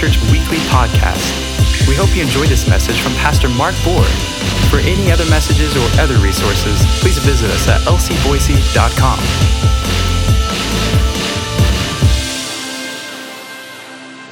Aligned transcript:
Church 0.00 0.16
Weekly 0.32 0.56
Podcast. 0.72 1.28
We 1.86 1.94
hope 1.94 2.16
you 2.16 2.22
enjoyed 2.22 2.48
this 2.48 2.66
message 2.66 2.98
from 3.02 3.12
Pastor 3.16 3.50
Mark 3.50 3.74
Boer. 3.84 4.02
For 4.70 4.78
any 4.78 5.12
other 5.12 5.26
messages 5.26 5.76
or 5.76 6.00
other 6.00 6.16
resources, 6.24 6.80
please 7.00 7.18
visit 7.18 7.50
us 7.50 7.68
at 7.68 7.82
lcboise.com. 7.82 9.18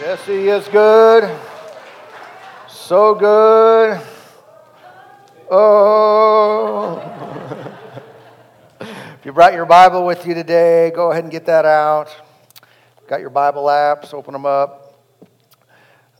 Yes, 0.00 0.24
he 0.24 0.48
is 0.48 0.66
good. 0.68 1.38
So 2.66 3.14
good. 3.14 4.00
Oh. 5.50 6.96
if 8.80 9.26
you 9.26 9.34
brought 9.34 9.52
your 9.52 9.66
Bible 9.66 10.06
with 10.06 10.26
you 10.26 10.32
today, 10.32 10.92
go 10.94 11.10
ahead 11.10 11.24
and 11.24 11.30
get 11.30 11.44
that 11.44 11.66
out. 11.66 12.08
Got 13.06 13.20
your 13.20 13.28
Bible 13.28 13.64
apps, 13.64 14.14
open 14.14 14.32
them 14.32 14.46
up. 14.46 14.77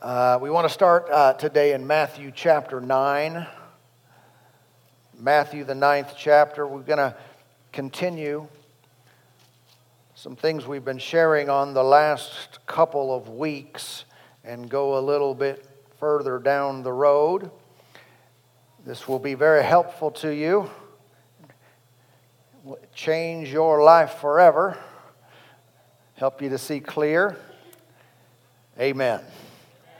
Uh, 0.00 0.38
we 0.40 0.48
want 0.48 0.64
to 0.64 0.72
start 0.72 1.08
uh, 1.10 1.32
today 1.32 1.72
in 1.72 1.84
Matthew 1.84 2.30
chapter 2.32 2.80
9. 2.80 3.44
Matthew, 5.18 5.64
the 5.64 5.74
ninth 5.74 6.14
chapter. 6.16 6.64
We're 6.68 6.82
going 6.82 6.98
to 6.98 7.16
continue 7.72 8.46
some 10.14 10.36
things 10.36 10.68
we've 10.68 10.84
been 10.84 10.98
sharing 11.00 11.50
on 11.50 11.74
the 11.74 11.82
last 11.82 12.64
couple 12.64 13.12
of 13.12 13.28
weeks 13.28 14.04
and 14.44 14.70
go 14.70 14.98
a 14.98 15.00
little 15.00 15.34
bit 15.34 15.66
further 15.98 16.38
down 16.38 16.84
the 16.84 16.92
road. 16.92 17.50
This 18.86 19.08
will 19.08 19.18
be 19.18 19.34
very 19.34 19.64
helpful 19.64 20.12
to 20.12 20.32
you. 20.32 20.70
Change 22.94 23.50
your 23.50 23.82
life 23.82 24.12
forever. 24.20 24.78
Help 26.14 26.40
you 26.40 26.50
to 26.50 26.58
see 26.58 26.78
clear. 26.78 27.36
Amen. 28.78 29.22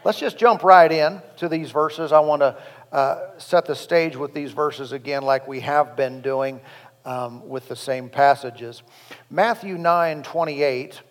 Let's 0.05 0.21
just 0.21 0.39
jump 0.39 0.63
right 0.63 0.91
in 0.91 1.21
to 1.39 1.49
these 1.49 1.73
verses. 1.73 2.13
I 2.13 2.21
want 2.21 2.41
to 2.43 2.57
uh, 2.93 3.39
set 3.39 3.67
the 3.67 3.75
stage 3.75 4.17
with 4.17 4.33
these 4.33 4.53
verses 4.53 4.93
again, 4.93 5.23
like 5.23 5.49
we 5.49 5.61
have 5.61 5.97
been 5.97 6.21
doing 6.21 6.61
um, 7.05 7.49
with 7.49 7.69
the 7.69 7.75
same 7.75 8.09
passages. 8.09 8.83
Matthew 9.29 9.77
9 9.77 10.23
28. 10.23 11.03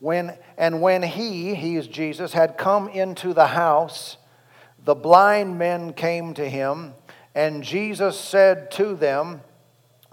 When, 0.00 0.36
and 0.58 0.80
when 0.80 1.02
he, 1.02 1.54
he 1.54 1.76
is 1.76 1.86
Jesus, 1.86 2.32
had 2.32 2.58
come 2.58 2.88
into 2.88 3.32
the 3.34 3.48
house, 3.48 4.16
the 4.84 4.96
blind 4.96 5.58
men 5.58 5.92
came 5.92 6.34
to 6.34 6.48
him, 6.48 6.94
and 7.36 7.62
Jesus 7.62 8.18
said 8.18 8.72
to 8.72 8.96
them, 8.96 9.42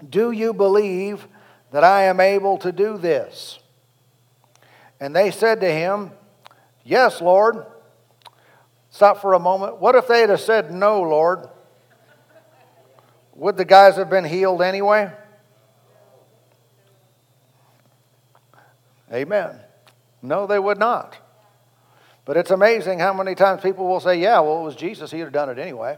Do 0.08 0.30
you 0.30 0.52
believe 0.52 1.26
that 1.72 1.82
I 1.82 2.02
am 2.02 2.20
able 2.20 2.56
to 2.58 2.70
do 2.70 2.98
this? 2.98 3.58
And 5.00 5.16
they 5.16 5.32
said 5.32 5.60
to 5.62 5.72
him, 5.72 6.12
Yes, 6.84 7.20
Lord. 7.20 7.66
Stop 8.90 9.20
for 9.20 9.34
a 9.34 9.38
moment. 9.38 9.80
What 9.80 9.94
if 9.94 10.08
they'd 10.08 10.28
have 10.28 10.40
said, 10.40 10.72
No, 10.72 11.00
Lord? 11.00 11.48
Would 13.34 13.56
the 13.56 13.64
guys 13.64 13.96
have 13.96 14.10
been 14.10 14.24
healed 14.24 14.60
anyway? 14.60 15.10
Amen. 19.12 19.58
No, 20.22 20.46
they 20.46 20.58
would 20.58 20.78
not. 20.78 21.16
But 22.24 22.36
it's 22.36 22.50
amazing 22.50 22.98
how 22.98 23.12
many 23.12 23.34
times 23.34 23.62
people 23.62 23.88
will 23.88 24.00
say, 24.00 24.20
Yeah, 24.20 24.40
well, 24.40 24.60
it 24.60 24.64
was 24.64 24.76
Jesus. 24.76 25.10
He'd 25.10 25.20
have 25.20 25.32
done 25.32 25.48
it 25.48 25.58
anyway. 25.58 25.96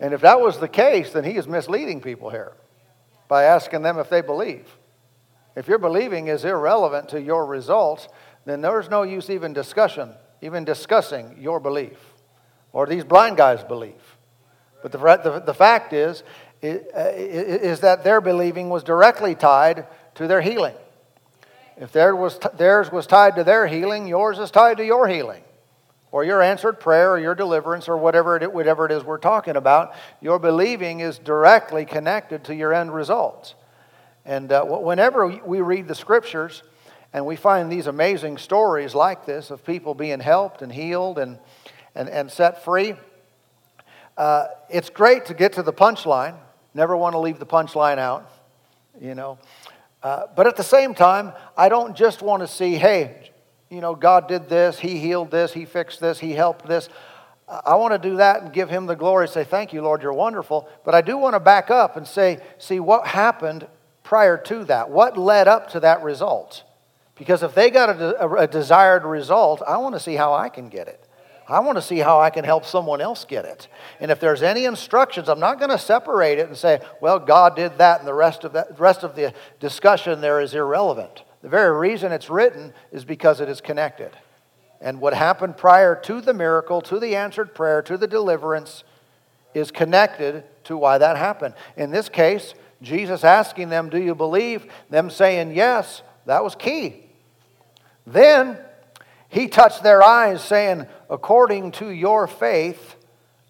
And 0.00 0.14
if 0.14 0.20
that 0.20 0.40
was 0.40 0.58
the 0.58 0.68
case, 0.68 1.12
then 1.12 1.24
he 1.24 1.36
is 1.36 1.48
misleading 1.48 2.00
people 2.00 2.30
here 2.30 2.52
by 3.26 3.44
asking 3.44 3.82
them 3.82 3.98
if 3.98 4.08
they 4.08 4.20
believe. 4.20 4.76
If 5.56 5.66
your 5.66 5.78
believing 5.78 6.28
is 6.28 6.44
irrelevant 6.44 7.08
to 7.10 7.20
your 7.20 7.44
results, 7.44 8.08
then 8.44 8.60
there's 8.60 8.88
no 8.88 9.02
use 9.02 9.28
even 9.28 9.52
discussion, 9.52 10.14
even 10.40 10.64
discussing 10.64 11.36
your 11.38 11.60
belief 11.60 11.98
or 12.72 12.86
these 12.86 13.04
blind 13.04 13.36
guys' 13.36 13.64
belief. 13.64 14.16
But 14.82 14.92
the, 14.92 14.98
the, 14.98 15.42
the 15.46 15.54
fact 15.54 15.92
is, 15.92 16.22
is 16.62 17.80
that 17.80 18.04
their 18.04 18.20
believing 18.20 18.68
was 18.68 18.82
directly 18.84 19.34
tied 19.34 19.86
to 20.16 20.26
their 20.26 20.40
healing. 20.40 20.74
If 21.76 21.92
theirs 21.92 22.16
was, 22.16 22.38
theirs 22.56 22.90
was 22.90 23.06
tied 23.06 23.36
to 23.36 23.44
their 23.44 23.66
healing, 23.66 24.06
yours 24.06 24.38
is 24.38 24.50
tied 24.50 24.78
to 24.78 24.84
your 24.84 25.06
healing. 25.06 25.42
Or 26.10 26.24
your 26.24 26.42
answered 26.42 26.80
prayer 26.80 27.12
or 27.12 27.18
your 27.18 27.34
deliverance 27.34 27.88
or 27.88 27.96
whatever 27.96 28.36
it, 28.36 28.52
whatever 28.52 28.86
it 28.86 28.92
is 28.92 29.04
we're 29.04 29.18
talking 29.18 29.56
about, 29.56 29.92
your 30.20 30.38
believing 30.38 31.00
is 31.00 31.18
directly 31.18 31.84
connected 31.84 32.44
to 32.44 32.54
your 32.54 32.72
end 32.72 32.94
results. 32.94 33.54
And 34.24 34.50
uh, 34.50 34.64
whenever 34.64 35.26
we 35.26 35.60
read 35.60 35.86
the 35.86 35.94
scriptures 35.94 36.62
and 37.12 37.24
we 37.24 37.36
find 37.36 37.70
these 37.72 37.86
amazing 37.86 38.38
stories 38.38 38.94
like 38.94 39.24
this 39.24 39.50
of 39.50 39.64
people 39.64 39.94
being 39.94 40.20
helped 40.20 40.62
and 40.62 40.70
healed 40.70 41.18
and, 41.18 41.38
and, 41.94 42.08
and 42.08 42.30
set 42.30 42.64
free, 42.64 42.94
uh, 44.16 44.48
it's 44.68 44.90
great 44.90 45.26
to 45.26 45.34
get 45.34 45.54
to 45.54 45.62
the 45.62 45.72
punchline. 45.72 46.36
Never 46.74 46.96
want 46.96 47.14
to 47.14 47.18
leave 47.18 47.38
the 47.38 47.46
punchline 47.46 47.98
out, 47.98 48.30
you 49.00 49.14
know. 49.14 49.38
Uh, 50.02 50.24
but 50.36 50.46
at 50.46 50.56
the 50.56 50.62
same 50.62 50.94
time, 50.94 51.32
I 51.56 51.68
don't 51.68 51.96
just 51.96 52.20
want 52.20 52.42
to 52.42 52.48
see, 52.48 52.74
hey, 52.74 53.30
you 53.70 53.80
know, 53.80 53.94
God 53.94 54.28
did 54.28 54.48
this, 54.48 54.78
He 54.78 54.98
healed 54.98 55.30
this, 55.30 55.52
He 55.52 55.64
fixed 55.64 56.00
this, 56.00 56.18
He 56.18 56.32
helped 56.32 56.66
this. 56.66 56.88
I 57.48 57.76
want 57.76 57.94
to 57.94 58.08
do 58.08 58.16
that 58.16 58.42
and 58.42 58.52
give 58.52 58.68
Him 58.68 58.86
the 58.86 58.94
glory, 58.94 59.26
say, 59.28 59.44
thank 59.44 59.72
you, 59.72 59.82
Lord, 59.82 60.02
you're 60.02 60.12
wonderful. 60.12 60.68
But 60.84 60.94
I 60.94 61.00
do 61.00 61.16
want 61.16 61.34
to 61.34 61.40
back 61.40 61.70
up 61.70 61.96
and 61.96 62.06
say, 62.06 62.40
see, 62.58 62.78
what 62.78 63.06
happened 63.06 63.66
prior 64.02 64.36
to 64.36 64.64
that? 64.64 64.90
What 64.90 65.16
led 65.16 65.48
up 65.48 65.70
to 65.70 65.80
that 65.80 66.02
result? 66.02 66.64
Because 67.18 67.42
if 67.42 67.54
they 67.54 67.70
got 67.70 67.90
a, 67.90 68.24
a, 68.24 68.34
a 68.42 68.46
desired 68.46 69.04
result, 69.04 69.62
I 69.66 69.76
want 69.78 69.94
to 69.94 70.00
see 70.00 70.14
how 70.14 70.32
I 70.32 70.48
can 70.48 70.68
get 70.68 70.88
it. 70.88 71.04
I 71.48 71.60
want 71.60 71.76
to 71.76 71.82
see 71.82 71.98
how 71.98 72.20
I 72.20 72.28
can 72.28 72.44
help 72.44 72.66
someone 72.66 73.00
else 73.00 73.24
get 73.24 73.46
it. 73.46 73.68
And 74.00 74.10
if 74.10 74.20
there's 74.20 74.42
any 74.42 74.66
instructions, 74.66 75.28
I'm 75.28 75.40
not 75.40 75.58
going 75.58 75.70
to 75.70 75.78
separate 75.78 76.38
it 76.38 76.46
and 76.46 76.56
say, 76.56 76.80
well, 77.00 77.18
God 77.18 77.56
did 77.56 77.78
that, 77.78 78.00
and 78.00 78.06
the 78.06 78.14
rest 78.14 78.44
of, 78.44 78.52
that, 78.52 78.78
rest 78.78 79.02
of 79.02 79.16
the 79.16 79.32
discussion 79.58 80.20
there 80.20 80.40
is 80.40 80.54
irrelevant. 80.54 81.22
The 81.40 81.48
very 81.48 81.76
reason 81.78 82.12
it's 82.12 82.28
written 82.28 82.74
is 82.92 83.04
because 83.04 83.40
it 83.40 83.48
is 83.48 83.62
connected. 83.62 84.10
And 84.80 85.00
what 85.00 85.14
happened 85.14 85.56
prior 85.56 85.96
to 86.02 86.20
the 86.20 86.34
miracle, 86.34 86.82
to 86.82 87.00
the 87.00 87.16
answered 87.16 87.54
prayer, 87.54 87.80
to 87.82 87.96
the 87.96 88.06
deliverance, 88.06 88.84
is 89.54 89.70
connected 89.70 90.44
to 90.64 90.76
why 90.76 90.98
that 90.98 91.16
happened. 91.16 91.54
In 91.76 91.90
this 91.90 92.10
case, 92.10 92.54
Jesus 92.82 93.24
asking 93.24 93.70
them, 93.70 93.88
Do 93.88 93.98
you 93.98 94.14
believe? 94.14 94.66
Them 94.90 95.08
saying 95.10 95.52
yes, 95.52 96.02
that 96.26 96.44
was 96.44 96.54
key. 96.54 97.07
Then 98.12 98.58
he 99.28 99.48
touched 99.48 99.82
their 99.82 100.02
eyes, 100.02 100.42
saying, 100.42 100.86
According 101.10 101.72
to 101.72 101.90
your 101.90 102.26
faith, 102.26 102.96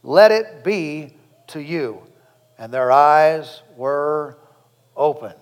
let 0.02 0.32
it 0.32 0.64
be 0.64 1.14
to 1.48 1.60
you. 1.60 2.02
And 2.58 2.72
their 2.72 2.90
eyes 2.90 3.62
were 3.76 4.36
opened. 4.96 5.34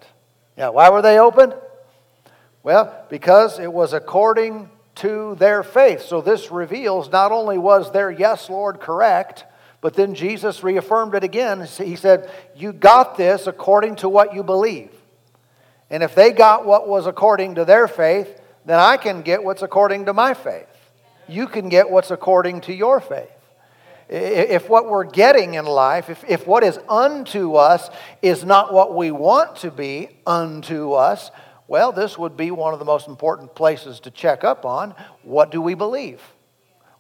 Yeah, 0.56 0.68
why 0.68 0.90
were 0.90 1.02
they 1.02 1.18
opened? 1.18 1.54
Well, 2.62 3.06
because 3.08 3.58
it 3.58 3.72
was 3.72 3.92
according 3.92 4.70
to 4.96 5.34
their 5.36 5.62
faith. 5.62 6.02
So 6.02 6.20
this 6.20 6.50
reveals 6.50 7.10
not 7.10 7.32
only 7.32 7.58
was 7.58 7.92
their 7.92 8.10
yes, 8.10 8.50
Lord, 8.50 8.80
correct, 8.80 9.44
but 9.80 9.94
then 9.94 10.14
Jesus 10.14 10.62
reaffirmed 10.62 11.14
it 11.14 11.24
again. 11.24 11.66
He 11.78 11.96
said, 11.96 12.30
You 12.54 12.72
got 12.72 13.16
this 13.16 13.46
according 13.46 13.96
to 13.96 14.08
what 14.08 14.34
you 14.34 14.42
believe. 14.42 14.90
And 15.88 16.02
if 16.02 16.14
they 16.14 16.32
got 16.32 16.66
what 16.66 16.88
was 16.88 17.06
according 17.06 17.54
to 17.54 17.64
their 17.64 17.86
faith, 17.86 18.40
then 18.66 18.78
I 18.78 18.96
can 18.96 19.22
get 19.22 19.42
what's 19.42 19.62
according 19.62 20.06
to 20.06 20.12
my 20.12 20.34
faith. 20.34 20.66
You 21.28 21.46
can 21.46 21.68
get 21.68 21.88
what's 21.88 22.10
according 22.10 22.62
to 22.62 22.74
your 22.74 23.00
faith. 23.00 23.30
If 24.08 24.68
what 24.68 24.88
we're 24.88 25.04
getting 25.04 25.54
in 25.54 25.64
life, 25.64 26.10
if, 26.10 26.24
if 26.28 26.46
what 26.46 26.62
is 26.62 26.78
unto 26.88 27.54
us 27.54 27.90
is 28.22 28.44
not 28.44 28.72
what 28.72 28.94
we 28.94 29.10
want 29.10 29.56
to 29.56 29.70
be 29.70 30.10
unto 30.26 30.92
us, 30.92 31.30
well, 31.68 31.90
this 31.90 32.16
would 32.16 32.36
be 32.36 32.52
one 32.52 32.72
of 32.72 32.78
the 32.78 32.84
most 32.84 33.08
important 33.08 33.54
places 33.56 33.98
to 34.00 34.10
check 34.10 34.44
up 34.44 34.64
on. 34.64 34.94
What 35.22 35.50
do 35.50 35.60
we 35.60 35.74
believe? 35.74 36.20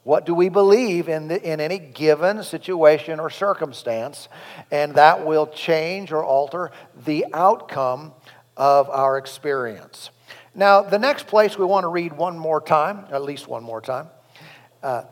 What 0.02 0.26
do 0.26 0.34
we 0.34 0.48
believe 0.48 1.08
in, 1.08 1.28
the, 1.28 1.42
in 1.42 1.60
any 1.60 1.78
given 1.78 2.42
situation 2.42 3.20
or 3.20 3.30
circumstance? 3.30 4.28
And 4.70 4.94
that 4.94 5.26
will 5.26 5.46
change 5.48 6.12
or 6.12 6.24
alter 6.24 6.70
the 7.04 7.26
outcome 7.32 8.12
of 8.56 8.88
our 8.90 9.18
experience. 9.18 10.10
Now, 10.56 10.80
the 10.80 10.98
next 10.98 11.26
place 11.26 11.58
we 11.58 11.66
want 11.66 11.84
to 11.84 11.88
read 11.88 12.14
one 12.14 12.38
more 12.38 12.62
time, 12.62 13.04
at 13.10 13.20
least 13.20 13.46
one 13.46 13.62
more 13.62 13.82
time, 13.82 14.08
uh, 14.82 15.02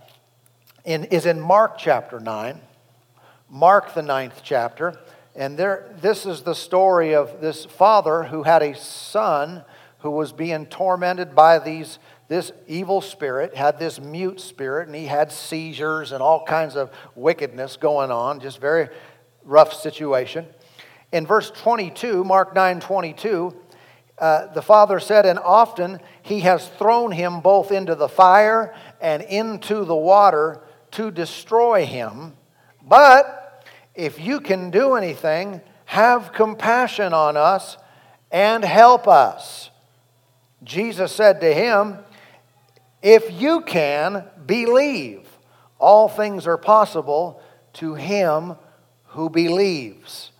in, 0.86 1.04
is 1.04 1.26
in 1.26 1.38
Mark 1.38 1.76
chapter 1.76 2.18
9. 2.18 2.58
Mark, 3.50 3.92
the 3.92 4.00
ninth 4.00 4.40
chapter. 4.42 4.98
And 5.36 5.58
there, 5.58 5.94
this 6.00 6.24
is 6.24 6.44
the 6.44 6.54
story 6.54 7.14
of 7.14 7.42
this 7.42 7.66
father 7.66 8.22
who 8.22 8.44
had 8.44 8.62
a 8.62 8.74
son 8.74 9.66
who 9.98 10.10
was 10.12 10.32
being 10.32 10.64
tormented 10.64 11.34
by 11.34 11.58
these 11.58 11.98
this 12.26 12.50
evil 12.66 13.02
spirit 13.02 13.54
had 13.54 13.78
this 13.78 14.00
mute 14.00 14.40
spirit, 14.40 14.86
and 14.88 14.96
he 14.96 15.04
had 15.04 15.30
seizures 15.30 16.10
and 16.12 16.22
all 16.22 16.42
kinds 16.46 16.74
of 16.74 16.90
wickedness 17.14 17.76
going 17.76 18.10
on, 18.10 18.40
just 18.40 18.58
very 18.58 18.88
rough 19.44 19.74
situation. 19.74 20.46
In 21.12 21.26
verse 21.26 21.50
22, 21.50 22.24
Mark 22.24 22.54
9 22.54 22.80
22, 22.80 23.54
uh, 24.18 24.52
the 24.52 24.62
Father 24.62 25.00
said, 25.00 25.26
And 25.26 25.38
often 25.38 26.00
he 26.22 26.40
has 26.40 26.68
thrown 26.68 27.12
him 27.12 27.40
both 27.40 27.72
into 27.72 27.94
the 27.94 28.08
fire 28.08 28.74
and 29.00 29.22
into 29.22 29.84
the 29.84 29.96
water 29.96 30.60
to 30.92 31.10
destroy 31.10 31.84
him. 31.84 32.34
But 32.82 33.64
if 33.94 34.20
you 34.20 34.40
can 34.40 34.70
do 34.70 34.94
anything, 34.94 35.60
have 35.86 36.32
compassion 36.32 37.12
on 37.12 37.36
us 37.36 37.76
and 38.30 38.64
help 38.64 39.06
us. 39.08 39.70
Jesus 40.62 41.12
said 41.12 41.40
to 41.40 41.52
him, 41.52 41.98
If 43.02 43.30
you 43.32 43.60
can, 43.62 44.24
believe. 44.46 45.28
All 45.78 46.08
things 46.08 46.46
are 46.46 46.56
possible 46.56 47.42
to 47.74 47.94
him 47.94 48.56
who 49.08 49.28
believes. 49.28 50.30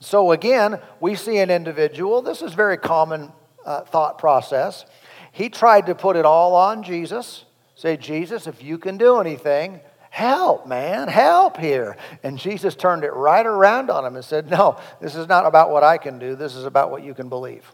So 0.00 0.32
again, 0.32 0.80
we 1.00 1.14
see 1.14 1.38
an 1.38 1.50
individual, 1.50 2.22
this 2.22 2.42
is 2.42 2.52
very 2.54 2.76
common 2.76 3.32
uh, 3.64 3.82
thought 3.82 4.18
process. 4.18 4.84
He 5.32 5.48
tried 5.48 5.86
to 5.86 5.94
put 5.94 6.16
it 6.16 6.24
all 6.24 6.54
on 6.54 6.82
Jesus. 6.82 7.44
Say, 7.74 7.96
Jesus, 7.96 8.46
if 8.46 8.62
you 8.62 8.78
can 8.78 8.96
do 8.96 9.18
anything, 9.18 9.80
help, 10.10 10.66
man, 10.66 11.08
help 11.08 11.58
here. 11.58 11.96
And 12.22 12.38
Jesus 12.38 12.74
turned 12.74 13.04
it 13.04 13.12
right 13.12 13.44
around 13.44 13.90
on 13.90 14.04
him 14.04 14.16
and 14.16 14.24
said, 14.24 14.50
No, 14.50 14.78
this 15.00 15.14
is 15.14 15.28
not 15.28 15.44
about 15.44 15.70
what 15.70 15.82
I 15.82 15.98
can 15.98 16.18
do, 16.18 16.36
this 16.36 16.54
is 16.54 16.64
about 16.64 16.90
what 16.90 17.02
you 17.02 17.12
can 17.12 17.28
believe. 17.28 17.70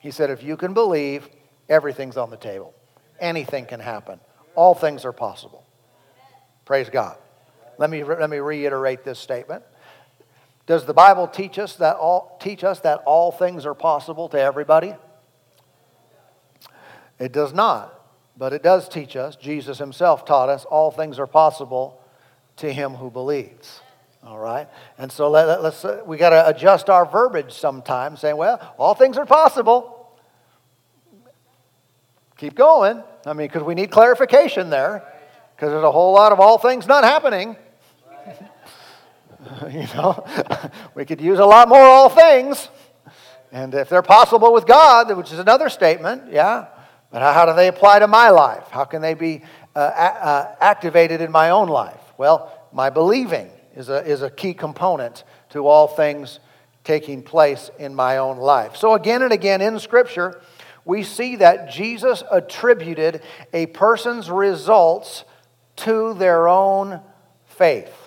He 0.00 0.10
said, 0.10 0.28
If 0.28 0.42
you 0.42 0.58
can 0.58 0.74
believe, 0.74 1.28
everything's 1.68 2.18
on 2.18 2.28
the 2.28 2.36
table. 2.36 2.74
Anything 3.18 3.64
can 3.64 3.80
happen. 3.80 4.20
All 4.54 4.74
things 4.74 5.06
are 5.06 5.12
possible. 5.12 5.64
Praise 6.66 6.90
God. 6.90 7.16
Let 7.78 7.90
me, 7.90 8.04
let 8.04 8.28
me 8.28 8.38
reiterate 8.38 9.04
this 9.04 9.18
statement. 9.18 9.62
Does 10.66 10.86
the 10.86 10.94
Bible 10.94 11.28
teach 11.28 11.58
us 11.58 11.76
that 11.76 11.96
all, 11.96 12.38
teach 12.40 12.64
us 12.64 12.80
that 12.80 13.02
all 13.04 13.30
things 13.30 13.66
are 13.66 13.74
possible 13.74 14.28
to 14.30 14.40
everybody? 14.40 14.94
It 17.18 17.32
does 17.32 17.52
not, 17.52 18.00
but 18.36 18.52
it 18.52 18.62
does 18.62 18.88
teach 18.88 19.14
us. 19.14 19.36
Jesus 19.36 19.78
himself 19.78 20.24
taught 20.24 20.48
us 20.48 20.64
all 20.64 20.90
things 20.90 21.18
are 21.18 21.26
possible 21.26 22.00
to 22.56 22.72
him 22.72 22.94
who 22.94 23.10
believes. 23.10 23.80
All 24.24 24.38
right? 24.38 24.68
And 24.96 25.12
so 25.12 25.30
let, 25.30 25.48
us 25.48 25.84
uh, 25.84 26.02
we 26.06 26.16
got 26.16 26.30
to 26.30 26.48
adjust 26.48 26.88
our 26.88 27.04
verbiage 27.04 27.52
sometimes, 27.52 28.20
saying, 28.20 28.36
well, 28.36 28.74
all 28.78 28.94
things 28.94 29.18
are 29.18 29.26
possible. 29.26 30.08
Keep 32.38 32.54
going. 32.54 33.02
I 33.26 33.32
mean, 33.34 33.46
because 33.46 33.62
we 33.62 33.74
need 33.74 33.90
clarification 33.90 34.70
there, 34.70 35.04
because 35.54 35.70
there's 35.70 35.84
a 35.84 35.92
whole 35.92 36.14
lot 36.14 36.32
of 36.32 36.40
all 36.40 36.58
things 36.58 36.86
not 36.86 37.04
happening. 37.04 37.56
you 39.70 39.86
know, 39.94 40.24
we 40.94 41.04
could 41.04 41.20
use 41.20 41.38
a 41.38 41.44
lot 41.44 41.68
more 41.68 41.80
all 41.80 42.08
things. 42.08 42.68
And 43.52 43.74
if 43.74 43.88
they're 43.88 44.02
possible 44.02 44.52
with 44.52 44.66
God, 44.66 45.16
which 45.16 45.32
is 45.32 45.38
another 45.38 45.68
statement, 45.68 46.32
yeah, 46.32 46.66
but 47.10 47.22
how, 47.22 47.46
do 47.46 47.54
they 47.54 47.68
apply 47.68 48.00
to 48.00 48.08
my 48.08 48.30
life? 48.30 48.64
How 48.70 48.84
can 48.84 49.00
they 49.00 49.14
be 49.14 49.42
uh, 49.76 49.78
uh, 49.78 50.54
activated 50.60 51.20
in 51.20 51.30
my 51.30 51.50
own 51.50 51.68
life? 51.68 52.00
Well, 52.18 52.52
my 52.72 52.90
believing 52.90 53.50
is 53.76 53.88
a, 53.88 54.04
is 54.04 54.22
a 54.22 54.30
key 54.30 54.54
component 54.54 55.22
to 55.50 55.66
all 55.68 55.86
things 55.86 56.40
taking 56.82 57.22
place 57.22 57.70
in 57.78 57.94
my 57.94 58.16
own 58.16 58.38
life. 58.38 58.76
So, 58.76 58.94
again 58.94 59.22
and 59.22 59.32
again 59.32 59.60
in 59.60 59.78
Scripture, 59.78 60.40
we 60.84 61.02
see 61.04 61.36
that 61.36 61.70
Jesus 61.70 62.24
attributed 62.30 63.22
a 63.52 63.66
person's 63.66 64.28
results 64.28 65.24
to 65.76 66.14
their 66.14 66.48
own 66.48 67.00
faith 67.46 68.03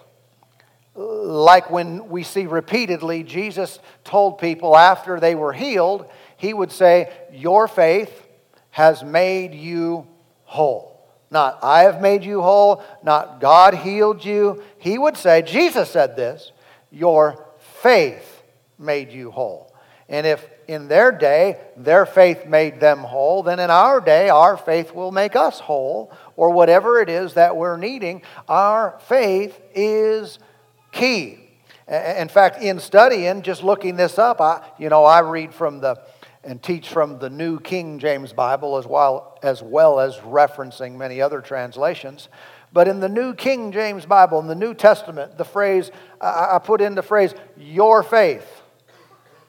like 0.97 1.69
when 1.69 2.09
we 2.09 2.23
see 2.23 2.47
repeatedly 2.47 3.23
Jesus 3.23 3.79
told 4.03 4.39
people 4.39 4.75
after 4.75 5.19
they 5.19 5.35
were 5.35 5.53
healed, 5.53 6.09
he 6.37 6.53
would 6.53 6.71
say, 6.71 7.11
Your 7.31 7.67
faith 7.67 8.27
has 8.71 9.03
made 9.03 9.53
you 9.53 10.07
whole. 10.43 11.07
Not 11.29 11.59
I 11.61 11.83
have 11.83 12.01
made 12.01 12.23
you 12.23 12.41
whole, 12.41 12.83
not 13.03 13.39
God 13.39 13.75
healed 13.75 14.25
you. 14.25 14.63
He 14.79 14.97
would 14.97 15.17
say, 15.17 15.41
Jesus 15.43 15.91
said 15.91 16.15
this, 16.15 16.51
Your 16.89 17.45
faith 17.81 18.43
made 18.79 19.11
you 19.11 19.29
whole. 19.29 19.73
And 20.09 20.25
if 20.25 20.47
in 20.67 20.87
their 20.87 21.11
day 21.11 21.59
their 21.75 22.05
faith 22.05 22.45
made 22.45 22.79
them 22.79 22.99
whole, 22.99 23.43
then 23.43 23.59
in 23.59 23.69
our 23.69 24.01
day 24.01 24.29
our 24.29 24.57
faith 24.57 24.93
will 24.93 25.11
make 25.11 25.35
us 25.35 25.59
whole, 25.59 26.11
or 26.35 26.51
whatever 26.51 26.99
it 27.01 27.09
is 27.09 27.35
that 27.35 27.55
we're 27.55 27.77
needing. 27.77 28.21
Our 28.47 28.99
faith 29.07 29.59
is 29.75 30.39
key. 30.97 31.39
In 31.87 32.27
fact, 32.27 32.61
in 32.61 32.79
studying, 32.79 33.41
just 33.43 33.63
looking 33.63 33.95
this 33.95 34.19
up, 34.19 34.41
I, 34.41 34.67
you 34.77 34.89
know, 34.89 35.05
I 35.05 35.19
read 35.19 35.53
from 35.53 35.79
the 35.79 36.01
and 36.43 36.63
teach 36.63 36.87
from 36.87 37.19
the 37.19 37.29
New 37.29 37.59
King 37.59 37.99
James 37.99 38.31
Bible 38.31 38.77
as 38.77 38.87
well 38.87 39.37
as 39.43 39.61
well 39.61 39.99
as 39.99 40.15
referencing 40.17 40.95
many 40.95 41.21
other 41.21 41.41
translations. 41.41 42.29
But 42.71 42.87
in 42.87 42.99
the 42.99 43.09
New 43.09 43.33
King 43.33 43.71
James 43.71 44.05
Bible, 44.05 44.39
in 44.39 44.47
the 44.47 44.55
New 44.55 44.73
Testament, 44.73 45.37
the 45.37 45.45
phrase 45.45 45.91
I 46.21 46.59
put 46.63 46.81
in 46.81 46.95
the 46.95 47.03
phrase 47.03 47.33
"your 47.57 48.03
faith," 48.03 48.61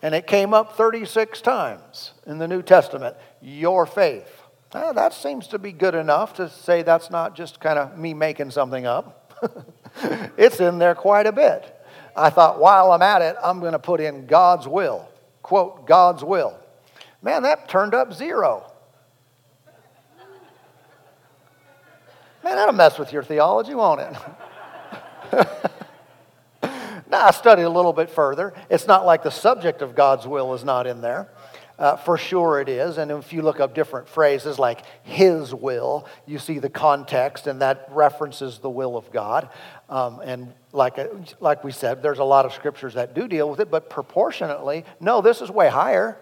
and 0.02 0.14
it 0.14 0.26
came 0.26 0.54
up 0.54 0.76
36 0.76 1.40
times 1.40 2.12
in 2.26 2.38
the 2.38 2.48
New 2.48 2.62
Testament. 2.62 3.16
Your 3.40 3.86
faith. 3.86 4.42
Well, 4.74 4.92
that 4.94 5.14
seems 5.14 5.46
to 5.48 5.58
be 5.58 5.72
good 5.72 5.94
enough 5.94 6.34
to 6.34 6.48
say 6.48 6.82
that's 6.82 7.10
not 7.10 7.34
just 7.34 7.58
kind 7.58 7.78
of 7.78 7.96
me 7.96 8.12
making 8.12 8.50
something 8.50 8.86
up. 8.86 9.32
it's 10.36 10.60
in 10.60 10.78
there 10.78 10.94
quite 10.94 11.26
a 11.26 11.32
bit. 11.32 11.74
I 12.16 12.30
thought, 12.30 12.58
while 12.58 12.92
I'm 12.92 13.02
at 13.02 13.22
it, 13.22 13.36
I'm 13.42 13.60
going 13.60 13.72
to 13.72 13.78
put 13.78 14.00
in 14.00 14.26
God's 14.26 14.66
will. 14.66 15.08
Quote, 15.42 15.86
God's 15.86 16.24
will. 16.24 16.58
Man, 17.22 17.42
that 17.42 17.68
turned 17.68 17.94
up 17.94 18.12
zero. 18.12 18.72
Man, 22.44 22.56
that'll 22.56 22.74
mess 22.74 22.98
with 22.98 23.12
your 23.12 23.22
theology, 23.22 23.74
won't 23.74 24.00
it? 24.00 24.16
now, 27.10 27.26
I 27.26 27.30
studied 27.30 27.64
a 27.64 27.70
little 27.70 27.92
bit 27.92 28.10
further. 28.10 28.54
It's 28.70 28.86
not 28.86 29.04
like 29.04 29.22
the 29.22 29.30
subject 29.30 29.82
of 29.82 29.94
God's 29.94 30.26
will 30.26 30.54
is 30.54 30.64
not 30.64 30.86
in 30.86 31.00
there. 31.00 31.28
Uh, 31.78 31.96
for 31.96 32.18
sure 32.18 32.60
it 32.60 32.68
is. 32.68 32.98
And 32.98 33.12
if 33.12 33.32
you 33.32 33.40
look 33.40 33.60
up 33.60 33.72
different 33.72 34.08
phrases 34.08 34.58
like 34.58 34.82
His 35.04 35.54
will, 35.54 36.08
you 36.26 36.40
see 36.40 36.58
the 36.58 36.68
context, 36.68 37.46
and 37.46 37.62
that 37.62 37.86
references 37.92 38.58
the 38.58 38.68
will 38.70 38.96
of 38.96 39.12
God. 39.12 39.48
Um, 39.88 40.20
and 40.24 40.52
like, 40.72 40.98
uh, 40.98 41.06
like 41.38 41.62
we 41.62 41.70
said, 41.70 42.02
there's 42.02 42.18
a 42.18 42.24
lot 42.24 42.44
of 42.44 42.52
scriptures 42.52 42.94
that 42.94 43.14
do 43.14 43.28
deal 43.28 43.48
with 43.48 43.60
it, 43.60 43.70
but 43.70 43.88
proportionately, 43.90 44.84
no, 44.98 45.20
this 45.20 45.40
is 45.40 45.50
way 45.50 45.68
higher. 45.68 46.18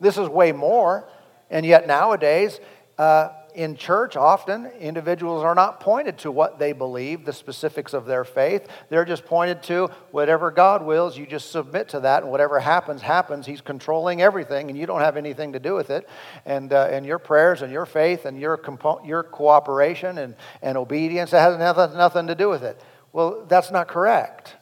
This 0.00 0.16
is 0.16 0.28
way 0.28 0.52
more. 0.52 1.06
And 1.50 1.66
yet 1.66 1.86
nowadays, 1.86 2.58
uh, 2.96 3.28
in 3.56 3.74
church, 3.74 4.16
often 4.16 4.66
individuals 4.78 5.42
are 5.42 5.54
not 5.54 5.80
pointed 5.80 6.18
to 6.18 6.30
what 6.30 6.58
they 6.58 6.72
believe, 6.72 7.24
the 7.24 7.32
specifics 7.32 7.94
of 7.94 8.04
their 8.04 8.22
faith. 8.22 8.68
They're 8.90 9.06
just 9.06 9.24
pointed 9.24 9.62
to 9.64 9.88
whatever 10.10 10.50
God 10.50 10.84
wills, 10.84 11.16
you 11.16 11.26
just 11.26 11.50
submit 11.50 11.88
to 11.88 12.00
that, 12.00 12.22
and 12.22 12.30
whatever 12.30 12.60
happens, 12.60 13.00
happens. 13.00 13.46
He's 13.46 13.62
controlling 13.62 14.20
everything, 14.20 14.68
and 14.68 14.78
you 14.78 14.84
don't 14.84 15.00
have 15.00 15.16
anything 15.16 15.54
to 15.54 15.58
do 15.58 15.74
with 15.74 15.88
it. 15.88 16.06
And, 16.44 16.70
uh, 16.72 16.88
and 16.90 17.06
your 17.06 17.18
prayers 17.18 17.62
and 17.62 17.72
your 17.72 17.86
faith 17.86 18.26
and 18.26 18.38
your, 18.38 18.58
compo- 18.58 19.02
your 19.04 19.22
cooperation 19.22 20.18
and, 20.18 20.34
and 20.60 20.76
obedience, 20.76 21.30
that 21.30 21.40
has 21.40 21.58
nothing, 21.58 21.96
nothing 21.96 22.26
to 22.26 22.34
do 22.34 22.50
with 22.50 22.62
it. 22.62 22.78
Well, 23.12 23.46
that's 23.48 23.70
not 23.70 23.88
correct 23.88 24.56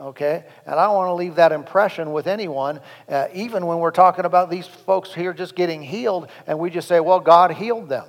okay? 0.00 0.44
And 0.64 0.76
I 0.76 0.86
don't 0.86 0.94
want 0.94 1.08
to 1.08 1.14
leave 1.14 1.34
that 1.34 1.52
impression 1.52 2.12
with 2.12 2.26
anyone, 2.26 2.80
uh, 3.06 3.26
even 3.34 3.66
when 3.66 3.80
we're 3.80 3.90
talking 3.90 4.24
about 4.24 4.48
these 4.48 4.66
folks 4.66 5.12
here 5.12 5.34
just 5.34 5.54
getting 5.54 5.82
healed, 5.82 6.30
and 6.46 6.58
we 6.58 6.70
just 6.70 6.88
say, 6.88 7.00
well, 7.00 7.20
God 7.20 7.50
healed 7.50 7.90
them. 7.90 8.06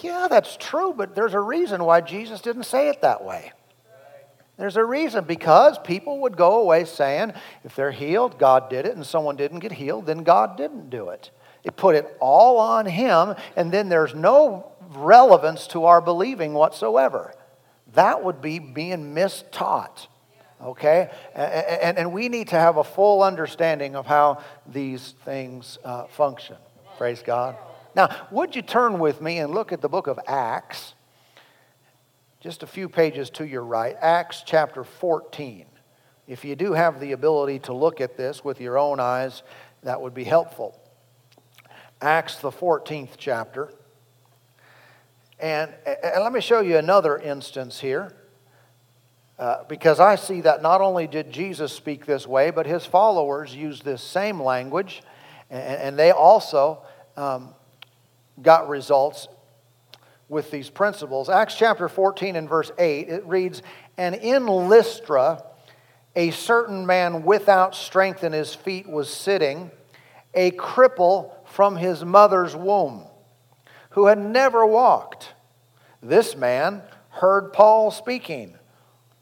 Yeah, 0.00 0.26
that's 0.30 0.56
true, 0.56 0.94
but 0.96 1.14
there's 1.14 1.34
a 1.34 1.40
reason 1.40 1.84
why 1.84 2.00
Jesus 2.00 2.40
didn't 2.40 2.64
say 2.64 2.88
it 2.88 3.02
that 3.02 3.24
way. 3.24 3.52
There's 4.56 4.76
a 4.76 4.84
reason 4.84 5.24
because 5.24 5.78
people 5.78 6.20
would 6.20 6.36
go 6.36 6.60
away 6.60 6.84
saying, 6.84 7.32
if 7.64 7.74
they're 7.74 7.90
healed, 7.90 8.38
God 8.38 8.70
did 8.70 8.86
it, 8.86 8.94
and 8.94 9.04
someone 9.04 9.36
didn't 9.36 9.58
get 9.58 9.72
healed, 9.72 10.06
then 10.06 10.22
God 10.22 10.56
didn't 10.56 10.88
do 10.88 11.08
it. 11.08 11.30
It 11.64 11.76
put 11.76 11.94
it 11.94 12.16
all 12.20 12.58
on 12.58 12.86
Him, 12.86 13.34
and 13.56 13.72
then 13.72 13.88
there's 13.88 14.14
no 14.14 14.72
relevance 14.90 15.66
to 15.68 15.84
our 15.84 16.00
believing 16.00 16.54
whatsoever. 16.54 17.34
That 17.94 18.24
would 18.24 18.40
be 18.40 18.58
being 18.58 19.14
mistaught. 19.14 20.06
Okay? 20.62 21.10
And, 21.34 21.98
and, 21.98 22.12
we 22.12 22.28
need 22.28 22.48
to 22.48 22.56
have 22.56 22.76
a 22.76 22.84
full 22.84 23.22
understanding 23.22 23.96
of 23.96 24.06
how 24.06 24.42
these 24.64 25.14
things 25.24 25.78
uh, 25.84 26.04
function. 26.04 26.56
Praise 26.96 27.20
God. 27.20 27.56
Now, 27.94 28.26
would 28.30 28.56
you 28.56 28.62
turn 28.62 28.98
with 28.98 29.20
me 29.20 29.38
and 29.38 29.52
look 29.52 29.72
at 29.72 29.80
the 29.80 29.88
book 29.88 30.06
of 30.06 30.18
Acts? 30.26 30.94
Just 32.40 32.62
a 32.62 32.66
few 32.66 32.88
pages 32.88 33.30
to 33.30 33.46
your 33.46 33.62
right, 33.62 33.96
Acts 34.00 34.42
chapter 34.44 34.82
14. 34.82 35.66
If 36.26 36.44
you 36.44 36.56
do 36.56 36.72
have 36.72 37.00
the 37.00 37.12
ability 37.12 37.60
to 37.60 37.72
look 37.72 38.00
at 38.00 38.16
this 38.16 38.44
with 38.44 38.60
your 38.60 38.78
own 38.78 39.00
eyes, 39.00 39.42
that 39.82 40.00
would 40.00 40.14
be 40.14 40.24
helpful. 40.24 40.80
Acts, 42.00 42.36
the 42.36 42.50
14th 42.50 43.10
chapter. 43.16 43.70
And, 45.38 45.72
and 45.86 46.22
let 46.22 46.32
me 46.32 46.40
show 46.40 46.60
you 46.60 46.78
another 46.78 47.18
instance 47.18 47.80
here. 47.80 48.12
Uh, 49.38 49.64
because 49.68 49.98
I 49.98 50.14
see 50.14 50.40
that 50.42 50.62
not 50.62 50.80
only 50.80 51.06
did 51.06 51.32
Jesus 51.32 51.72
speak 51.72 52.06
this 52.06 52.26
way, 52.26 52.50
but 52.50 52.66
his 52.66 52.86
followers 52.86 53.54
used 53.54 53.84
this 53.84 54.02
same 54.02 54.40
language 54.40 55.02
And, 55.50 55.62
and 55.62 55.98
they 55.98 56.10
also 56.12 56.82
um, 57.16 57.54
got 58.40 58.68
results 58.68 59.28
with 60.28 60.50
these 60.50 60.70
principles. 60.70 61.28
Acts 61.28 61.54
chapter 61.56 61.88
14 61.88 62.36
and 62.36 62.48
verse 62.48 62.72
8, 62.78 63.08
it 63.08 63.26
reads, 63.26 63.62
And 63.98 64.14
in 64.14 64.46
Lystra, 64.46 65.44
a 66.16 66.30
certain 66.30 66.86
man 66.86 67.22
without 67.24 67.74
strength 67.74 68.24
in 68.24 68.32
his 68.32 68.54
feet 68.54 68.88
was 68.88 69.12
sitting, 69.12 69.70
a 70.34 70.50
cripple 70.52 71.32
from 71.44 71.76
his 71.76 72.04
mother's 72.04 72.56
womb, 72.56 73.06
who 73.90 74.06
had 74.06 74.18
never 74.18 74.64
walked. 74.64 75.34
This 76.02 76.34
man 76.34 76.82
heard 77.10 77.52
Paul 77.52 77.90
speaking. 77.90 78.56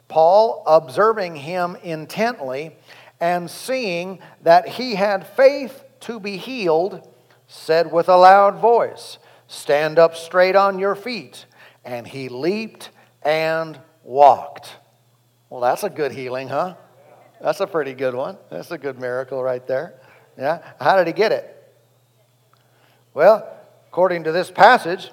Paul, 0.06 0.62
observing 0.66 1.36
him 1.36 1.76
intently 1.82 2.76
and 3.20 3.50
seeing 3.50 4.18
that 4.42 4.66
he 4.66 4.94
had 4.94 5.26
faith 5.26 5.84
to 6.00 6.18
be 6.18 6.36
healed, 6.36 7.06
said 7.50 7.90
with 7.92 8.08
a 8.08 8.16
loud 8.16 8.60
voice, 8.60 9.18
Stand 9.48 9.98
up 9.98 10.14
straight 10.14 10.54
on 10.54 10.78
your 10.78 10.94
feet. 10.94 11.44
And 11.84 12.06
he 12.06 12.28
leaped 12.28 12.90
and 13.22 13.78
walked. 14.04 14.76
Well, 15.48 15.60
that's 15.60 15.82
a 15.82 15.90
good 15.90 16.12
healing, 16.12 16.48
huh? 16.48 16.76
That's 17.40 17.58
a 17.58 17.66
pretty 17.66 17.94
good 17.94 18.14
one. 18.14 18.38
That's 18.50 18.70
a 18.70 18.78
good 18.78 19.00
miracle 19.00 19.42
right 19.42 19.66
there. 19.66 19.94
Yeah? 20.38 20.62
How 20.80 20.96
did 20.96 21.08
he 21.08 21.12
get 21.12 21.32
it? 21.32 21.56
Well, 23.12 23.52
according 23.88 24.24
to 24.24 24.32
this 24.32 24.50
passage, 24.50 25.10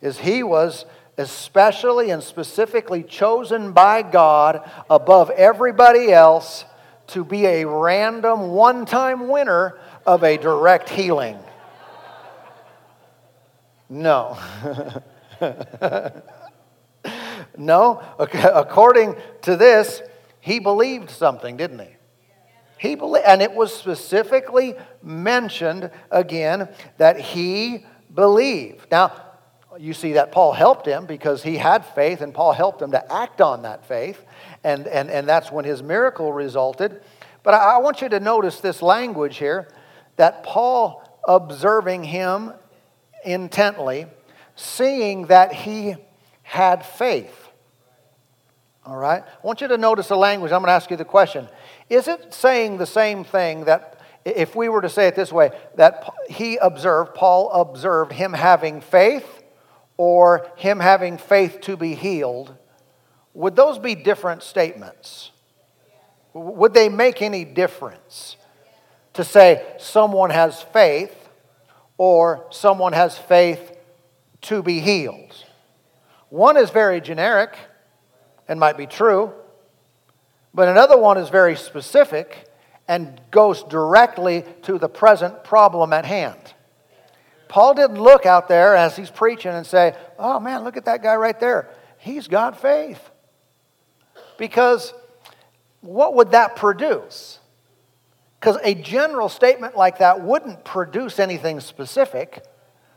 is 0.00 0.18
he 0.20 0.44
was 0.44 0.84
especially 1.18 2.10
and 2.10 2.22
specifically 2.22 3.02
chosen 3.02 3.72
by 3.72 4.02
God 4.02 4.70
above 4.88 5.30
everybody 5.30 6.12
else 6.12 6.64
to 7.08 7.24
be 7.24 7.46
a 7.46 7.66
random 7.66 8.50
one 8.52 8.86
time 8.86 9.28
winner 9.28 9.78
of 10.06 10.22
a 10.22 10.36
direct 10.36 10.88
healing. 10.88 11.38
No. 13.92 14.38
no, 17.58 18.02
according 18.18 19.16
to 19.42 19.54
this, 19.54 20.00
he 20.40 20.60
believed 20.60 21.10
something, 21.10 21.58
didn't 21.58 21.80
he? 21.80 21.96
He 22.78 22.94
believed, 22.94 23.26
and 23.26 23.42
it 23.42 23.52
was 23.52 23.70
specifically 23.74 24.76
mentioned 25.02 25.90
again 26.10 26.70
that 26.96 27.20
he 27.20 27.84
believed. 28.14 28.90
Now, 28.90 29.12
you 29.78 29.92
see 29.92 30.14
that 30.14 30.32
Paul 30.32 30.52
helped 30.52 30.86
him 30.86 31.04
because 31.04 31.42
he 31.42 31.58
had 31.58 31.84
faith, 31.84 32.22
and 32.22 32.32
Paul 32.32 32.52
helped 32.52 32.80
him 32.80 32.92
to 32.92 33.12
act 33.12 33.42
on 33.42 33.60
that 33.62 33.86
faith, 33.86 34.24
and, 34.64 34.86
and, 34.86 35.10
and 35.10 35.28
that's 35.28 35.52
when 35.52 35.66
his 35.66 35.82
miracle 35.82 36.32
resulted. 36.32 37.02
But 37.42 37.52
I, 37.52 37.74
I 37.74 37.78
want 37.78 38.00
you 38.00 38.08
to 38.08 38.20
notice 38.20 38.58
this 38.60 38.80
language 38.80 39.36
here 39.36 39.68
that 40.16 40.44
Paul 40.44 41.20
observing 41.28 42.04
him 42.04 42.54
intently, 43.24 44.06
seeing 44.56 45.26
that 45.26 45.52
he 45.52 45.96
had 46.42 46.84
faith. 46.84 47.48
All 48.84 48.96
right? 48.96 49.22
I 49.22 49.46
want 49.46 49.60
you 49.60 49.68
to 49.68 49.78
notice 49.78 50.08
the 50.08 50.16
language. 50.16 50.52
I'm 50.52 50.60
going 50.60 50.68
to 50.68 50.72
ask 50.72 50.90
you 50.90 50.96
the 50.96 51.04
question. 51.04 51.48
Is 51.88 52.08
it 52.08 52.34
saying 52.34 52.78
the 52.78 52.86
same 52.86 53.24
thing 53.24 53.64
that, 53.66 54.00
if 54.24 54.56
we 54.56 54.68
were 54.68 54.82
to 54.82 54.88
say 54.88 55.06
it 55.06 55.14
this 55.14 55.32
way, 55.32 55.50
that 55.76 56.12
he 56.28 56.56
observed, 56.56 57.14
Paul 57.14 57.50
observed 57.52 58.12
him 58.12 58.32
having 58.32 58.80
faith 58.80 59.42
or 59.96 60.50
him 60.56 60.80
having 60.80 61.16
faith 61.16 61.60
to 61.62 61.76
be 61.76 61.94
healed? 61.94 62.54
Would 63.34 63.56
those 63.56 63.78
be 63.78 63.94
different 63.94 64.42
statements? 64.42 65.30
Would 66.34 66.74
they 66.74 66.88
make 66.88 67.22
any 67.22 67.44
difference 67.44 68.36
to 69.14 69.22
say 69.22 69.64
someone 69.78 70.30
has 70.30 70.60
faith 70.62 71.21
or 72.04 72.44
someone 72.50 72.92
has 72.92 73.16
faith 73.16 73.78
to 74.40 74.60
be 74.60 74.80
healed. 74.80 75.36
One 76.30 76.56
is 76.56 76.68
very 76.70 77.00
generic 77.00 77.56
and 78.48 78.58
might 78.58 78.76
be 78.76 78.88
true, 78.88 79.32
but 80.52 80.66
another 80.66 80.98
one 80.98 81.16
is 81.16 81.28
very 81.28 81.54
specific 81.54 82.48
and 82.88 83.20
goes 83.30 83.62
directly 83.62 84.44
to 84.62 84.78
the 84.78 84.88
present 84.88 85.44
problem 85.44 85.92
at 85.92 86.04
hand. 86.04 86.54
Paul 87.46 87.74
didn't 87.74 88.02
look 88.02 88.26
out 88.26 88.48
there 88.48 88.74
as 88.74 88.96
he's 88.96 89.08
preaching 89.08 89.52
and 89.52 89.64
say, 89.64 89.94
Oh 90.18 90.40
man, 90.40 90.64
look 90.64 90.76
at 90.76 90.86
that 90.86 91.04
guy 91.04 91.14
right 91.14 91.38
there. 91.38 91.68
He's 91.98 92.26
got 92.26 92.60
faith. 92.60 93.10
Because 94.38 94.92
what 95.82 96.16
would 96.16 96.32
that 96.32 96.56
produce? 96.56 97.38
Because 98.42 98.58
a 98.64 98.74
general 98.74 99.28
statement 99.28 99.76
like 99.76 99.98
that 99.98 100.20
wouldn't 100.20 100.64
produce 100.64 101.20
anything 101.20 101.60
specific. 101.60 102.44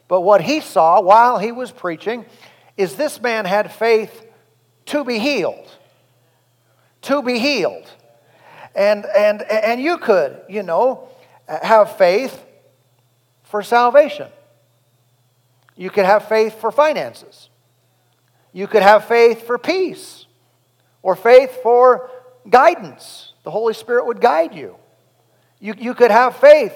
But 0.07 0.21
what 0.21 0.41
he 0.41 0.59
saw 0.59 0.99
while 1.01 1.37
he 1.37 1.51
was 1.51 1.71
preaching 1.71 2.25
is 2.77 2.95
this 2.95 3.21
man 3.21 3.45
had 3.45 3.71
faith 3.71 4.25
to 4.87 5.03
be 5.05 5.19
healed. 5.19 5.69
To 7.03 7.21
be 7.21 7.37
healed. 7.37 7.87
And, 8.73 9.05
and, 9.05 9.43
and 9.43 9.79
you 9.79 9.99
could, 9.99 10.41
you 10.49 10.63
know, 10.63 11.09
have 11.47 11.95
faith 11.95 12.43
for 13.43 13.61
salvation. 13.61 14.29
You 15.75 15.91
could 15.91 16.05
have 16.05 16.27
faith 16.27 16.59
for 16.59 16.71
finances. 16.71 17.49
You 18.51 18.65
could 18.65 18.81
have 18.81 19.05
faith 19.05 19.45
for 19.45 19.59
peace 19.59 20.25
or 21.03 21.15
faith 21.15 21.59
for 21.61 22.09
guidance. 22.49 23.33
The 23.43 23.51
Holy 23.51 23.75
Spirit 23.75 24.07
would 24.07 24.19
guide 24.19 24.55
you. 24.55 24.77
You, 25.59 25.73
you 25.77 25.93
could 25.93 26.11
have 26.11 26.35
faith 26.35 26.73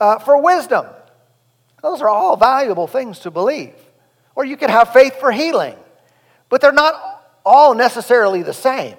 uh, 0.00 0.18
for 0.18 0.40
wisdom. 0.40 0.86
Those 1.82 2.00
are 2.00 2.08
all 2.08 2.36
valuable 2.36 2.86
things 2.86 3.18
to 3.20 3.30
believe. 3.30 3.74
Or 4.34 4.44
you 4.44 4.56
could 4.56 4.70
have 4.70 4.92
faith 4.92 5.20
for 5.20 5.30
healing. 5.30 5.76
But 6.48 6.60
they're 6.60 6.72
not 6.72 6.94
all 7.44 7.74
necessarily 7.74 8.42
the 8.42 8.54
same. 8.54 8.96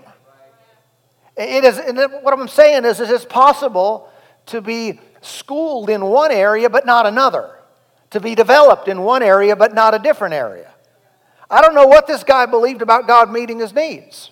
It 1.37 1.63
is, 1.65 1.77
what 2.21 2.33
I'm 2.33 2.47
saying 2.47 2.85
is, 2.85 2.99
it 2.99 3.09
is 3.09 3.25
possible 3.25 4.09
to 4.47 4.61
be 4.61 4.99
schooled 5.21 5.89
in 5.89 6.05
one 6.05 6.31
area 6.31 6.69
but 6.69 6.85
not 6.85 7.05
another, 7.05 7.57
to 8.11 8.19
be 8.19 8.35
developed 8.35 8.87
in 8.87 9.01
one 9.01 9.23
area 9.23 9.55
but 9.55 9.73
not 9.73 9.93
a 9.93 9.99
different 9.99 10.33
area. 10.33 10.71
I 11.49 11.61
don't 11.61 11.75
know 11.75 11.87
what 11.87 12.07
this 12.07 12.23
guy 12.23 12.45
believed 12.45 12.81
about 12.81 13.07
God 13.07 13.31
meeting 13.31 13.59
his 13.59 13.73
needs. 13.73 14.31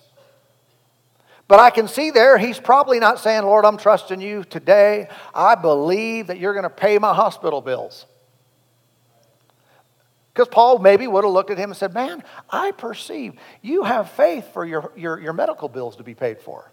But 1.46 1.60
I 1.60 1.70
can 1.70 1.88
see 1.88 2.10
there, 2.10 2.38
he's 2.38 2.58
probably 2.58 2.98
not 2.98 3.18
saying, 3.18 3.42
Lord, 3.42 3.64
I'm 3.66 3.76
trusting 3.76 4.20
you 4.20 4.44
today. 4.44 5.08
I 5.34 5.54
believe 5.54 6.28
that 6.28 6.38
you're 6.38 6.54
going 6.54 6.62
to 6.62 6.70
pay 6.70 6.98
my 6.98 7.12
hospital 7.12 7.60
bills. 7.60 8.06
Because 10.32 10.48
Paul 10.48 10.78
maybe 10.80 11.06
would 11.06 11.22
have 11.22 11.32
looked 11.32 11.50
at 11.50 11.58
him 11.58 11.70
and 11.70 11.76
said, 11.76 11.94
Man, 11.94 12.24
I 12.50 12.72
perceive 12.72 13.34
you 13.62 13.84
have 13.84 14.10
faith 14.10 14.52
for 14.52 14.64
your, 14.64 14.90
your, 14.96 15.20
your 15.20 15.32
medical 15.32 15.68
bills 15.68 15.96
to 15.96 16.02
be 16.02 16.14
paid 16.14 16.40
for. 16.40 16.72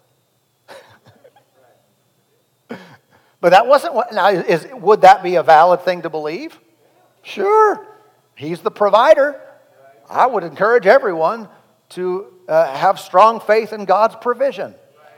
but 2.70 3.50
that 3.52 3.68
wasn't 3.68 3.94
what, 3.94 4.14
now, 4.14 4.30
is, 4.30 4.68
would 4.74 5.02
that 5.02 5.22
be 5.22 5.36
a 5.36 5.44
valid 5.44 5.82
thing 5.82 6.02
to 6.02 6.10
believe? 6.10 6.60
Sure. 7.22 7.86
He's 8.34 8.62
the 8.62 8.72
provider. 8.72 9.40
I 10.10 10.26
would 10.26 10.44
encourage 10.44 10.88
everyone 10.88 11.48
to 11.90 12.34
uh, 12.52 12.76
have 12.76 13.00
strong 13.00 13.40
faith 13.40 13.72
in 13.72 13.86
God's 13.86 14.16
provision, 14.18 14.76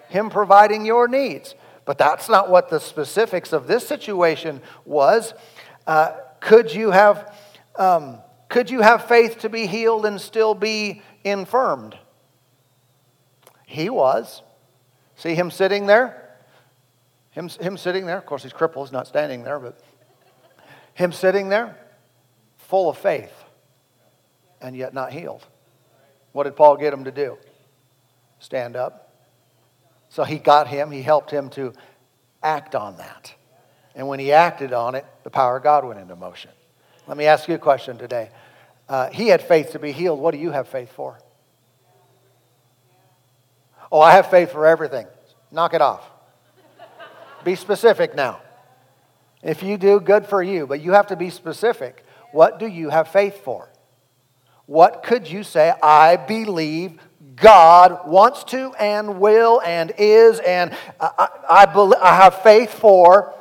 Him 0.09 0.29
providing 0.29 0.85
your 0.85 1.07
needs. 1.07 1.55
But 1.85 1.97
that's 1.97 2.29
not 2.29 2.49
what 2.49 2.69
the 2.69 2.79
specifics 2.79 3.51
of 3.51 3.67
this 3.67 3.85
situation 3.85 4.61
was. 4.85 5.33
Uh, 5.85 6.13
could 6.39 6.73
you 6.73 6.91
have 6.91 7.35
um, 7.75 8.19
could 8.49 8.69
you 8.69 8.81
have 8.81 9.07
faith 9.07 9.39
to 9.39 9.49
be 9.49 9.65
healed 9.65 10.05
and 10.05 10.21
still 10.21 10.53
be 10.53 11.01
infirmed? 11.23 11.97
He 13.65 13.89
was. 13.89 14.43
See 15.15 15.33
him 15.33 15.49
sitting 15.49 15.87
there? 15.87 16.37
Him, 17.31 17.49
him 17.49 17.77
sitting 17.77 18.05
there. 18.05 18.19
Of 18.19 18.27
course, 18.27 18.43
he's 18.43 18.53
crippled, 18.53 18.87
he's 18.87 18.93
not 18.93 19.07
standing 19.07 19.43
there, 19.43 19.59
but 19.59 19.79
him 20.93 21.11
sitting 21.11 21.49
there, 21.49 21.75
full 22.57 22.91
of 22.91 22.97
faith, 22.99 23.33
and 24.61 24.75
yet 24.75 24.93
not 24.93 25.11
healed. 25.11 25.47
What 26.33 26.43
did 26.43 26.55
Paul 26.55 26.77
get 26.77 26.93
him 26.93 27.05
to 27.05 27.11
do? 27.11 27.37
Stand 28.39 28.75
up. 28.75 29.11
So 30.09 30.23
he 30.23 30.37
got 30.37 30.67
him, 30.67 30.91
he 30.91 31.01
helped 31.01 31.31
him 31.31 31.49
to 31.51 31.73
act 32.43 32.75
on 32.75 32.97
that. 32.97 33.33
And 33.95 34.07
when 34.07 34.19
he 34.19 34.31
acted 34.31 34.73
on 34.73 34.95
it, 34.95 35.05
the 35.23 35.29
power 35.29 35.57
of 35.57 35.63
God 35.63 35.85
went 35.85 35.99
into 35.99 36.15
motion. 36.15 36.51
Let 37.07 37.17
me 37.17 37.25
ask 37.25 37.47
you 37.47 37.55
a 37.55 37.59
question 37.59 37.97
today. 37.97 38.29
Uh, 38.89 39.09
he 39.09 39.27
had 39.27 39.41
faith 39.41 39.71
to 39.71 39.79
be 39.79 39.91
healed. 39.91 40.19
What 40.19 40.31
do 40.31 40.37
you 40.37 40.51
have 40.51 40.67
faith 40.67 40.91
for? 40.91 41.17
Oh, 43.91 44.01
I 44.01 44.11
have 44.11 44.29
faith 44.29 44.51
for 44.51 44.65
everything. 44.65 45.07
Knock 45.51 45.73
it 45.73 45.81
off. 45.81 46.03
be 47.43 47.55
specific 47.55 48.15
now. 48.15 48.41
If 49.43 49.61
you 49.61 49.77
do, 49.77 49.99
good 49.99 50.25
for 50.25 50.41
you, 50.41 50.65
but 50.65 50.81
you 50.81 50.93
have 50.93 51.07
to 51.07 51.15
be 51.15 51.29
specific. 51.29 52.05
What 52.31 52.59
do 52.59 52.67
you 52.67 52.89
have 52.89 53.09
faith 53.09 53.43
for? 53.43 53.69
What 54.65 55.03
could 55.03 55.29
you 55.29 55.43
say? 55.43 55.73
I 55.81 56.15
believe 56.15 56.99
God 57.35 58.07
wants 58.07 58.43
to 58.45 58.73
and 58.79 59.19
will 59.19 59.61
and 59.61 59.91
is, 59.97 60.39
and 60.39 60.75
I, 60.99 61.09
I, 61.17 61.27
I, 61.49 61.65
believe, 61.65 61.99
I 62.01 62.15
have 62.15 62.41
faith 62.41 62.71
for. 62.71 63.33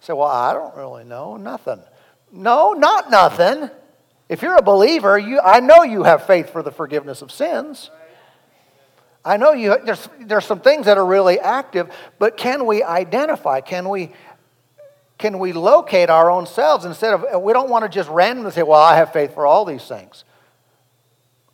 Say, 0.00 0.12
well, 0.12 0.28
I 0.28 0.52
don't 0.52 0.74
really 0.76 1.04
know. 1.04 1.36
Nothing. 1.36 1.80
No, 2.32 2.72
not 2.72 3.10
nothing. 3.10 3.70
If 4.28 4.42
you're 4.42 4.56
a 4.56 4.62
believer, 4.62 5.18
you, 5.18 5.40
I 5.40 5.60
know 5.60 5.82
you 5.82 6.04
have 6.04 6.26
faith 6.26 6.50
for 6.50 6.62
the 6.62 6.70
forgiveness 6.70 7.20
of 7.20 7.32
sins. 7.32 7.90
I 9.24 9.36
know 9.36 9.52
you, 9.52 9.76
there's, 9.84 10.08
there's 10.20 10.46
some 10.46 10.60
things 10.60 10.86
that 10.86 10.96
are 10.96 11.04
really 11.04 11.38
active, 11.38 11.92
but 12.18 12.36
can 12.36 12.64
we 12.64 12.82
identify? 12.82 13.60
Can 13.60 13.88
we, 13.88 14.12
can 15.20 15.38
we 15.38 15.52
locate 15.52 16.08
our 16.08 16.30
own 16.30 16.46
selves 16.46 16.86
instead 16.86 17.12
of, 17.12 17.42
we 17.42 17.52
don't 17.52 17.68
want 17.68 17.84
to 17.84 17.88
just 17.88 18.08
randomly 18.08 18.50
say, 18.50 18.62
well, 18.62 18.80
I 18.80 18.96
have 18.96 19.12
faith 19.12 19.34
for 19.34 19.46
all 19.46 19.66
these 19.66 19.84
things. 19.84 20.24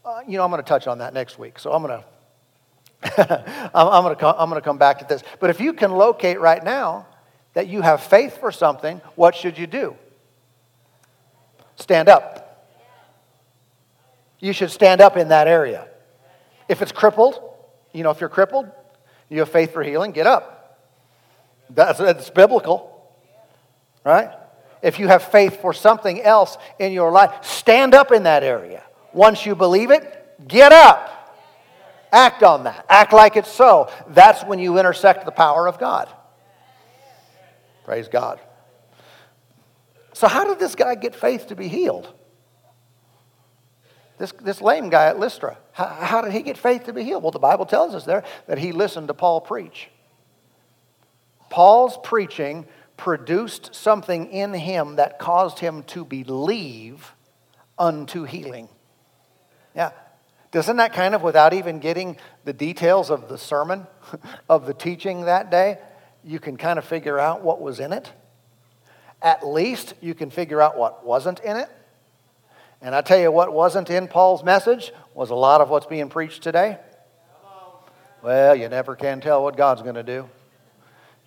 Uh, 0.04 0.20
you 0.26 0.38
know, 0.38 0.44
I'm 0.44 0.50
going 0.50 0.62
to 0.62 0.68
touch 0.68 0.86
on 0.86 0.98
that 0.98 1.12
next 1.12 1.36
week, 1.36 1.58
so 1.58 1.72
I'm 1.72 1.82
going 1.82 2.00
to, 3.02 3.70
I'm, 3.74 4.04
going 4.04 4.14
to 4.14 4.20
come, 4.20 4.36
I'm 4.38 4.48
going 4.48 4.60
to 4.60 4.64
come 4.64 4.78
back 4.78 5.00
to 5.00 5.04
this. 5.04 5.22
But 5.40 5.50
if 5.50 5.60
you 5.60 5.72
can 5.72 5.90
locate 5.90 6.40
right 6.40 6.62
now 6.62 7.08
that 7.54 7.66
you 7.66 7.82
have 7.82 8.02
faith 8.02 8.38
for 8.38 8.52
something, 8.52 9.00
what 9.16 9.34
should 9.34 9.58
you 9.58 9.66
do? 9.66 9.96
Stand 11.74 12.08
up. 12.08 12.70
You 14.38 14.52
should 14.52 14.70
stand 14.70 15.00
up 15.00 15.16
in 15.16 15.28
that 15.28 15.48
area. 15.48 15.88
If 16.68 16.82
it's 16.82 16.92
crippled, 16.92 17.40
you 17.92 18.04
know, 18.04 18.10
if 18.10 18.20
you're 18.20 18.28
crippled, 18.28 18.70
you 19.28 19.40
have 19.40 19.48
faith 19.48 19.72
for 19.72 19.82
healing, 19.82 20.12
get 20.12 20.28
up. 20.28 20.78
That's, 21.68 21.98
that's 21.98 22.30
biblical, 22.30 22.95
right? 24.06 24.30
If 24.82 25.00
you 25.00 25.08
have 25.08 25.24
faith 25.24 25.60
for 25.60 25.74
something 25.74 26.22
else 26.22 26.56
in 26.78 26.92
your 26.92 27.10
life, 27.10 27.44
stand 27.44 27.92
up 27.92 28.12
in 28.12 28.22
that 28.22 28.44
area. 28.44 28.84
Once 29.12 29.44
you 29.44 29.56
believe 29.56 29.90
it, 29.90 30.46
get 30.46 30.72
up. 30.72 31.12
Act 32.12 32.44
on 32.44 32.64
that. 32.64 32.86
Act 32.88 33.12
like 33.12 33.36
it's 33.36 33.50
so. 33.50 33.90
That's 34.08 34.44
when 34.44 34.60
you 34.60 34.78
intersect 34.78 35.24
the 35.24 35.32
power 35.32 35.66
of 35.66 35.78
God. 35.78 36.08
Praise 37.84 38.08
God. 38.08 38.40
So, 40.12 40.28
how 40.28 40.44
did 40.44 40.58
this 40.58 40.76
guy 40.76 40.94
get 40.94 41.14
faith 41.14 41.48
to 41.48 41.56
be 41.56 41.68
healed? 41.68 42.12
This, 44.18 44.32
this 44.32 44.62
lame 44.62 44.88
guy 44.88 45.06
at 45.06 45.18
Lystra, 45.18 45.58
how, 45.72 45.86
how 45.86 46.20
did 46.22 46.32
he 46.32 46.42
get 46.42 46.56
faith 46.56 46.84
to 46.84 46.92
be 46.92 47.02
healed? 47.02 47.22
Well, 47.22 47.32
the 47.32 47.38
Bible 47.38 47.66
tells 47.66 47.94
us 47.94 48.04
there 48.04 48.24
that 48.46 48.56
he 48.56 48.72
listened 48.72 49.08
to 49.08 49.14
Paul 49.14 49.40
preach. 49.40 49.88
Paul's 51.50 51.98
preaching 52.02 52.66
produced 52.96 53.74
something 53.74 54.30
in 54.30 54.54
him 54.54 54.96
that 54.96 55.18
caused 55.18 55.58
him 55.58 55.82
to 55.84 56.04
believe 56.04 57.14
unto 57.78 58.24
healing. 58.24 58.68
Yeah. 59.74 59.90
Doesn't 60.50 60.76
that 60.78 60.92
kind 60.92 61.14
of, 61.14 61.22
without 61.22 61.52
even 61.52 61.80
getting 61.80 62.16
the 62.44 62.52
details 62.52 63.10
of 63.10 63.28
the 63.28 63.36
sermon, 63.36 63.86
of 64.48 64.66
the 64.66 64.74
teaching 64.74 65.22
that 65.22 65.50
day, 65.50 65.78
you 66.24 66.40
can 66.40 66.56
kind 66.56 66.78
of 66.78 66.84
figure 66.84 67.18
out 67.18 67.42
what 67.42 67.60
was 67.60 67.78
in 67.78 67.92
it? 67.92 68.10
At 69.20 69.46
least 69.46 69.94
you 70.00 70.14
can 70.14 70.30
figure 70.30 70.60
out 70.60 70.76
what 70.76 71.04
wasn't 71.04 71.40
in 71.40 71.56
it. 71.56 71.68
And 72.80 72.94
I 72.94 73.00
tell 73.00 73.18
you 73.18 73.30
what 73.32 73.52
wasn't 73.52 73.90
in 73.90 74.08
Paul's 74.08 74.44
message 74.44 74.92
was 75.14 75.30
a 75.30 75.34
lot 75.34 75.60
of 75.60 75.70
what's 75.70 75.86
being 75.86 76.08
preached 76.08 76.42
today. 76.42 76.78
Well, 78.22 78.56
you 78.56 78.68
never 78.68 78.96
can 78.96 79.20
tell 79.20 79.42
what 79.42 79.56
God's 79.56 79.82
going 79.82 79.94
to 79.94 80.02
do. 80.02 80.28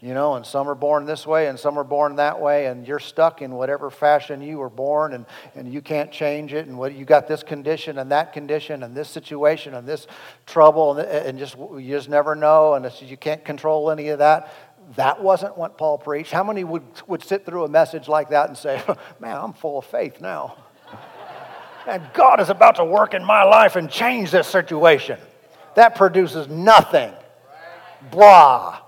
You 0.01 0.13
know, 0.13 0.35
and 0.35 0.45
some 0.45 0.69
are 0.69 0.75
born 0.75 1.05
this 1.05 1.27
way 1.27 1.47
and 1.47 1.59
some 1.59 1.77
are 1.77 1.83
born 1.83 2.15
that 2.15 2.39
way, 2.39 2.67
and 2.67 2.87
you're 2.87 2.99
stuck 2.99 3.41
in 3.41 3.51
whatever 3.51 3.89
fashion 3.89 4.41
you 4.41 4.57
were 4.57 4.69
born, 4.69 5.13
and, 5.13 5.25
and 5.55 5.71
you 5.73 5.81
can't 5.81 6.09
change 6.09 6.53
it. 6.53 6.67
And 6.67 6.77
what, 6.77 6.95
you 6.95 7.03
got 7.03 7.27
this 7.27 7.43
condition 7.43 7.97
and 7.97 8.09
that 8.11 8.31
condition 8.31 8.83
and 8.83 8.95
this 8.95 9.09
situation 9.09 9.73
and 9.73 9.85
this 9.85 10.07
trouble, 10.45 10.97
and, 10.97 11.09
and 11.09 11.37
just 11.37 11.57
you 11.57 11.89
just 11.89 12.07
never 12.07 12.33
know, 12.33 12.75
and 12.75 12.89
you 13.01 13.17
can't 13.17 13.43
control 13.43 13.91
any 13.91 14.07
of 14.07 14.19
that. 14.19 14.53
That 14.95 15.21
wasn't 15.21 15.57
what 15.57 15.77
Paul 15.77 15.97
preached. 15.97 16.31
How 16.31 16.45
many 16.45 16.63
would, 16.63 16.83
would 17.07 17.21
sit 17.21 17.45
through 17.45 17.65
a 17.65 17.69
message 17.69 18.07
like 18.07 18.29
that 18.29 18.47
and 18.47 18.57
say, 18.57 18.81
Man, 19.19 19.35
I'm 19.35 19.51
full 19.53 19.79
of 19.79 19.85
faith 19.85 20.21
now? 20.21 20.55
and 21.87 22.07
God 22.13 22.39
is 22.39 22.49
about 22.49 22.75
to 22.75 22.85
work 22.85 23.13
in 23.13 23.25
my 23.25 23.43
life 23.43 23.75
and 23.75 23.89
change 23.89 24.31
this 24.31 24.47
situation. 24.47 25.19
That 25.75 25.95
produces 25.95 26.47
nothing. 26.47 27.11
Blah. 28.11 28.79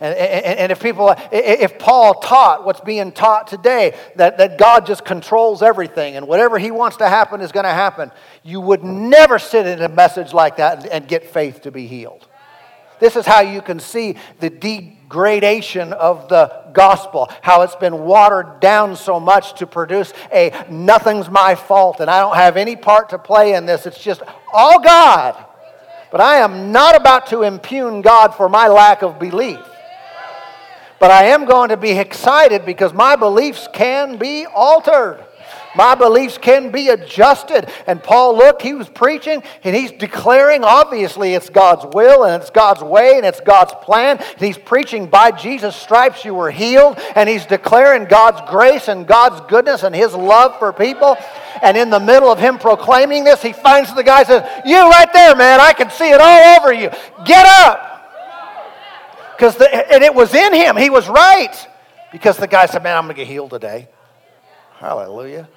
And, 0.00 0.14
and, 0.16 0.58
and, 0.58 0.72
if 0.72 0.82
people, 0.82 1.14
if 1.30 1.78
Paul 1.78 2.14
taught 2.14 2.64
what's 2.64 2.80
being 2.80 3.12
taught 3.12 3.46
today, 3.46 3.96
that, 4.16 4.38
that 4.38 4.58
God 4.58 4.86
just 4.86 5.04
controls 5.04 5.62
everything 5.62 6.16
and 6.16 6.26
whatever 6.26 6.58
he 6.58 6.72
wants 6.72 6.96
to 6.96 7.08
happen 7.08 7.40
is 7.40 7.52
going 7.52 7.64
to 7.64 7.70
happen, 7.70 8.10
you 8.42 8.60
would 8.60 8.82
never 8.82 9.38
sit 9.38 9.66
in 9.66 9.80
a 9.82 9.88
message 9.88 10.32
like 10.32 10.56
that 10.56 10.82
and, 10.82 10.86
and 10.86 11.08
get 11.08 11.24
faith 11.24 11.62
to 11.62 11.70
be 11.70 11.86
healed. 11.86 12.26
This 12.98 13.14
is 13.14 13.24
how 13.24 13.40
you 13.40 13.62
can 13.62 13.78
see 13.78 14.16
the 14.40 14.50
degradation 14.50 15.92
of 15.92 16.28
the 16.28 16.70
gospel, 16.72 17.30
how 17.40 17.62
it's 17.62 17.76
been 17.76 18.04
watered 18.04 18.60
down 18.60 18.96
so 18.96 19.20
much 19.20 19.54
to 19.60 19.66
produce 19.66 20.12
a 20.32 20.52
nothing's 20.68 21.30
my 21.30 21.54
fault 21.54 22.00
and 22.00 22.10
I 22.10 22.20
don't 22.20 22.36
have 22.36 22.56
any 22.56 22.74
part 22.74 23.10
to 23.10 23.18
play 23.18 23.54
in 23.54 23.64
this. 23.64 23.86
It's 23.86 24.02
just 24.02 24.22
all 24.52 24.80
God. 24.80 25.36
But 26.10 26.20
I 26.20 26.36
am 26.38 26.72
not 26.72 26.96
about 26.96 27.26
to 27.28 27.42
impugn 27.42 28.00
God 28.00 28.34
for 28.34 28.48
my 28.48 28.68
lack 28.68 29.02
of 29.02 29.18
belief. 29.18 29.60
But 30.98 31.10
I 31.10 31.24
am 31.24 31.44
going 31.44 31.70
to 31.70 31.76
be 31.76 31.92
excited 31.92 32.64
because 32.64 32.92
my 32.92 33.16
beliefs 33.16 33.68
can 33.72 34.16
be 34.16 34.46
altered. 34.46 35.24
My 35.76 35.94
beliefs 35.94 36.38
can 36.38 36.70
be 36.70 36.88
adjusted. 36.88 37.68
And 37.86 38.02
Paul, 38.02 38.36
look, 38.36 38.62
he 38.62 38.74
was 38.74 38.88
preaching 38.88 39.42
and 39.64 39.74
he's 39.74 39.90
declaring, 39.90 40.62
obviously, 40.62 41.34
it's 41.34 41.50
God's 41.50 41.94
will 41.94 42.24
and 42.24 42.40
it's 42.40 42.50
God's 42.50 42.82
way 42.82 43.16
and 43.16 43.26
it's 43.26 43.40
God's 43.40 43.74
plan. 43.82 44.18
And 44.18 44.40
he's 44.40 44.58
preaching, 44.58 45.06
by 45.06 45.32
Jesus' 45.32 45.76
stripes 45.76 46.24
you 46.24 46.34
were 46.34 46.50
healed. 46.50 46.98
And 47.16 47.28
he's 47.28 47.46
declaring 47.46 48.04
God's 48.04 48.48
grace 48.48 48.88
and 48.88 49.06
God's 49.06 49.40
goodness 49.48 49.82
and 49.82 49.94
his 49.94 50.14
love 50.14 50.58
for 50.58 50.72
people. 50.72 51.16
And 51.62 51.76
in 51.76 51.90
the 51.90 52.00
middle 52.00 52.30
of 52.30 52.38
him 52.38 52.58
proclaiming 52.58 53.24
this, 53.24 53.42
he 53.42 53.52
finds 53.52 53.92
the 53.94 54.04
guy 54.04 54.22
says, 54.22 54.48
You 54.64 54.88
right 54.88 55.12
there, 55.12 55.34
man, 55.34 55.60
I 55.60 55.72
can 55.72 55.90
see 55.90 56.10
it 56.10 56.20
all 56.20 56.58
over 56.58 56.72
you. 56.72 56.90
Get 57.24 57.46
up. 57.46 57.93
Because 59.36 59.56
and 59.56 60.02
it 60.02 60.14
was 60.14 60.34
in 60.34 60.52
him. 60.52 60.76
He 60.76 60.90
was 60.90 61.08
right. 61.08 61.54
Because 62.12 62.36
the 62.36 62.46
guy 62.46 62.66
said, 62.66 62.82
Man, 62.82 62.96
I'm 62.96 63.04
going 63.04 63.14
to 63.16 63.20
get 63.20 63.26
healed 63.26 63.50
today. 63.50 63.88
Hallelujah. 64.78 65.48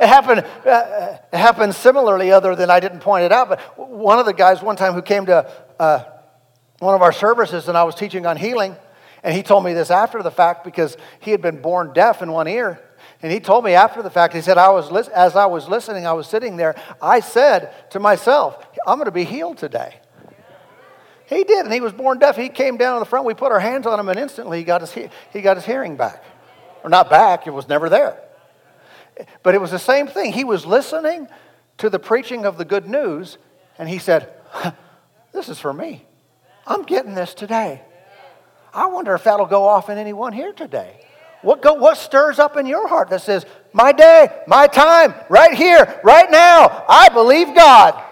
It 0.00 0.06
happened, 0.08 0.40
uh, 0.66 1.18
it 1.30 1.36
happened 1.36 1.74
similarly, 1.74 2.32
other 2.32 2.56
than 2.56 2.70
I 2.70 2.80
didn't 2.80 3.00
point 3.00 3.24
it 3.24 3.32
out. 3.32 3.50
But 3.50 3.78
one 3.78 4.18
of 4.18 4.24
the 4.24 4.32
guys, 4.32 4.62
one 4.62 4.76
time, 4.76 4.94
who 4.94 5.02
came 5.02 5.26
to 5.26 5.50
uh, 5.78 6.04
one 6.78 6.94
of 6.94 7.02
our 7.02 7.12
services 7.12 7.68
and 7.68 7.76
I 7.76 7.84
was 7.84 7.94
teaching 7.94 8.24
on 8.24 8.38
healing, 8.38 8.76
and 9.22 9.34
he 9.34 9.42
told 9.42 9.62
me 9.62 9.74
this 9.74 9.90
after 9.90 10.22
the 10.22 10.30
fact 10.30 10.64
because 10.64 10.96
he 11.20 11.30
had 11.30 11.42
been 11.42 11.60
born 11.60 11.92
deaf 11.92 12.22
in 12.22 12.32
one 12.32 12.48
ear. 12.48 12.80
And 13.22 13.30
he 13.30 13.40
told 13.40 13.64
me 13.64 13.74
after 13.74 14.02
the 14.02 14.08
fact, 14.08 14.32
he 14.32 14.40
said, 14.40 14.56
I 14.56 14.70
was 14.70 15.08
as 15.08 15.36
I 15.36 15.44
was 15.44 15.68
listening, 15.68 16.06
I 16.06 16.14
was 16.14 16.26
sitting 16.26 16.56
there, 16.56 16.74
I 17.02 17.20
said 17.20 17.90
to 17.90 18.00
myself, 18.00 18.66
I'm 18.86 18.96
going 18.96 19.04
to 19.04 19.12
be 19.12 19.24
healed 19.24 19.58
today. 19.58 19.99
He 21.30 21.44
did, 21.44 21.64
and 21.64 21.72
he 21.72 21.80
was 21.80 21.92
born 21.92 22.18
deaf. 22.18 22.36
He 22.36 22.48
came 22.48 22.76
down 22.76 22.94
to 22.94 22.98
the 22.98 23.06
front. 23.06 23.24
We 23.24 23.34
put 23.34 23.52
our 23.52 23.60
hands 23.60 23.86
on 23.86 24.00
him, 24.00 24.08
and 24.08 24.18
instantly 24.18 24.58
he 24.58 24.64
got 24.64 24.80
his, 24.80 24.92
he 25.32 25.40
got 25.40 25.56
his 25.56 25.64
hearing 25.64 25.96
back. 25.96 26.24
Or 26.82 26.90
not 26.90 27.08
back, 27.08 27.46
it 27.46 27.50
was 27.50 27.68
never 27.68 27.88
there. 27.88 28.20
But 29.44 29.54
it 29.54 29.60
was 29.60 29.70
the 29.70 29.78
same 29.78 30.08
thing. 30.08 30.32
He 30.32 30.42
was 30.42 30.66
listening 30.66 31.28
to 31.78 31.88
the 31.88 32.00
preaching 32.00 32.44
of 32.46 32.58
the 32.58 32.64
good 32.64 32.88
news, 32.88 33.38
and 33.78 33.88
he 33.88 33.98
said, 33.98 34.28
This 35.32 35.48
is 35.48 35.60
for 35.60 35.72
me. 35.72 36.04
I'm 36.66 36.82
getting 36.82 37.14
this 37.14 37.32
today. 37.32 37.82
I 38.74 38.86
wonder 38.86 39.14
if 39.14 39.22
that'll 39.22 39.46
go 39.46 39.64
off 39.68 39.88
in 39.88 39.98
anyone 39.98 40.32
here 40.32 40.52
today. 40.52 41.00
What, 41.42 41.62
go, 41.62 41.74
what 41.74 41.96
stirs 41.96 42.40
up 42.40 42.56
in 42.56 42.66
your 42.66 42.88
heart 42.88 43.10
that 43.10 43.22
says, 43.22 43.46
My 43.72 43.92
day, 43.92 44.28
my 44.48 44.66
time, 44.66 45.14
right 45.28 45.54
here, 45.54 46.00
right 46.02 46.28
now, 46.28 46.84
I 46.88 47.08
believe 47.08 47.54
God. 47.54 48.02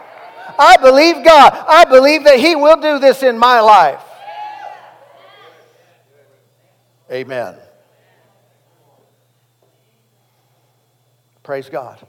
I 0.59 0.77
believe 0.77 1.25
God. 1.25 1.53
I 1.69 1.85
believe 1.85 2.25
that 2.25 2.39
He 2.39 2.57
will 2.57 2.77
do 2.77 2.99
this 2.99 3.23
in 3.23 3.39
my 3.39 3.61
life. 3.61 4.03
Amen. 7.11 7.57
Praise 11.43 11.71
God. 11.71 12.07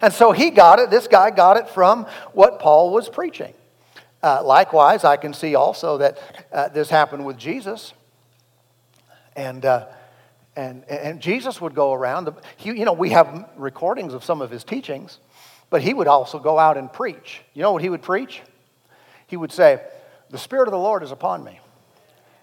And 0.00 0.12
so 0.12 0.32
he 0.32 0.50
got 0.50 0.78
it, 0.80 0.90
this 0.90 1.08
guy 1.08 1.30
got 1.30 1.56
it 1.56 1.68
from 1.68 2.06
what 2.32 2.58
Paul 2.58 2.92
was 2.92 3.08
preaching. 3.08 3.54
Uh, 4.22 4.42
likewise, 4.44 5.04
I 5.04 5.16
can 5.16 5.32
see 5.32 5.54
also 5.54 5.98
that 5.98 6.18
uh, 6.52 6.68
this 6.68 6.88
happened 6.88 7.24
with 7.24 7.36
Jesus. 7.38 7.92
And, 9.34 9.64
uh, 9.64 9.86
and, 10.54 10.84
and 10.88 11.20
Jesus 11.20 11.60
would 11.60 11.74
go 11.74 11.92
around. 11.92 12.32
He, 12.56 12.70
you 12.70 12.84
know, 12.84 12.92
we 12.92 13.10
have 13.10 13.48
recordings 13.56 14.12
of 14.12 14.24
some 14.24 14.42
of 14.42 14.50
his 14.50 14.62
teachings, 14.64 15.18
but 15.72 15.80
he 15.80 15.94
would 15.94 16.06
also 16.06 16.38
go 16.38 16.58
out 16.58 16.76
and 16.76 16.92
preach. 16.92 17.40
You 17.54 17.62
know 17.62 17.72
what 17.72 17.80
he 17.80 17.88
would 17.88 18.02
preach? 18.02 18.42
He 19.26 19.38
would 19.38 19.50
say, 19.50 19.80
The 20.28 20.36
Spirit 20.36 20.68
of 20.68 20.72
the 20.72 20.78
Lord 20.78 21.02
is 21.02 21.10
upon 21.10 21.42
me 21.42 21.60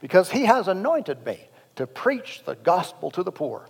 because 0.02 0.32
he 0.32 0.46
has 0.46 0.68
anointed 0.68 1.24
me 1.24 1.40
to 1.76 1.86
preach 1.86 2.42
the 2.44 2.56
gospel 2.56 3.12
to 3.12 3.22
the 3.22 3.32
poor 3.32 3.70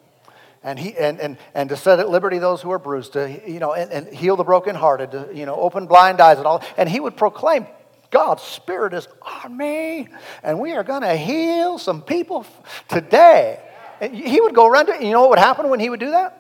and, 0.64 0.80
he, 0.80 0.96
and, 0.98 1.20
and, 1.20 1.38
and 1.54 1.68
to 1.70 1.76
set 1.76 2.00
at 2.00 2.10
liberty 2.10 2.38
those 2.40 2.62
who 2.62 2.72
are 2.72 2.80
bruised, 2.80 3.14
to 3.14 3.42
you 3.46 3.60
know, 3.60 3.74
and, 3.74 3.92
and 3.92 4.08
heal 4.08 4.38
the 4.38 4.46
brokenhearted, 4.46 5.12
to 5.12 5.30
you 5.34 5.46
know, 5.46 5.56
open 5.56 5.88
blind 5.88 6.22
eyes 6.22 6.38
and 6.38 6.48
all. 6.48 6.64
And 6.78 6.88
he 6.88 7.02
would 7.02 7.18
proclaim 7.18 7.68
God's 8.12 8.44
Spirit 8.44 8.94
is 8.94 9.10
on 9.44 9.58
me, 9.58 10.08
and 10.42 10.58
we 10.58 10.72
are 10.72 10.86
going 10.86 11.02
to 11.02 11.18
heal 11.18 11.78
some 11.78 12.02
people 12.02 12.46
today. 12.88 13.60
And 14.00 14.16
he 14.16 14.40
would 14.40 14.56
go 14.56 14.68
around, 14.68 14.86
to, 14.86 15.04
you 15.04 15.12
know 15.12 15.20
what 15.22 15.32
would 15.32 15.40
happen 15.40 15.70
when 15.70 15.82
he 15.82 15.90
would 15.90 16.00
do 16.00 16.12
that? 16.12 16.40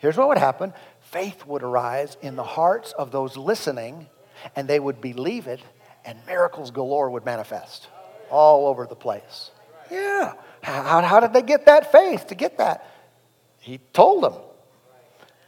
Here's 0.00 0.16
what 0.16 0.28
would 0.28 0.38
happen 0.38 0.72
faith 1.10 1.44
would 1.46 1.62
arise 1.62 2.16
in 2.22 2.36
the 2.36 2.44
hearts 2.44 2.92
of 2.92 3.10
those 3.10 3.36
listening, 3.36 4.06
and 4.54 4.68
they 4.68 4.78
would 4.78 5.00
believe 5.00 5.46
it, 5.46 5.60
and 6.04 6.18
miracles 6.26 6.70
galore 6.70 7.10
would 7.10 7.24
manifest 7.24 7.88
all 8.30 8.66
over 8.68 8.86
the 8.86 8.94
place. 8.94 9.50
Yeah. 9.90 10.34
How, 10.62 11.00
how 11.02 11.20
did 11.20 11.32
they 11.32 11.42
get 11.42 11.66
that 11.66 11.90
faith 11.90 12.28
to 12.28 12.34
get 12.34 12.58
that? 12.58 12.86
He 13.58 13.78
told 13.92 14.22
them, 14.22 14.34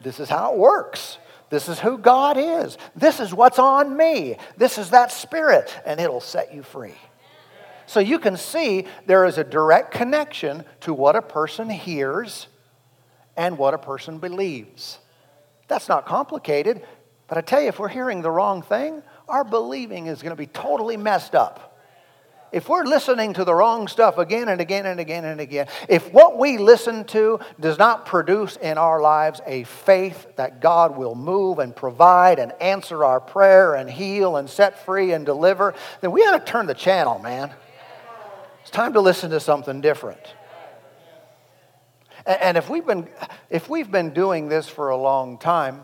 This 0.01 0.19
is 0.19 0.29
how 0.29 0.53
it 0.53 0.59
works. 0.59 1.19
This 1.49 1.69
is 1.69 1.79
who 1.79 1.99
God 1.99 2.39
is. 2.39 2.79
This 2.97 3.21
is 3.21 3.33
what's 3.33 3.59
on 3.59 3.97
me. 3.97 4.37
This 4.57 4.79
is 4.79 4.91
that 4.91 5.13
spirit, 5.13 5.79
and 5.85 6.01
it'll 6.01 6.21
set 6.21 6.55
you 6.55 6.63
free. 6.63 6.95
So 7.87 8.01
you 8.01 8.19
can 8.19 8.37
see 8.37 8.87
there 9.07 9.27
is 9.27 9.39
a 9.39 9.45
direct 9.45 9.93
connection 9.93 10.65
to 10.81 10.95
what 10.95 11.15
a 11.15 11.23
person 11.23 11.69
hears 11.69 12.47
and 13.37 13.59
what 13.59 13.75
a 13.75 13.79
person 13.79 14.19
believes. 14.19 14.99
That's 15.69 15.89
not 15.89 16.07
complicated, 16.07 16.83
but 17.29 17.39
I 17.39 17.41
tell 17.41 17.61
you, 17.61 17.69
if 17.69 17.79
we're 17.79 17.89
hearing 17.89 18.23
the 18.23 18.31
wrong 18.31 18.63
thing, 18.63 19.03
our 19.29 19.45
believing 19.45 20.07
is 20.07 20.23
going 20.23 20.31
to 20.31 20.37
be 20.37 20.47
totally 20.47 20.97
messed 20.97 21.35
up 21.35 21.73
if 22.53 22.69
we're 22.69 22.85
listening 22.85 23.33
to 23.33 23.45
the 23.45 23.55
wrong 23.55 23.89
stuff 23.89 24.19
again 24.19 24.49
and 24.49 24.61
again 24.61 24.85
and 24.85 25.01
again 25.01 25.25
and 25.25 25.41
again, 25.41 25.69
if 25.89 26.13
what 26.13 26.39
we 26.39 26.59
listen 26.59 27.05
to 27.07 27.41
does 27.59 27.79
not 27.79 28.05
produce 28.05 28.57
in 28.57 28.77
our 28.77 29.01
lives 29.01 29.41
a 29.47 29.65
faith 29.65 30.27
that 30.37 30.61
God 30.61 30.97
will 30.97 31.15
move 31.15 31.59
and 31.59 31.75
provide 31.75 32.39
and 32.39 32.53
answer 32.61 33.05
our 33.05 33.21
prayer 33.21 33.75
and 33.75 33.91
heal 33.91 34.37
and 34.37 34.49
set 34.49 34.85
free 34.85 35.13
and 35.13 35.25
deliver, 35.25 35.75
then 36.03 36.13
we 36.13 36.21
ought 36.21 36.39
to 36.39 36.53
turn 36.53 36.67
the 36.67 36.75
channel, 36.75 37.19
man. 37.19 37.51
It's 38.61 38.71
time 38.71 38.93
to 38.93 39.01
listen 39.01 39.31
to 39.31 39.41
something 39.41 39.81
different. 39.81 40.35
And 42.27 42.57
if 42.57 42.69
we've 42.69 42.87
been, 42.87 43.09
if 43.51 43.69
we've 43.69 43.91
been 43.91 44.11
doing 44.11 44.49
this 44.49 44.69
for 44.69 44.91
a 44.91 44.97
long 44.97 45.39
time, 45.39 45.83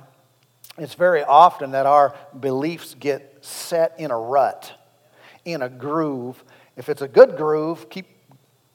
it's 0.79 0.95
very 0.95 1.25
often 1.25 1.73
that 1.73 1.87
our 1.87 2.15
beliefs 2.39 2.95
get 2.99 3.39
set 3.41 3.95
in 3.99 4.11
a 4.11 4.19
rut, 4.19 4.73
in 5.45 5.63
a 5.63 5.69
groove, 5.69 6.43
if 6.77 6.89
it's 6.89 7.03
a 7.03 7.09
good 7.09 7.37
groove, 7.37 7.91
keep, 7.91 8.07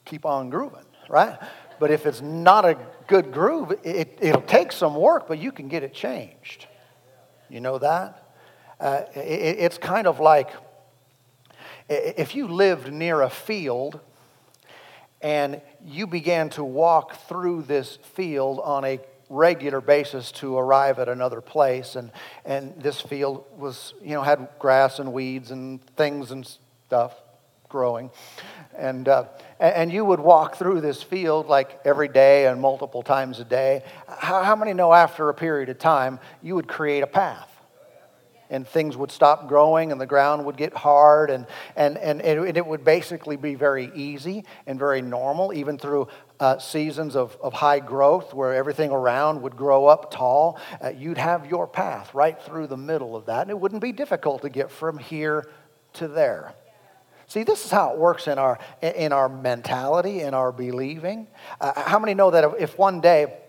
keep 0.03 0.25
on 0.25 0.49
grooving, 0.49 0.85
right? 1.07 1.37
But 1.79 1.91
if 1.91 2.05
it's 2.05 2.21
not 2.21 2.65
a 2.65 2.77
good 3.07 3.31
groove, 3.31 3.71
it, 3.83 4.17
it'll 4.19 4.41
take 4.41 4.71
some 4.71 4.95
work, 4.95 5.27
but 5.27 5.39
you 5.39 5.51
can 5.51 5.69
get 5.69 5.83
it 5.83 5.93
changed. 5.93 6.67
You 7.49 7.61
know 7.61 7.77
that? 7.77 8.35
Uh, 8.79 9.03
it, 9.15 9.59
it's 9.59 9.77
kind 9.77 10.07
of 10.07 10.19
like 10.19 10.49
if 11.87 12.35
you 12.35 12.47
lived 12.47 12.91
near 12.91 13.21
a 13.21 13.29
field 13.29 13.99
and 15.23 15.61
you 15.83 16.05
began 16.05 16.49
to 16.51 16.63
walk 16.63 17.15
through 17.27 17.63
this 17.63 17.97
field 18.13 18.59
on 18.63 18.85
a 18.85 18.99
regular 19.29 19.81
basis 19.81 20.31
to 20.33 20.57
arrive 20.57 20.99
at 20.99 21.09
another 21.09 21.41
place 21.41 21.95
and, 21.95 22.11
and 22.45 22.75
this 22.79 23.01
field 23.01 23.45
was 23.57 23.95
you 24.03 24.11
know 24.11 24.21
had 24.21 24.47
grass 24.59 24.99
and 24.99 25.11
weeds 25.11 25.49
and 25.49 25.83
things 25.95 26.29
and 26.29 26.45
stuff 26.85 27.13
growing. 27.73 28.11
And, 28.77 29.07
uh, 29.07 29.25
and 29.59 29.91
you 29.91 30.05
would 30.05 30.19
walk 30.19 30.57
through 30.57 30.81
this 30.81 31.01
field 31.01 31.47
like 31.47 31.79
every 31.83 32.07
day 32.07 32.45
and 32.45 32.61
multiple 32.61 33.01
times 33.01 33.39
a 33.39 33.43
day. 33.43 33.81
How, 34.07 34.43
how 34.43 34.55
many 34.55 34.73
know 34.73 34.93
after 34.93 35.27
a 35.29 35.33
period 35.33 35.69
of 35.69 35.79
time 35.79 36.19
you 36.43 36.53
would 36.53 36.67
create 36.67 37.01
a 37.01 37.07
path? 37.07 37.49
And 38.53 38.67
things 38.67 38.95
would 38.95 39.11
stop 39.11 39.47
growing 39.47 39.91
and 39.91 39.99
the 39.99 40.05
ground 40.05 40.45
would 40.45 40.55
get 40.55 40.73
hard 40.73 41.29
and, 41.29 41.45
and, 41.75 41.97
and, 41.97 42.21
it, 42.21 42.55
it 42.55 42.65
would 42.65 42.85
basically 42.85 43.35
be 43.35 43.55
very 43.55 43.91
easy 43.95 44.45
and 44.67 44.79
very 44.79 45.01
normal 45.01 45.51
even 45.53 45.77
through 45.77 46.07
uh, 46.39 46.57
seasons 46.59 47.15
of, 47.15 47.35
of 47.41 47.51
high 47.51 47.79
growth 47.79 48.33
where 48.33 48.53
everything 48.53 48.91
around 48.91 49.41
would 49.41 49.57
grow 49.57 49.87
up 49.87 50.11
tall 50.11 50.59
uh, 50.83 50.89
you'd 50.89 51.17
have 51.17 51.47
your 51.47 51.67
path 51.67 52.13
right 52.13 52.41
through 52.43 52.67
the 52.67 52.77
middle 52.77 53.15
of 53.15 53.25
that 53.25 53.41
and 53.41 53.49
it 53.49 53.59
wouldn't 53.59 53.81
be 53.81 53.91
difficult 53.91 54.41
to 54.43 54.49
get 54.49 54.71
from 54.71 54.97
here 54.97 55.49
to 55.91 56.07
there 56.07 56.53
See, 57.25 57.43
this 57.43 57.65
is 57.65 57.71
how 57.71 57.93
it 57.93 57.97
works 57.97 58.27
in 58.27 58.37
our, 58.37 58.59
in 58.81 59.11
our 59.11 59.27
mentality, 59.27 60.21
in 60.21 60.35
our 60.35 60.51
believing. 60.51 61.25
Uh, 61.59 61.81
how 61.81 61.97
many 61.97 62.13
know 62.13 62.29
that 62.29 62.43
if 62.59 62.77
one 62.77 63.01
day 63.01 63.39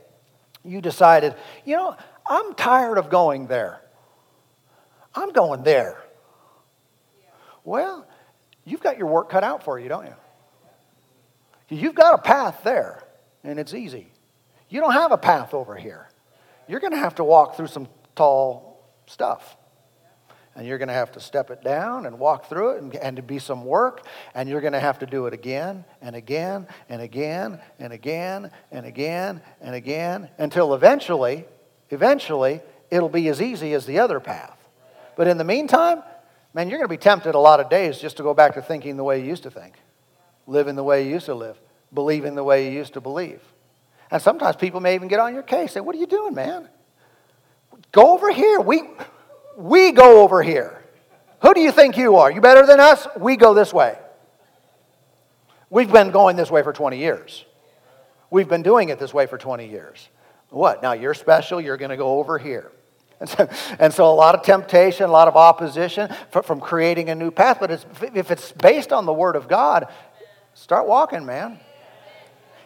you 0.64 0.80
decided, 0.80 1.34
you 1.66 1.76
know, 1.76 1.94
I'm 2.26 2.54
tired 2.54 2.96
of 2.96 3.10
going 3.10 3.46
there, 3.46 3.82
I'm 5.14 5.30
going 5.30 5.62
there? 5.62 6.02
Well, 7.64 8.06
you've 8.64 8.80
got 8.82 8.98
your 8.98 9.06
work 9.06 9.30
cut 9.30 9.44
out 9.44 9.64
for 9.64 9.78
you, 9.78 9.88
don't 9.88 10.06
you? 10.06 10.14
You've 11.68 11.94
got 11.94 12.14
a 12.14 12.18
path 12.18 12.60
there, 12.62 13.02
and 13.42 13.58
it's 13.58 13.74
easy. 13.74 14.12
You 14.68 14.80
don't 14.80 14.92
have 14.92 15.12
a 15.12 15.18
path 15.18 15.54
over 15.54 15.74
here. 15.76 16.08
You're 16.68 16.80
going 16.80 16.92
to 16.92 16.98
have 16.98 17.16
to 17.16 17.24
walk 17.24 17.56
through 17.56 17.68
some 17.68 17.88
tall 18.14 18.82
stuff 19.06 19.56
and 20.56 20.66
you're 20.66 20.78
going 20.78 20.88
to 20.88 20.94
have 20.94 21.12
to 21.12 21.20
step 21.20 21.50
it 21.50 21.62
down 21.62 22.06
and 22.06 22.18
walk 22.18 22.48
through 22.48 22.76
it 22.76 22.82
and, 22.82 22.94
and 22.96 23.16
to 23.16 23.22
be 23.22 23.38
some 23.38 23.64
work 23.64 24.06
and 24.34 24.48
you're 24.48 24.60
going 24.60 24.72
to 24.72 24.80
have 24.80 24.98
to 25.00 25.06
do 25.06 25.26
it 25.26 25.34
again 25.34 25.84
and 26.00 26.14
again 26.14 26.66
and 26.88 27.02
again 27.02 27.60
and 27.78 27.92
again 27.92 28.50
and 28.70 28.86
again 28.86 29.40
and 29.60 29.74
again 29.74 30.28
until 30.38 30.74
eventually 30.74 31.44
eventually 31.90 32.60
it'll 32.90 33.08
be 33.08 33.28
as 33.28 33.42
easy 33.42 33.72
as 33.74 33.86
the 33.86 33.98
other 33.98 34.20
path 34.20 34.63
but 35.16 35.26
in 35.26 35.38
the 35.38 35.44
meantime 35.44 36.02
man 36.52 36.68
you're 36.68 36.78
going 36.78 36.88
to 36.88 36.92
be 36.92 36.96
tempted 36.96 37.34
a 37.34 37.38
lot 37.38 37.60
of 37.60 37.68
days 37.68 37.98
just 37.98 38.16
to 38.16 38.22
go 38.22 38.34
back 38.34 38.54
to 38.54 38.62
thinking 38.62 38.96
the 38.96 39.04
way 39.04 39.20
you 39.20 39.26
used 39.26 39.42
to 39.42 39.50
think 39.50 39.74
living 40.46 40.74
the 40.74 40.84
way 40.84 41.04
you 41.04 41.10
used 41.10 41.26
to 41.26 41.34
live 41.34 41.58
believing 41.92 42.34
the 42.34 42.44
way 42.44 42.66
you 42.66 42.72
used 42.72 42.94
to 42.94 43.00
believe 43.00 43.40
and 44.10 44.20
sometimes 44.20 44.56
people 44.56 44.80
may 44.80 44.94
even 44.94 45.08
get 45.08 45.20
on 45.20 45.34
your 45.34 45.42
case 45.42 45.60
and 45.60 45.70
say 45.70 45.80
what 45.80 45.94
are 45.94 45.98
you 45.98 46.06
doing 46.06 46.34
man 46.34 46.68
go 47.92 48.12
over 48.12 48.30
here 48.32 48.60
we 48.60 48.82
we 49.56 49.92
go 49.92 50.22
over 50.22 50.42
here. 50.42 50.82
Who 51.42 51.54
do 51.54 51.60
you 51.60 51.72
think 51.72 51.96
you 51.96 52.16
are? 52.16 52.30
You 52.30 52.40
better 52.40 52.66
than 52.66 52.80
us? 52.80 53.06
We 53.16 53.36
go 53.36 53.54
this 53.54 53.72
way. 53.72 53.98
We've 55.70 55.90
been 55.90 56.10
going 56.10 56.36
this 56.36 56.50
way 56.50 56.62
for 56.62 56.72
20 56.72 56.98
years. 56.98 57.44
We've 58.30 58.48
been 58.48 58.62
doing 58.62 58.88
it 58.88 58.98
this 58.98 59.12
way 59.12 59.26
for 59.26 59.38
20 59.38 59.68
years. 59.68 60.08
What? 60.50 60.82
Now 60.82 60.92
you're 60.92 61.14
special, 61.14 61.60
you're 61.60 61.76
going 61.76 61.90
to 61.90 61.96
go 61.96 62.18
over 62.18 62.38
here. 62.38 62.70
And 63.20 63.28
so, 63.28 63.48
and 63.78 63.94
so, 63.94 64.10
a 64.10 64.14
lot 64.14 64.34
of 64.34 64.42
temptation, 64.42 65.06
a 65.06 65.12
lot 65.12 65.28
of 65.28 65.36
opposition 65.36 66.12
from 66.30 66.60
creating 66.60 67.10
a 67.10 67.14
new 67.14 67.30
path. 67.30 67.58
But 67.60 67.70
it's, 67.70 67.86
if 68.14 68.30
it's 68.30 68.52
based 68.52 68.92
on 68.92 69.06
the 69.06 69.12
Word 69.12 69.36
of 69.36 69.48
God, 69.48 69.88
start 70.54 70.86
walking, 70.86 71.24
man 71.24 71.60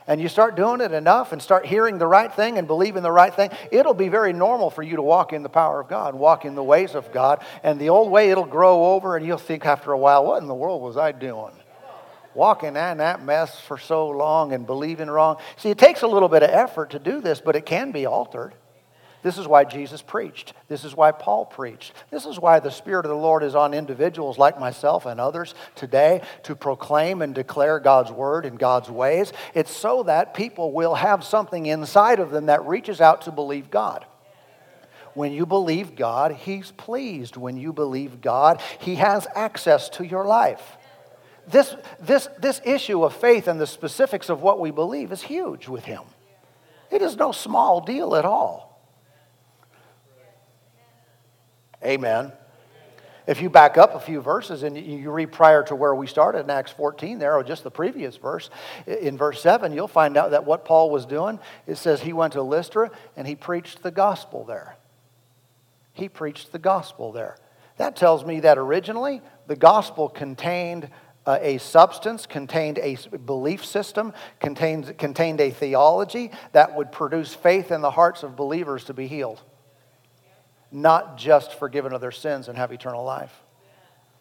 and 0.08 0.22
you 0.22 0.28
start 0.28 0.56
doing 0.56 0.80
it 0.80 0.90
enough 0.90 1.32
and 1.32 1.40
start 1.40 1.66
hearing 1.66 1.98
the 1.98 2.06
right 2.06 2.32
thing 2.32 2.56
and 2.56 2.66
believing 2.66 3.02
the 3.02 3.12
right 3.12 3.32
thing, 3.32 3.50
it'll 3.70 3.94
be 3.94 4.08
very 4.08 4.32
normal 4.32 4.70
for 4.70 4.82
you 4.82 4.96
to 4.96 5.02
walk 5.02 5.34
in 5.34 5.42
the 5.42 5.50
power 5.50 5.80
of 5.80 5.88
God, 5.88 6.14
walk 6.14 6.46
in 6.46 6.54
the 6.54 6.64
ways 6.64 6.94
of 6.94 7.12
God. 7.12 7.44
And 7.62 7.78
the 7.78 7.90
old 7.90 8.10
way, 8.10 8.30
it'll 8.30 8.46
grow 8.46 8.94
over, 8.94 9.16
and 9.16 9.24
you'll 9.24 9.36
think 9.36 9.66
after 9.66 9.92
a 9.92 9.98
while, 9.98 10.24
what 10.24 10.40
in 10.40 10.48
the 10.48 10.54
world 10.54 10.80
was 10.80 10.96
I 10.96 11.12
doing? 11.12 11.52
Walking 12.34 12.68
in 12.68 12.98
that 12.98 13.22
mess 13.22 13.60
for 13.60 13.76
so 13.76 14.08
long 14.08 14.54
and 14.54 14.66
believing 14.66 15.08
wrong. 15.08 15.36
See, 15.58 15.68
it 15.68 15.78
takes 15.78 16.00
a 16.00 16.06
little 16.06 16.28
bit 16.30 16.42
of 16.42 16.50
effort 16.50 16.90
to 16.90 16.98
do 16.98 17.20
this, 17.20 17.42
but 17.42 17.54
it 17.54 17.66
can 17.66 17.92
be 17.92 18.06
altered. 18.06 18.54
This 19.28 19.36
is 19.36 19.46
why 19.46 19.64
Jesus 19.64 20.00
preached. 20.00 20.54
This 20.68 20.84
is 20.84 20.96
why 20.96 21.12
Paul 21.12 21.44
preached. 21.44 21.92
This 22.10 22.24
is 22.24 22.40
why 22.40 22.60
the 22.60 22.70
Spirit 22.70 23.04
of 23.04 23.10
the 23.10 23.14
Lord 23.14 23.42
is 23.42 23.54
on 23.54 23.74
individuals 23.74 24.38
like 24.38 24.58
myself 24.58 25.04
and 25.04 25.20
others 25.20 25.54
today 25.74 26.22
to 26.44 26.56
proclaim 26.56 27.20
and 27.20 27.34
declare 27.34 27.78
God's 27.78 28.10
word 28.10 28.46
and 28.46 28.58
God's 28.58 28.88
ways. 28.88 29.34
It's 29.52 29.70
so 29.70 30.04
that 30.04 30.32
people 30.32 30.72
will 30.72 30.94
have 30.94 31.22
something 31.22 31.66
inside 31.66 32.20
of 32.20 32.30
them 32.30 32.46
that 32.46 32.64
reaches 32.64 33.02
out 33.02 33.20
to 33.20 33.30
believe 33.30 33.70
God. 33.70 34.06
When 35.12 35.34
you 35.34 35.44
believe 35.44 35.94
God, 35.94 36.32
He's 36.32 36.70
pleased. 36.70 37.36
When 37.36 37.58
you 37.58 37.74
believe 37.74 38.22
God, 38.22 38.62
He 38.78 38.94
has 38.94 39.26
access 39.34 39.90
to 39.90 40.06
your 40.06 40.24
life. 40.24 40.78
This, 41.46 41.76
this, 42.00 42.30
this 42.38 42.62
issue 42.64 43.04
of 43.04 43.14
faith 43.14 43.46
and 43.46 43.60
the 43.60 43.66
specifics 43.66 44.30
of 44.30 44.40
what 44.40 44.58
we 44.58 44.70
believe 44.70 45.12
is 45.12 45.20
huge 45.20 45.68
with 45.68 45.84
Him. 45.84 46.04
It 46.90 47.02
is 47.02 47.18
no 47.18 47.32
small 47.32 47.82
deal 47.82 48.16
at 48.16 48.24
all. 48.24 48.67
Amen. 51.84 52.32
If 53.28 53.42
you 53.42 53.50
back 53.50 53.76
up 53.76 53.94
a 53.94 54.00
few 54.00 54.22
verses 54.22 54.62
and 54.62 54.74
you 54.74 55.10
read 55.10 55.32
prior 55.32 55.62
to 55.64 55.74
where 55.74 55.94
we 55.94 56.06
started 56.06 56.40
in 56.40 56.50
Acts 56.50 56.72
14 56.72 57.18
there, 57.18 57.36
or 57.36 57.44
just 57.44 57.62
the 57.62 57.70
previous 57.70 58.16
verse, 58.16 58.48
in 58.86 59.18
verse 59.18 59.42
7, 59.42 59.70
you'll 59.74 59.86
find 59.86 60.16
out 60.16 60.30
that 60.30 60.46
what 60.46 60.64
Paul 60.64 60.90
was 60.90 61.04
doing, 61.04 61.38
it 61.66 61.76
says 61.76 62.00
he 62.00 62.14
went 62.14 62.32
to 62.32 62.42
Lystra 62.42 62.90
and 63.16 63.28
he 63.28 63.36
preached 63.36 63.82
the 63.82 63.90
gospel 63.90 64.44
there. 64.44 64.76
He 65.92 66.08
preached 66.08 66.52
the 66.52 66.58
gospel 66.58 67.12
there. 67.12 67.36
That 67.76 67.96
tells 67.96 68.24
me 68.24 68.40
that 68.40 68.56
originally 68.56 69.20
the 69.46 69.56
gospel 69.56 70.08
contained 70.08 70.88
uh, 71.26 71.38
a 71.42 71.58
substance, 71.58 72.24
contained 72.24 72.78
a 72.78 72.96
belief 73.26 73.62
system, 73.62 74.14
contained, 74.40 74.96
contained 74.96 75.42
a 75.42 75.50
theology 75.50 76.30
that 76.52 76.74
would 76.74 76.92
produce 76.92 77.34
faith 77.34 77.70
in 77.70 77.82
the 77.82 77.90
hearts 77.90 78.22
of 78.22 78.36
believers 78.36 78.84
to 78.84 78.94
be 78.94 79.06
healed 79.06 79.42
not 80.70 81.16
just 81.16 81.58
forgiven 81.58 81.92
of 81.92 82.00
their 82.00 82.12
sins 82.12 82.48
and 82.48 82.58
have 82.58 82.72
eternal 82.72 83.04
life. 83.04 83.32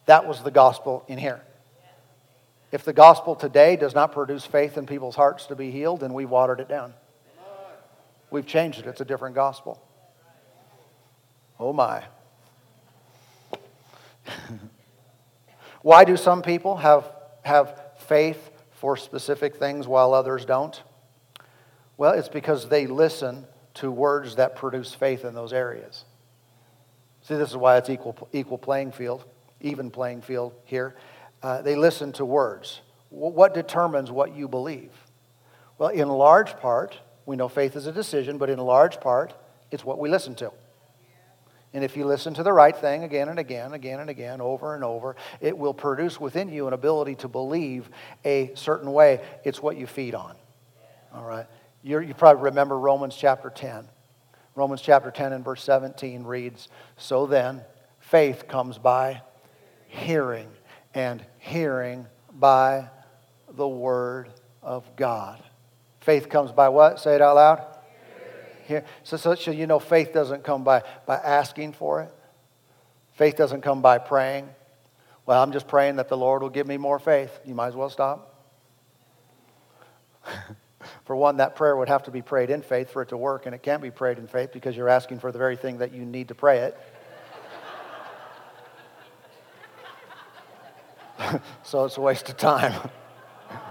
That 0.06 0.26
was 0.26 0.42
the 0.42 0.50
gospel 0.50 1.04
in 1.08 1.18
here. 1.18 1.42
If 2.70 2.84
the 2.84 2.92
gospel 2.92 3.34
today 3.34 3.76
does 3.76 3.94
not 3.94 4.12
produce 4.12 4.44
faith 4.44 4.76
in 4.76 4.86
people's 4.86 5.16
hearts 5.16 5.46
to 5.46 5.56
be 5.56 5.70
healed, 5.70 6.00
then 6.00 6.12
we've 6.12 6.28
watered 6.28 6.60
it 6.60 6.68
down. 6.68 6.94
We've 8.30 8.46
changed 8.46 8.80
it. 8.80 8.86
It's 8.86 9.00
a 9.00 9.06
different 9.06 9.34
gospel. 9.34 9.82
Oh 11.58 11.72
my. 11.72 12.04
Why 15.82 16.04
do 16.04 16.16
some 16.16 16.42
people 16.42 16.76
have, 16.76 17.10
have 17.42 17.82
faith 18.00 18.50
for 18.72 18.96
specific 18.96 19.56
things 19.56 19.86
while 19.86 20.12
others 20.12 20.44
don't? 20.44 20.82
Well, 21.96 22.12
it's 22.12 22.28
because 22.28 22.68
they 22.68 22.86
listen 22.86 23.46
to 23.74 23.90
words 23.90 24.36
that 24.36 24.56
produce 24.56 24.94
faith 24.94 25.24
in 25.24 25.34
those 25.34 25.52
areas. 25.52 26.04
See, 27.28 27.34
this 27.34 27.50
is 27.50 27.58
why 27.58 27.76
it's 27.76 27.90
equal, 27.90 28.16
equal 28.32 28.56
playing 28.56 28.92
field, 28.92 29.26
even 29.60 29.90
playing 29.90 30.22
field 30.22 30.54
here. 30.64 30.96
Uh, 31.42 31.60
they 31.60 31.76
listen 31.76 32.10
to 32.12 32.24
words. 32.24 32.80
What 33.10 33.52
determines 33.52 34.10
what 34.10 34.34
you 34.34 34.48
believe? 34.48 34.92
Well, 35.76 35.90
in 35.90 36.08
large 36.08 36.56
part, 36.56 36.98
we 37.26 37.36
know 37.36 37.48
faith 37.48 37.76
is 37.76 37.86
a 37.86 37.92
decision, 37.92 38.38
but 38.38 38.48
in 38.48 38.58
large 38.58 38.98
part, 38.98 39.34
it's 39.70 39.84
what 39.84 39.98
we 39.98 40.08
listen 40.08 40.36
to. 40.36 40.50
And 41.74 41.84
if 41.84 41.98
you 41.98 42.06
listen 42.06 42.32
to 42.32 42.42
the 42.42 42.52
right 42.52 42.74
thing 42.74 43.04
again 43.04 43.28
and 43.28 43.38
again, 43.38 43.74
again 43.74 44.00
and 44.00 44.08
again, 44.08 44.40
over 44.40 44.74
and 44.74 44.82
over, 44.82 45.14
it 45.42 45.56
will 45.56 45.74
produce 45.74 46.18
within 46.18 46.48
you 46.48 46.66
an 46.66 46.72
ability 46.72 47.16
to 47.16 47.28
believe 47.28 47.90
a 48.24 48.52
certain 48.54 48.90
way. 48.90 49.20
It's 49.44 49.60
what 49.60 49.76
you 49.76 49.86
feed 49.86 50.14
on. 50.14 50.34
All 51.12 51.24
right? 51.24 51.44
You're, 51.82 52.00
you 52.00 52.14
probably 52.14 52.44
remember 52.44 52.78
Romans 52.78 53.14
chapter 53.14 53.50
10. 53.50 53.86
Romans 54.58 54.82
chapter 54.82 55.12
10 55.12 55.32
and 55.32 55.44
verse 55.44 55.62
17 55.62 56.24
reads 56.24 56.68
So 56.96 57.26
then, 57.26 57.62
faith 58.00 58.48
comes 58.48 58.76
by 58.76 59.22
hearing, 59.86 60.48
and 60.94 61.24
hearing 61.38 62.06
by 62.32 62.88
the 63.48 63.68
word 63.68 64.30
of 64.60 64.96
God. 64.96 65.40
Faith 66.00 66.28
comes 66.28 66.50
by 66.50 66.70
what? 66.70 66.98
Say 66.98 67.14
it 67.14 67.22
out 67.22 67.36
loud. 67.36 67.64
So, 69.04 69.16
so, 69.16 69.34
so 69.36 69.52
you 69.52 69.68
know 69.68 69.78
faith 69.78 70.12
doesn't 70.12 70.42
come 70.42 70.64
by, 70.64 70.82
by 71.06 71.14
asking 71.14 71.74
for 71.74 72.02
it. 72.02 72.12
Faith 73.12 73.36
doesn't 73.36 73.60
come 73.60 73.80
by 73.80 73.98
praying. 73.98 74.48
Well, 75.24 75.40
I'm 75.40 75.52
just 75.52 75.68
praying 75.68 75.96
that 75.96 76.08
the 76.08 76.16
Lord 76.16 76.42
will 76.42 76.50
give 76.50 76.66
me 76.66 76.78
more 76.78 76.98
faith. 76.98 77.38
You 77.44 77.54
might 77.54 77.68
as 77.68 77.76
well 77.76 77.90
stop. 77.90 78.34
for 81.08 81.16
one, 81.16 81.38
that 81.38 81.56
prayer 81.56 81.74
would 81.74 81.88
have 81.88 82.02
to 82.02 82.10
be 82.10 82.20
prayed 82.20 82.50
in 82.50 82.60
faith 82.60 82.90
for 82.90 83.00
it 83.00 83.08
to 83.08 83.16
work, 83.16 83.46
and 83.46 83.54
it 83.54 83.62
can't 83.62 83.80
be 83.80 83.90
prayed 83.90 84.18
in 84.18 84.26
faith 84.26 84.52
because 84.52 84.76
you're 84.76 84.90
asking 84.90 85.20
for 85.20 85.32
the 85.32 85.38
very 85.38 85.56
thing 85.56 85.78
that 85.78 85.90
you 85.94 86.04
need 86.04 86.28
to 86.28 86.34
pray 86.34 86.58
it. 86.58 86.78
so 91.62 91.86
it's 91.86 91.96
a 91.96 92.00
waste 92.02 92.28
of 92.28 92.36
time. 92.36 92.90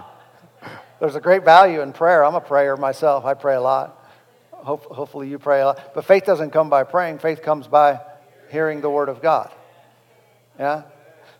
There's 0.99 1.13
a 1.13 1.21
great 1.21 1.45
value 1.45 1.81
in 1.81 1.93
prayer. 1.93 2.25
I'm 2.25 2.33
a 2.33 2.41
prayer 2.41 2.75
myself, 2.75 3.23
I 3.23 3.35
pray 3.35 3.53
a 3.53 3.61
lot. 3.61 4.03
Hope, 4.51 4.85
hopefully, 4.85 5.29
you 5.29 5.37
pray 5.37 5.61
a 5.61 5.67
lot. 5.67 5.93
But 5.93 6.05
faith 6.05 6.25
doesn't 6.25 6.49
come 6.49 6.71
by 6.71 6.85
praying, 6.85 7.19
faith 7.19 7.43
comes 7.43 7.67
by 7.67 8.01
hearing 8.49 8.81
the 8.81 8.89
Word 8.89 9.09
of 9.09 9.21
God. 9.21 9.51
Yeah? 10.57 10.85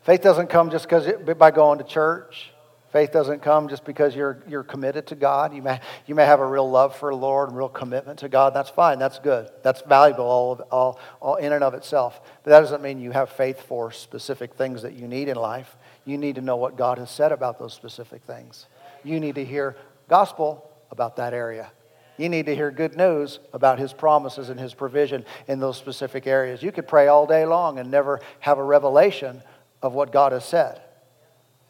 Faith 0.04 0.22
doesn't 0.22 0.52
come 0.52 0.70
just 0.70 0.86
because 0.86 1.12
by 1.40 1.50
going 1.50 1.80
to 1.80 1.84
church. 1.84 2.52
Faith 2.92 3.12
doesn't 3.12 3.42
come 3.42 3.68
just 3.68 3.84
because 3.84 4.16
you're, 4.16 4.42
you're 4.48 4.64
committed 4.64 5.08
to 5.08 5.16
God. 5.16 5.54
You 5.54 5.62
may, 5.62 5.82
you 6.06 6.16
may 6.16 6.26
have 6.26 6.40
a 6.40 6.46
real 6.46 6.70
love 6.70 6.96
for 6.96 7.12
the 7.12 7.18
Lord 7.18 7.50
and 7.50 7.58
real 7.58 7.68
commitment 7.68 8.20
to 8.20 8.30
God. 8.30 8.54
That's 8.54 8.70
fine. 8.70 8.98
That's 8.98 9.20
good. 9.20 9.50
That's 9.62 9.82
valuable 9.82 10.26
all, 10.26 10.52
of, 10.54 10.62
all, 10.72 11.00
all 11.20 11.36
in 11.36 11.52
and 11.52 11.64
of 11.64 11.74
itself. 11.74 12.22
But 12.44 12.52
that 12.52 12.62
doesn't 12.62 12.82
mean 12.82 13.02
you 13.02 13.12
have 13.12 13.30
faith 13.30 13.62
for 13.62 13.92
specific 13.92 14.54
things 14.54 14.84
that 14.84 14.94
you 14.94 15.08
need 15.08 15.28
in 15.28 15.36
life. 15.36 15.76
You 16.06 16.18
need 16.18 16.36
to 16.36 16.42
know 16.42 16.56
what 16.56 16.78
God 16.78 16.98
has 16.98 17.12
said 17.12 17.34
about 17.34 17.60
those 17.60 17.74
specific 17.74 18.24
things. 18.24 18.68
You 19.04 19.20
need 19.20 19.36
to 19.36 19.44
hear 19.44 19.76
gospel 20.08 20.72
about 20.90 21.18
that 21.18 21.34
area. 21.34 21.70
You 22.18 22.30
need 22.30 22.46
to 22.48 22.56
hear 22.56 22.72
good 22.72 22.96
news 22.96 23.40
about 23.54 23.80
his 23.80 23.92
promises 23.94 24.50
and 24.50 24.60
his 24.60 24.74
provision 24.74 25.26
in 25.48 25.60
those 25.60 25.78
specific 25.78 26.26
areas. 26.26 26.64
You 26.64 26.72
could 26.72 26.88
pray 26.88 27.08
all 27.08 27.28
day 27.28 27.46
long 27.46 27.80
and 27.80 27.92
never 27.92 28.22
have 28.40 28.58
a 28.58 28.64
revelation 28.64 29.44
of 29.82 29.94
what 29.94 30.12
God 30.12 30.32
has 30.32 30.46
said. 30.46 30.82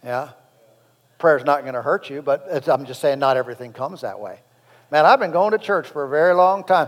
Yeah? 0.04 0.30
Prayer's 1.18 1.44
not 1.44 1.62
going 1.62 1.74
to 1.74 1.82
hurt 1.82 2.10
you, 2.10 2.22
but 2.22 2.68
I'm 2.68 2.86
just 2.86 3.02
saying 3.02 3.20
not 3.20 3.38
everything 3.38 3.74
comes 3.74 4.02
that 4.02 4.20
way. 4.20 4.40
Man, 4.90 5.06
I've 5.06 5.20
been 5.20 5.32
going 5.32 5.52
to 5.52 5.58
church 5.58 5.88
for 5.88 6.06
a 6.06 6.10
very 6.10 6.34
long 6.34 6.64
time. 6.64 6.88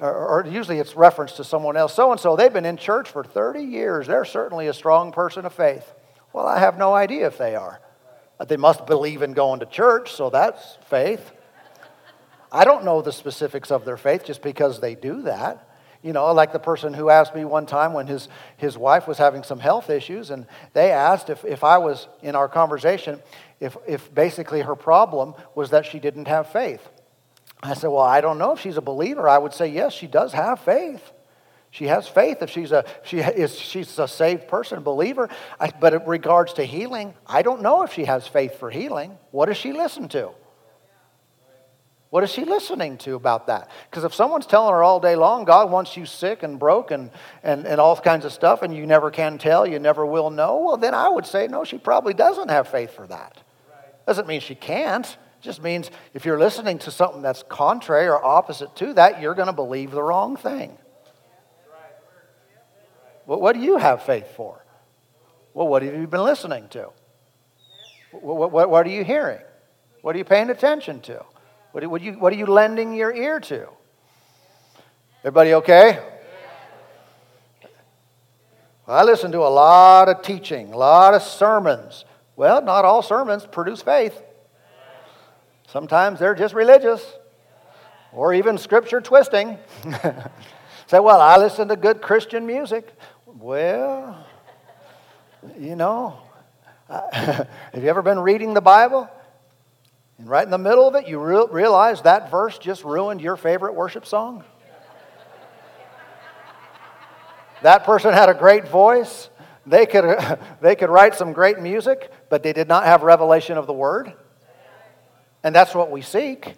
Or 0.00 0.44
usually 0.46 0.78
it's 0.78 0.94
reference 0.94 1.32
to 1.34 1.44
someone 1.44 1.76
else. 1.76 1.94
So 1.94 2.10
and 2.10 2.20
so, 2.20 2.36
they've 2.36 2.52
been 2.52 2.66
in 2.66 2.76
church 2.76 3.08
for 3.08 3.24
30 3.24 3.62
years. 3.62 4.06
They're 4.06 4.24
certainly 4.24 4.66
a 4.66 4.74
strong 4.74 5.12
person 5.12 5.46
of 5.46 5.54
faith. 5.54 5.94
Well, 6.32 6.46
I 6.46 6.58
have 6.58 6.76
no 6.76 6.94
idea 6.94 7.26
if 7.26 7.38
they 7.38 7.54
are. 7.54 7.80
They 8.46 8.56
must 8.56 8.86
believe 8.86 9.22
in 9.22 9.32
going 9.32 9.60
to 9.60 9.66
church, 9.66 10.12
so 10.12 10.28
that's 10.28 10.76
faith. 10.90 11.32
I 12.50 12.64
don't 12.64 12.84
know 12.84 13.00
the 13.00 13.12
specifics 13.12 13.70
of 13.70 13.84
their 13.84 13.96
faith 13.96 14.24
just 14.24 14.42
because 14.42 14.80
they 14.80 14.94
do 14.94 15.22
that. 15.22 15.68
You 16.02 16.12
know, 16.12 16.32
like 16.32 16.52
the 16.52 16.58
person 16.58 16.92
who 16.94 17.10
asked 17.10 17.34
me 17.34 17.44
one 17.44 17.64
time 17.64 17.92
when 17.92 18.08
his, 18.08 18.28
his 18.56 18.76
wife 18.76 19.06
was 19.06 19.18
having 19.18 19.44
some 19.44 19.60
health 19.60 19.88
issues, 19.88 20.30
and 20.30 20.46
they 20.72 20.90
asked 20.90 21.30
if, 21.30 21.44
if 21.44 21.62
I 21.62 21.78
was 21.78 22.08
in 22.22 22.34
our 22.34 22.48
conversation, 22.48 23.22
if, 23.60 23.76
if 23.86 24.12
basically 24.12 24.62
her 24.62 24.74
problem 24.74 25.34
was 25.54 25.70
that 25.70 25.86
she 25.86 26.00
didn't 26.00 26.26
have 26.26 26.48
faith. 26.48 26.86
I 27.62 27.74
said, 27.74 27.88
Well, 27.88 28.00
I 28.00 28.20
don't 28.20 28.38
know 28.38 28.52
if 28.52 28.60
she's 28.60 28.76
a 28.76 28.82
believer. 28.82 29.28
I 29.28 29.38
would 29.38 29.54
say, 29.54 29.68
Yes, 29.68 29.92
she 29.92 30.08
does 30.08 30.32
have 30.32 30.60
faith. 30.60 31.12
She 31.70 31.86
has 31.86 32.06
faith 32.06 32.42
if 32.42 32.50
she's 32.50 32.70
a, 32.70 32.84
she 33.02 33.20
is, 33.20 33.58
she's 33.58 33.98
a 33.98 34.06
saved 34.06 34.46
person, 34.46 34.82
believer. 34.82 35.30
I, 35.58 35.70
but 35.70 35.94
in 35.94 36.04
regards 36.04 36.52
to 36.54 36.64
healing, 36.64 37.14
I 37.26 37.40
don't 37.40 37.62
know 37.62 37.82
if 37.82 37.94
she 37.94 38.04
has 38.04 38.26
faith 38.26 38.58
for 38.58 38.70
healing. 38.70 39.16
What 39.30 39.46
does 39.46 39.56
she 39.56 39.72
listen 39.72 40.08
to? 40.10 40.32
What 42.12 42.22
is 42.22 42.30
she 42.30 42.44
listening 42.44 42.98
to 42.98 43.14
about 43.14 43.46
that? 43.46 43.70
Because 43.90 44.04
if 44.04 44.12
someone's 44.12 44.44
telling 44.44 44.74
her 44.74 44.82
all 44.82 45.00
day 45.00 45.16
long, 45.16 45.46
God 45.46 45.70
wants 45.70 45.96
you 45.96 46.04
sick 46.04 46.42
and 46.42 46.58
broke 46.58 46.90
and, 46.90 47.10
and, 47.42 47.66
and 47.66 47.80
all 47.80 47.96
kinds 47.96 48.26
of 48.26 48.34
stuff, 48.34 48.60
and 48.60 48.76
you 48.76 48.86
never 48.86 49.10
can 49.10 49.38
tell, 49.38 49.66
you 49.66 49.78
never 49.78 50.04
will 50.04 50.28
know, 50.28 50.58
well, 50.58 50.76
then 50.76 50.92
I 50.92 51.08
would 51.08 51.24
say, 51.24 51.48
no, 51.48 51.64
she 51.64 51.78
probably 51.78 52.12
doesn't 52.12 52.50
have 52.50 52.68
faith 52.68 52.94
for 52.94 53.06
that. 53.06 53.40
Doesn't 54.06 54.28
mean 54.28 54.42
she 54.42 54.54
can't. 54.54 55.16
Just 55.40 55.62
means 55.62 55.90
if 56.12 56.26
you're 56.26 56.38
listening 56.38 56.78
to 56.80 56.90
something 56.90 57.22
that's 57.22 57.44
contrary 57.44 58.08
or 58.08 58.22
opposite 58.22 58.76
to 58.76 58.92
that, 58.92 59.22
you're 59.22 59.34
going 59.34 59.46
to 59.46 59.54
believe 59.54 59.90
the 59.90 60.02
wrong 60.02 60.36
thing. 60.36 60.76
Well, 63.24 63.40
what 63.40 63.54
do 63.54 63.62
you 63.62 63.78
have 63.78 64.02
faith 64.02 64.36
for? 64.36 64.62
Well, 65.54 65.66
what 65.66 65.82
have 65.82 65.94
you 65.94 66.06
been 66.06 66.24
listening 66.24 66.68
to? 66.72 66.90
What, 68.10 68.52
what, 68.52 68.68
what 68.68 68.86
are 68.86 68.90
you 68.90 69.02
hearing? 69.02 69.40
What 70.02 70.14
are 70.14 70.18
you 70.18 70.26
paying 70.26 70.50
attention 70.50 71.00
to? 71.00 71.24
What, 71.72 71.86
what, 71.86 72.02
you, 72.02 72.12
what 72.12 72.32
are 72.32 72.36
you 72.36 72.46
lending 72.46 72.94
your 72.94 73.14
ear 73.14 73.40
to? 73.40 73.66
Everybody 75.20 75.54
okay? 75.54 75.98
Well, 78.86 78.98
I 78.98 79.02
listen 79.04 79.32
to 79.32 79.38
a 79.38 79.48
lot 79.48 80.08
of 80.08 80.22
teaching, 80.22 80.72
a 80.72 80.76
lot 80.76 81.14
of 81.14 81.22
sermons. 81.22 82.04
Well, 82.36 82.62
not 82.62 82.84
all 82.84 83.02
sermons 83.02 83.46
produce 83.46 83.80
faith. 83.80 84.20
Sometimes 85.66 86.18
they're 86.18 86.34
just 86.34 86.54
religious 86.54 87.02
or 88.12 88.34
even 88.34 88.58
scripture 88.58 89.00
twisting. 89.00 89.58
Say, 90.88 91.00
well, 91.00 91.20
I 91.20 91.38
listen 91.38 91.68
to 91.68 91.76
good 91.76 92.02
Christian 92.02 92.46
music. 92.46 92.92
Well, 93.24 94.26
you 95.58 95.74
know, 95.74 96.18
have 96.88 97.48
you 97.74 97.88
ever 97.88 98.02
been 98.02 98.18
reading 98.18 98.52
the 98.52 98.60
Bible? 98.60 99.08
And 100.22 100.30
right 100.30 100.44
in 100.44 100.52
the 100.52 100.58
middle 100.58 100.86
of 100.86 100.94
it, 100.94 101.08
you 101.08 101.18
re- 101.18 101.48
realize 101.50 102.02
that 102.02 102.30
verse 102.30 102.56
just 102.56 102.84
ruined 102.84 103.20
your 103.20 103.36
favorite 103.36 103.74
worship 103.74 104.06
song? 104.06 104.44
that 107.62 107.82
person 107.82 108.12
had 108.12 108.28
a 108.28 108.34
great 108.34 108.68
voice. 108.68 109.30
They 109.66 109.84
could, 109.84 110.16
they 110.60 110.76
could 110.76 110.90
write 110.90 111.16
some 111.16 111.32
great 111.32 111.58
music, 111.58 112.12
but 112.30 112.44
they 112.44 112.52
did 112.52 112.68
not 112.68 112.84
have 112.84 113.02
revelation 113.02 113.58
of 113.58 113.66
the 113.66 113.72
word. 113.72 114.12
And 115.42 115.52
that's 115.52 115.74
what 115.74 115.90
we 115.90 116.02
seek. 116.02 116.54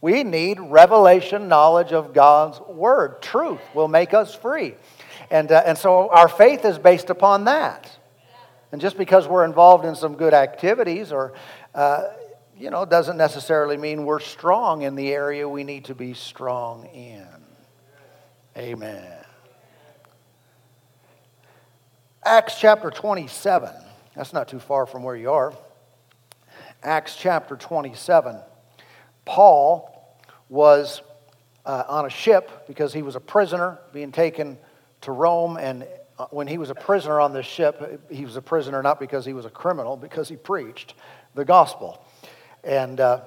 We 0.00 0.24
need 0.24 0.58
revelation 0.58 1.46
knowledge 1.46 1.92
of 1.92 2.12
God's 2.12 2.58
word. 2.62 3.22
Truth 3.22 3.60
will 3.74 3.86
make 3.86 4.12
us 4.12 4.34
free. 4.34 4.74
And, 5.30 5.52
uh, 5.52 5.62
and 5.64 5.78
so 5.78 6.10
our 6.10 6.26
faith 6.26 6.64
is 6.64 6.80
based 6.80 7.10
upon 7.10 7.44
that. 7.44 7.88
And 8.72 8.80
just 8.80 8.98
because 8.98 9.28
we're 9.28 9.44
involved 9.44 9.84
in 9.84 9.94
some 9.94 10.16
good 10.16 10.34
activities 10.34 11.12
or 11.12 11.34
uh, 11.76 12.06
you 12.58 12.70
know, 12.70 12.84
doesn't 12.84 13.16
necessarily 13.16 13.76
mean 13.76 14.04
we're 14.04 14.20
strong 14.20 14.82
in 14.82 14.94
the 14.94 15.12
area 15.12 15.48
we 15.48 15.64
need 15.64 15.86
to 15.86 15.94
be 15.94 16.14
strong 16.14 16.86
in. 16.86 17.26
Amen. 18.56 19.24
Acts 22.24 22.58
chapter 22.60 22.90
27. 22.90 23.70
That's 24.14 24.32
not 24.32 24.48
too 24.48 24.60
far 24.60 24.86
from 24.86 25.02
where 25.02 25.16
you 25.16 25.30
are. 25.32 25.52
Acts 26.82 27.16
chapter 27.16 27.56
27. 27.56 28.38
Paul 29.24 30.16
was 30.48 31.02
uh, 31.64 31.84
on 31.88 32.06
a 32.06 32.10
ship 32.10 32.66
because 32.66 32.92
he 32.92 33.02
was 33.02 33.16
a 33.16 33.20
prisoner 33.20 33.78
being 33.92 34.12
taken 34.12 34.58
to 35.02 35.12
Rome 35.12 35.56
and 35.56 35.86
uh, 36.18 36.26
when 36.30 36.46
he 36.46 36.58
was 36.58 36.70
a 36.70 36.74
prisoner 36.74 37.20
on 37.20 37.32
this 37.32 37.46
ship, 37.46 38.10
he 38.10 38.24
was 38.24 38.36
a 38.36 38.42
prisoner 38.42 38.82
not 38.82 39.00
because 39.00 39.24
he 39.24 39.32
was 39.32 39.46
a 39.46 39.50
criminal, 39.50 39.96
because 39.96 40.28
he 40.28 40.36
preached 40.36 40.94
the 41.34 41.44
gospel. 41.44 42.01
And, 42.64 43.00
uh, 43.00 43.22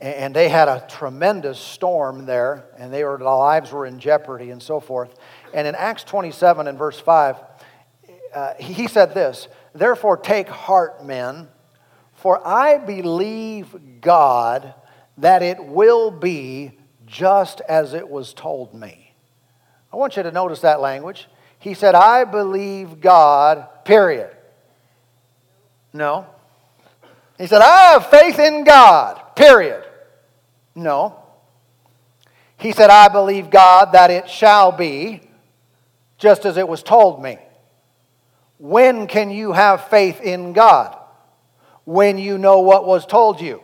and 0.00 0.34
they 0.34 0.48
had 0.48 0.68
a 0.68 0.84
tremendous 0.88 1.58
storm 1.58 2.26
there, 2.26 2.64
and 2.76 2.92
they 2.92 3.04
were, 3.04 3.18
their 3.18 3.26
lives 3.26 3.72
were 3.72 3.86
in 3.86 3.98
jeopardy 3.98 4.50
and 4.50 4.62
so 4.62 4.80
forth. 4.80 5.14
And 5.54 5.66
in 5.66 5.74
Acts 5.74 6.04
27 6.04 6.66
and 6.66 6.76
verse 6.76 6.98
5, 6.98 7.36
uh, 8.34 8.54
he 8.54 8.88
said 8.88 9.14
this 9.14 9.48
Therefore, 9.74 10.16
take 10.16 10.48
heart, 10.48 11.04
men, 11.04 11.48
for 12.14 12.46
I 12.46 12.78
believe 12.78 14.00
God 14.00 14.74
that 15.18 15.42
it 15.42 15.62
will 15.64 16.10
be 16.10 16.72
just 17.06 17.60
as 17.68 17.94
it 17.94 18.08
was 18.08 18.32
told 18.32 18.74
me. 18.74 19.14
I 19.92 19.96
want 19.96 20.16
you 20.16 20.22
to 20.22 20.32
notice 20.32 20.60
that 20.60 20.80
language. 20.80 21.28
He 21.58 21.74
said, 21.74 21.94
I 21.94 22.24
believe 22.24 23.00
God, 23.00 23.84
period. 23.84 24.34
No. 25.92 26.26
He 27.38 27.46
said, 27.46 27.62
I 27.62 27.92
have 27.92 28.06
faith 28.06 28.38
in 28.38 28.64
God, 28.64 29.20
period. 29.34 29.84
No. 30.74 31.18
He 32.56 32.72
said, 32.72 32.90
I 32.90 33.08
believe 33.08 33.50
God 33.50 33.92
that 33.92 34.10
it 34.10 34.28
shall 34.28 34.72
be 34.72 35.20
just 36.18 36.44
as 36.44 36.56
it 36.56 36.68
was 36.68 36.82
told 36.82 37.22
me. 37.22 37.38
When 38.58 39.08
can 39.08 39.30
you 39.30 39.52
have 39.52 39.88
faith 39.88 40.20
in 40.20 40.52
God? 40.52 40.96
When 41.84 42.18
you 42.18 42.38
know 42.38 42.60
what 42.60 42.86
was 42.86 43.04
told 43.04 43.40
you. 43.40 43.60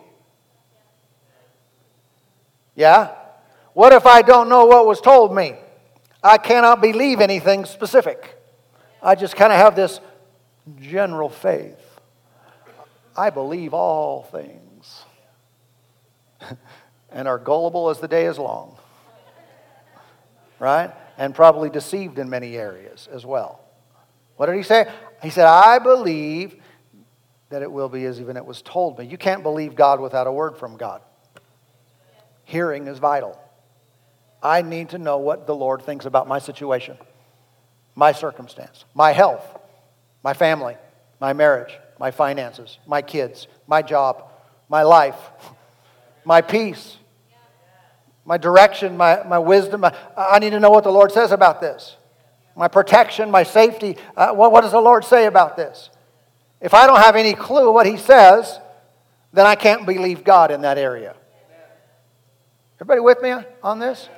Yeah? 2.74 3.14
What 3.74 3.92
if 3.92 4.06
I 4.06 4.22
don't 4.22 4.48
know 4.48 4.66
what 4.66 4.86
was 4.86 5.00
told 5.00 5.32
me? 5.32 5.54
I 6.22 6.38
cannot 6.38 6.80
believe 6.80 7.20
anything 7.20 7.64
specific. 7.64 8.36
I 9.00 9.14
just 9.14 9.36
kind 9.36 9.52
of 9.52 9.58
have 9.58 9.76
this 9.76 10.00
general 10.80 11.28
faith. 11.28 11.78
I 13.18 13.30
believe 13.30 13.74
all 13.74 14.22
things 14.22 15.02
and 17.10 17.26
are 17.26 17.38
gullible 17.38 17.90
as 17.90 17.98
the 17.98 18.06
day 18.06 18.26
is 18.26 18.38
long. 18.38 18.76
Right? 20.60 20.92
And 21.16 21.34
probably 21.34 21.68
deceived 21.68 22.20
in 22.20 22.30
many 22.30 22.56
areas 22.56 23.08
as 23.12 23.26
well. 23.26 23.60
What 24.36 24.46
did 24.46 24.54
he 24.54 24.62
say? 24.62 24.88
He 25.20 25.30
said, 25.30 25.46
I 25.46 25.80
believe 25.80 26.54
that 27.48 27.62
it 27.62 27.72
will 27.72 27.88
be 27.88 28.04
as 28.04 28.20
even 28.20 28.36
it 28.36 28.46
was 28.46 28.62
told 28.62 28.96
me. 29.00 29.06
You 29.06 29.18
can't 29.18 29.42
believe 29.42 29.74
God 29.74 29.98
without 30.00 30.28
a 30.28 30.32
word 30.32 30.56
from 30.56 30.76
God. 30.76 31.02
Hearing 32.44 32.86
is 32.86 32.98
vital. 32.98 33.36
I 34.40 34.62
need 34.62 34.90
to 34.90 34.98
know 34.98 35.18
what 35.18 35.48
the 35.48 35.56
Lord 35.56 35.82
thinks 35.82 36.06
about 36.06 36.28
my 36.28 36.38
situation, 36.38 36.96
my 37.96 38.12
circumstance, 38.12 38.84
my 38.94 39.10
health, 39.10 39.58
my 40.22 40.34
family, 40.34 40.76
my 41.20 41.32
marriage, 41.32 41.76
my 41.98 42.10
finances, 42.10 42.78
my 42.86 43.02
kids, 43.02 43.48
my 43.66 43.82
job, 43.82 44.30
my 44.68 44.82
life, 44.82 45.18
my 46.24 46.40
peace, 46.40 46.96
my 48.24 48.36
direction, 48.36 48.96
my, 48.96 49.22
my 49.24 49.38
wisdom. 49.38 49.84
I 50.16 50.38
need 50.38 50.50
to 50.50 50.60
know 50.60 50.70
what 50.70 50.84
the 50.84 50.92
Lord 50.92 51.12
says 51.12 51.32
about 51.32 51.60
this. 51.60 51.96
My 52.54 52.68
protection, 52.68 53.30
my 53.30 53.42
safety. 53.42 53.96
Uh, 54.16 54.32
what, 54.32 54.52
what 54.52 54.62
does 54.62 54.72
the 54.72 54.80
Lord 54.80 55.04
say 55.04 55.26
about 55.26 55.56
this? 55.56 55.90
If 56.60 56.74
I 56.74 56.86
don't 56.86 56.98
have 56.98 57.16
any 57.16 57.34
clue 57.34 57.72
what 57.72 57.86
He 57.86 57.96
says, 57.96 58.60
then 59.32 59.46
I 59.46 59.54
can't 59.54 59.86
believe 59.86 60.24
God 60.24 60.50
in 60.50 60.62
that 60.62 60.76
area. 60.76 61.14
Everybody 62.76 63.00
with 63.00 63.22
me 63.22 63.34
on 63.62 63.78
this? 63.78 64.08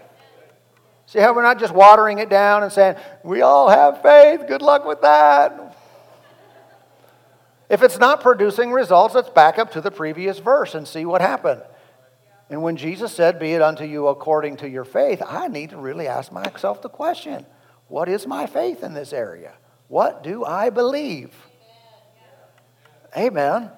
See 1.06 1.18
how 1.18 1.34
we're 1.34 1.42
not 1.42 1.58
just 1.58 1.74
watering 1.74 2.18
it 2.18 2.28
down 2.28 2.62
and 2.62 2.70
saying, 2.70 2.96
we 3.24 3.42
all 3.42 3.68
have 3.68 4.00
faith, 4.00 4.46
good 4.46 4.62
luck 4.62 4.84
with 4.84 5.00
that. 5.02 5.69
If 7.70 7.84
it's 7.84 7.98
not 7.98 8.20
producing 8.20 8.72
results, 8.72 9.14
let's 9.14 9.30
back 9.30 9.56
up 9.56 9.70
to 9.72 9.80
the 9.80 9.92
previous 9.92 10.40
verse 10.40 10.74
and 10.74 10.86
see 10.86 11.04
what 11.04 11.20
happened. 11.20 11.62
And 12.50 12.62
when 12.62 12.76
Jesus 12.76 13.14
said, 13.14 13.38
Be 13.38 13.52
it 13.52 13.62
unto 13.62 13.84
you 13.84 14.08
according 14.08 14.56
to 14.58 14.68
your 14.68 14.84
faith, 14.84 15.22
I 15.24 15.46
need 15.46 15.70
to 15.70 15.76
really 15.76 16.08
ask 16.08 16.32
myself 16.32 16.82
the 16.82 16.88
question 16.88 17.46
what 17.86 18.08
is 18.08 18.26
my 18.26 18.46
faith 18.46 18.82
in 18.82 18.92
this 18.92 19.12
area? 19.12 19.52
What 19.86 20.22
do 20.22 20.44
I 20.44 20.70
believe? 20.70 21.32
Amen. 23.16 23.70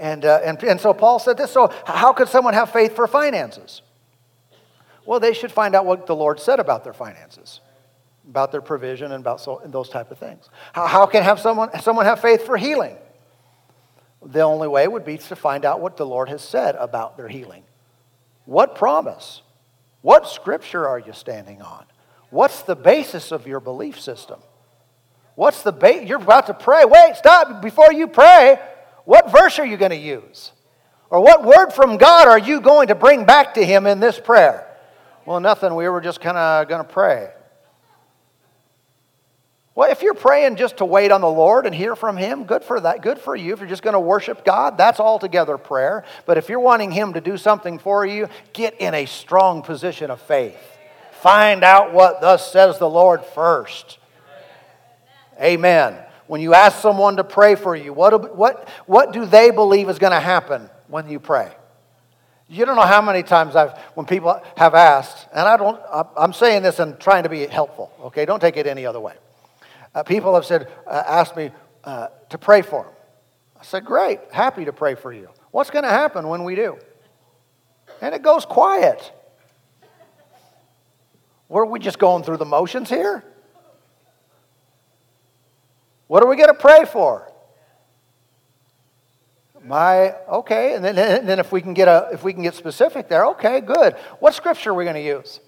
And, 0.00 0.24
uh, 0.24 0.40
and, 0.44 0.62
and 0.62 0.80
so 0.80 0.94
Paul 0.94 1.18
said 1.18 1.36
this. 1.36 1.52
So, 1.52 1.72
how 1.84 2.12
could 2.12 2.28
someone 2.28 2.54
have 2.54 2.72
faith 2.72 2.94
for 2.94 3.06
finances? 3.06 3.82
Well, 5.04 5.20
they 5.20 5.32
should 5.32 5.50
find 5.50 5.74
out 5.74 5.86
what 5.86 6.06
the 6.06 6.14
Lord 6.14 6.38
said 6.38 6.60
about 6.60 6.84
their 6.84 6.92
finances, 6.92 7.60
about 8.28 8.52
their 8.52 8.60
provision, 8.60 9.12
and 9.12 9.20
about 9.20 9.40
so, 9.40 9.58
and 9.58 9.72
those 9.72 9.88
type 9.88 10.10
of 10.10 10.18
things. 10.18 10.48
How, 10.72 10.86
how 10.86 11.06
can 11.06 11.22
have 11.22 11.40
someone, 11.40 11.70
someone 11.80 12.04
have 12.04 12.20
faith 12.20 12.44
for 12.44 12.56
healing? 12.56 12.96
The 14.22 14.42
only 14.42 14.68
way 14.68 14.86
would 14.86 15.04
be 15.04 15.18
to 15.18 15.36
find 15.36 15.64
out 15.64 15.80
what 15.80 15.96
the 15.96 16.06
Lord 16.06 16.28
has 16.28 16.42
said 16.42 16.74
about 16.76 17.16
their 17.16 17.28
healing. 17.28 17.62
What 18.44 18.74
promise? 18.74 19.42
What 20.02 20.28
scripture 20.28 20.86
are 20.86 20.98
you 20.98 21.12
standing 21.12 21.62
on? 21.62 21.84
What's 22.30 22.62
the 22.62 22.76
basis 22.76 23.32
of 23.32 23.46
your 23.46 23.60
belief 23.60 24.00
system? 24.00 24.40
What's 25.34 25.62
the 25.62 25.72
bait? 25.72 26.06
You're 26.06 26.20
about 26.20 26.46
to 26.48 26.54
pray. 26.54 26.84
Wait, 26.84 27.16
stop. 27.16 27.62
Before 27.62 27.92
you 27.92 28.08
pray, 28.08 28.58
what 29.04 29.30
verse 29.30 29.58
are 29.58 29.66
you 29.66 29.76
going 29.76 29.92
to 29.92 29.96
use? 29.96 30.52
Or 31.10 31.22
what 31.22 31.44
word 31.44 31.70
from 31.70 31.96
God 31.96 32.28
are 32.28 32.38
you 32.38 32.60
going 32.60 32.88
to 32.88 32.94
bring 32.94 33.24
back 33.24 33.54
to 33.54 33.64
Him 33.64 33.86
in 33.86 34.00
this 34.00 34.18
prayer? 34.18 34.66
Well, 35.24 35.40
nothing. 35.40 35.74
We 35.74 35.88
were 35.88 36.00
just 36.00 36.20
kind 36.20 36.36
of 36.36 36.68
going 36.68 36.84
to 36.84 36.88
pray. 36.88 37.30
Well, 39.78 39.92
if 39.92 40.02
you're 40.02 40.12
praying 40.12 40.56
just 40.56 40.78
to 40.78 40.84
wait 40.84 41.12
on 41.12 41.20
the 41.20 41.30
Lord 41.30 41.64
and 41.64 41.72
hear 41.72 41.94
from 41.94 42.16
Him, 42.16 42.46
good 42.46 42.64
for 42.64 42.80
that. 42.80 43.00
Good 43.00 43.16
for 43.16 43.36
you. 43.36 43.52
If 43.52 43.60
you're 43.60 43.68
just 43.68 43.84
going 43.84 43.94
to 43.94 44.00
worship 44.00 44.44
God, 44.44 44.76
that's 44.76 44.98
altogether 44.98 45.56
prayer. 45.56 46.04
But 46.26 46.36
if 46.36 46.48
you're 46.48 46.58
wanting 46.58 46.90
Him 46.90 47.12
to 47.12 47.20
do 47.20 47.36
something 47.36 47.78
for 47.78 48.04
you, 48.04 48.26
get 48.52 48.80
in 48.80 48.92
a 48.92 49.06
strong 49.06 49.62
position 49.62 50.10
of 50.10 50.20
faith. 50.20 50.58
Find 51.20 51.62
out 51.62 51.92
what 51.92 52.20
thus 52.20 52.50
says 52.50 52.80
the 52.80 52.90
Lord 52.90 53.24
first. 53.24 53.98
Amen 55.40 55.96
when 56.26 56.40
you 56.40 56.54
ask 56.54 56.82
someone 56.82 57.16
to 57.18 57.24
pray 57.24 57.54
for 57.54 57.76
you, 57.76 57.92
what, 57.92 58.36
what, 58.36 58.68
what 58.86 59.12
do 59.12 59.26
they 59.26 59.52
believe 59.52 59.88
is 59.88 60.00
going 60.00 60.12
to 60.12 60.18
happen 60.18 60.68
when 60.88 61.08
you 61.08 61.20
pray? 61.20 61.52
You 62.48 62.64
don't 62.66 62.74
know 62.74 62.82
how 62.82 63.00
many 63.00 63.22
times 63.22 63.54
I've, 63.54 63.78
when 63.94 64.06
people 64.06 64.42
have 64.56 64.74
asked, 64.74 65.28
and 65.32 65.48
I 65.48 65.56
don't, 65.56 65.80
I'm 66.16 66.32
saying 66.32 66.64
this 66.64 66.80
and 66.80 66.98
trying 66.98 67.22
to 67.22 67.28
be 67.28 67.46
helpful, 67.46 67.92
okay? 68.06 68.24
Don't 68.26 68.40
take 68.40 68.56
it 68.56 68.66
any 68.66 68.84
other 68.84 68.98
way. 68.98 69.14
Uh, 69.94 70.02
people 70.02 70.34
have 70.34 70.44
said, 70.44 70.68
uh, 70.86 71.02
asked 71.06 71.36
me 71.36 71.50
uh, 71.84 72.08
to 72.30 72.38
pray 72.38 72.62
for 72.62 72.84
them. 72.84 72.92
I 73.60 73.64
said, 73.64 73.84
great, 73.84 74.20
happy 74.32 74.64
to 74.64 74.72
pray 74.72 74.94
for 74.94 75.12
you. 75.12 75.28
What's 75.50 75.70
going 75.70 75.84
to 75.84 75.90
happen 75.90 76.28
when 76.28 76.44
we 76.44 76.54
do? 76.54 76.78
And 78.00 78.14
it 78.14 78.22
goes 78.22 78.44
quiet. 78.44 79.12
Were 81.48 81.64
we 81.64 81.78
just 81.78 81.98
going 81.98 82.22
through 82.22 82.36
the 82.36 82.44
motions 82.44 82.88
here? 82.88 83.24
What 86.06 86.22
are 86.22 86.28
we 86.28 86.36
going 86.36 86.48
to 86.48 86.54
pray 86.54 86.84
for? 86.84 87.32
My 89.64 90.14
okay, 90.28 90.74
and 90.74 90.84
then, 90.84 90.98
and 91.18 91.28
then 91.28 91.38
if 91.38 91.52
we 91.52 91.60
can 91.60 91.74
get 91.74 91.88
a 91.88 92.08
if 92.12 92.22
we 92.22 92.32
can 92.32 92.42
get 92.42 92.54
specific 92.54 93.08
there, 93.08 93.26
okay, 93.26 93.60
good. 93.60 93.94
What 94.18 94.34
scripture 94.34 94.70
are 94.70 94.74
we 94.74 94.84
going 94.84 94.96
to 94.96 95.02
use? 95.02 95.40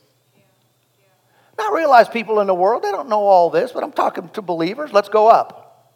Not 1.61 1.75
realize 1.75 2.09
people 2.09 2.41
in 2.41 2.47
the 2.47 2.55
world 2.55 2.83
they 2.83 2.91
don't 2.91 3.11
know 3.11 3.21
all 3.21 3.51
this, 3.51 3.71
but 3.71 3.85
I'm 3.85 3.93
talking 3.93 4.31
to 4.31 4.41
believers. 4.41 4.95
Let's 4.95 5.11
go 5.11 5.29
up. 5.29 5.93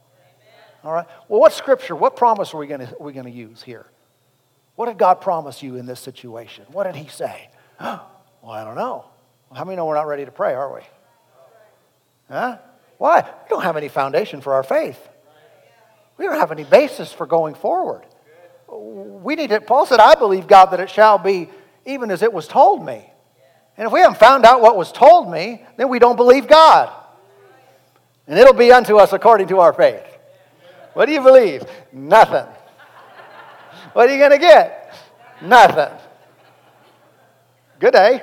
All 0.84 0.92
right. 0.92 1.06
Well, 1.26 1.40
what 1.40 1.54
scripture? 1.54 1.96
What 1.96 2.16
promise 2.16 2.52
are 2.52 2.58
we 2.58 2.66
going 2.66 2.86
to 2.86 3.22
to 3.22 3.30
use 3.30 3.62
here? 3.62 3.86
What 4.76 4.86
did 4.86 4.98
God 4.98 5.22
promise 5.22 5.62
you 5.62 5.76
in 5.76 5.86
this 5.86 6.00
situation? 6.00 6.66
What 6.70 6.84
did 6.84 6.96
He 6.96 7.08
say? 7.08 7.48
well, 7.80 8.02
I 8.46 8.62
don't 8.62 8.74
know. 8.74 9.06
How 9.54 9.64
many 9.64 9.76
know 9.76 9.86
we're 9.86 9.94
not 9.94 10.06
ready 10.06 10.26
to 10.26 10.30
pray, 10.30 10.52
are 10.52 10.74
we? 10.74 10.80
Huh? 12.28 12.58
Why? 12.98 13.22
We 13.22 13.48
don't 13.48 13.62
have 13.62 13.78
any 13.78 13.88
foundation 13.88 14.42
for 14.42 14.52
our 14.52 14.62
faith. 14.62 14.98
We 16.18 16.26
don't 16.26 16.38
have 16.38 16.52
any 16.52 16.64
basis 16.64 17.10
for 17.10 17.24
going 17.24 17.54
forward. 17.54 18.04
We 18.70 19.34
need 19.34 19.50
it. 19.50 19.66
Paul 19.66 19.86
said, 19.86 19.98
I 19.98 20.14
believe, 20.14 20.46
God, 20.46 20.66
that 20.66 20.80
it 20.80 20.90
shall 20.90 21.16
be 21.16 21.48
even 21.86 22.10
as 22.10 22.20
it 22.20 22.34
was 22.34 22.46
told 22.46 22.84
me. 22.84 23.10
And 23.76 23.86
if 23.86 23.92
we 23.92 24.00
haven't 24.00 24.18
found 24.18 24.44
out 24.44 24.60
what 24.60 24.76
was 24.76 24.92
told 24.92 25.30
me, 25.30 25.64
then 25.76 25.88
we 25.88 25.98
don't 25.98 26.16
believe 26.16 26.46
God. 26.46 26.92
And 28.26 28.38
it'll 28.38 28.54
be 28.54 28.72
unto 28.72 28.96
us 28.96 29.12
according 29.12 29.48
to 29.48 29.60
our 29.60 29.72
faith. 29.72 30.04
What 30.94 31.06
do 31.06 31.12
you 31.12 31.20
believe? 31.20 31.64
Nothing. 31.92 32.46
What 33.92 34.08
are 34.08 34.12
you 34.12 34.18
going 34.18 34.30
to 34.30 34.38
get? 34.38 34.94
Nothing. 35.42 35.92
Good 37.80 37.92
day. 37.92 38.22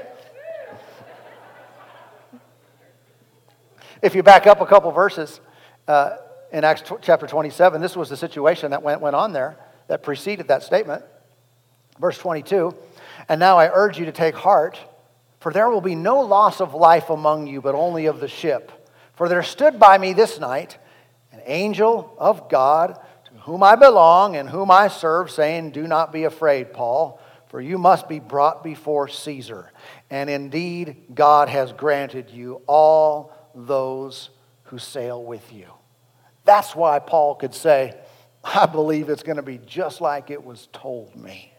If 4.01 4.15
you 4.15 4.23
back 4.23 4.47
up 4.47 4.61
a 4.61 4.65
couple 4.65 4.91
verses 4.91 5.39
uh, 5.87 6.17
in 6.51 6.63
Acts 6.63 6.81
t- 6.81 6.95
chapter 7.01 7.27
27, 7.27 7.79
this 7.81 7.95
was 7.95 8.09
the 8.09 8.17
situation 8.17 8.71
that 8.71 8.81
went, 8.81 8.99
went 8.99 9.15
on 9.15 9.31
there 9.31 9.57
that 9.87 10.01
preceded 10.01 10.47
that 10.47 10.63
statement. 10.63 11.03
Verse 11.99 12.17
22 12.17 12.73
And 13.29 13.39
now 13.39 13.57
I 13.57 13.69
urge 13.71 13.99
you 13.99 14.05
to 14.05 14.11
take 14.11 14.33
heart, 14.33 14.79
for 15.41 15.51
there 15.51 15.69
will 15.69 15.81
be 15.81 15.95
no 15.95 16.19
loss 16.19 16.61
of 16.61 16.75
life 16.75 17.09
among 17.09 17.47
you, 17.47 17.61
but 17.61 17.73
only 17.73 18.05
of 18.05 18.19
the 18.19 18.27
ship. 18.27 18.71
For 19.15 19.27
there 19.27 19.41
stood 19.41 19.79
by 19.79 19.97
me 19.97 20.13
this 20.13 20.39
night 20.39 20.77
an 21.31 21.41
angel 21.45 22.15
of 22.19 22.47
God 22.47 22.99
to 23.25 23.31
whom 23.41 23.63
I 23.63 23.75
belong 23.75 24.35
and 24.35 24.47
whom 24.47 24.69
I 24.69 24.87
serve, 24.87 25.31
saying, 25.31 25.71
Do 25.71 25.87
not 25.87 26.13
be 26.13 26.25
afraid, 26.25 26.73
Paul, 26.73 27.19
for 27.47 27.59
you 27.59 27.79
must 27.79 28.07
be 28.07 28.19
brought 28.19 28.63
before 28.63 29.07
Caesar. 29.07 29.71
And 30.11 30.29
indeed, 30.29 31.07
God 31.13 31.49
has 31.49 31.73
granted 31.73 32.29
you 32.29 32.61
all 32.67 33.33
those 33.55 34.29
who 34.65 34.77
sail 34.77 35.23
with 35.23 35.51
you. 35.51 35.65
That's 36.45 36.75
why 36.75 36.99
Paul 36.99 37.33
could 37.33 37.55
say, 37.55 37.97
I 38.43 38.67
believe 38.67 39.09
it's 39.09 39.23
going 39.23 39.37
to 39.37 39.43
be 39.43 39.57
just 39.57 40.01
like 40.01 40.29
it 40.29 40.43
was 40.43 40.69
told 40.71 41.15
me. 41.15 41.50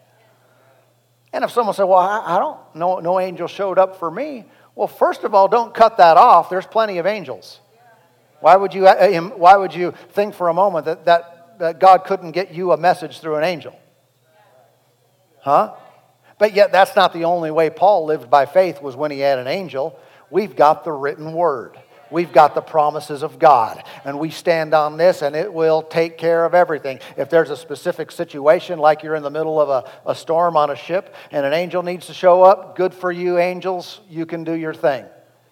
And 1.33 1.43
if 1.43 1.51
someone 1.51 1.73
said, 1.73 1.85
Well, 1.85 1.97
I, 1.97 2.37
don't 2.37 2.59
know, 2.75 2.99
no 2.99 3.19
angel 3.19 3.47
showed 3.47 3.79
up 3.79 3.97
for 3.97 4.09
me. 4.09 4.45
Well, 4.75 4.87
first 4.87 5.23
of 5.23 5.33
all, 5.33 5.47
don't 5.47 5.73
cut 5.73 5.97
that 5.97 6.15
off. 6.15 6.49
There's 6.49 6.65
plenty 6.65 6.99
of 6.99 7.05
angels. 7.05 7.59
Why 8.39 8.55
would 8.55 8.73
you, 8.73 8.87
uh, 8.87 9.21
why 9.21 9.57
would 9.57 9.73
you 9.73 9.93
think 10.11 10.35
for 10.35 10.49
a 10.49 10.53
moment 10.53 10.85
that, 10.85 11.05
that, 11.05 11.59
that 11.59 11.79
God 11.79 12.03
couldn't 12.05 12.31
get 12.31 12.53
you 12.53 12.71
a 12.71 12.77
message 12.77 13.19
through 13.19 13.35
an 13.35 13.43
angel? 13.43 13.77
Huh? 15.41 15.75
But 16.37 16.53
yet, 16.53 16.71
that's 16.71 16.95
not 16.95 17.13
the 17.13 17.25
only 17.25 17.51
way 17.51 17.69
Paul 17.69 18.05
lived 18.05 18.29
by 18.29 18.45
faith, 18.45 18.81
was 18.81 18.95
when 18.95 19.11
he 19.11 19.19
had 19.19 19.39
an 19.39 19.47
angel. 19.47 19.97
We've 20.29 20.55
got 20.55 20.83
the 20.83 20.91
written 20.91 21.33
word. 21.33 21.79
We've 22.13 22.31
got 22.31 22.53
the 22.53 22.61
promises 22.61 23.23
of 23.23 23.39
God, 23.39 23.83
and 24.05 24.19
we 24.19 24.29
stand 24.29 24.75
on 24.75 24.97
this, 24.97 25.23
and 25.23 25.35
it 25.35 25.51
will 25.51 25.81
take 25.81 26.19
care 26.19 26.45
of 26.45 26.53
everything. 26.53 26.99
If 27.17 27.31
there's 27.31 27.49
a 27.49 27.57
specific 27.57 28.11
situation, 28.11 28.77
like 28.77 29.01
you're 29.01 29.15
in 29.15 29.23
the 29.23 29.31
middle 29.31 29.59
of 29.59 29.69
a, 29.69 29.91
a 30.05 30.13
storm 30.13 30.55
on 30.55 30.69
a 30.69 30.75
ship, 30.75 31.15
and 31.31 31.43
an 31.43 31.53
angel 31.53 31.81
needs 31.81 32.05
to 32.05 32.13
show 32.13 32.43
up, 32.43 32.75
good 32.75 32.93
for 32.93 33.11
you, 33.11 33.39
angels. 33.39 33.99
You 34.07 34.27
can 34.27 34.43
do 34.43 34.53
your 34.53 34.75
thing. 34.75 35.05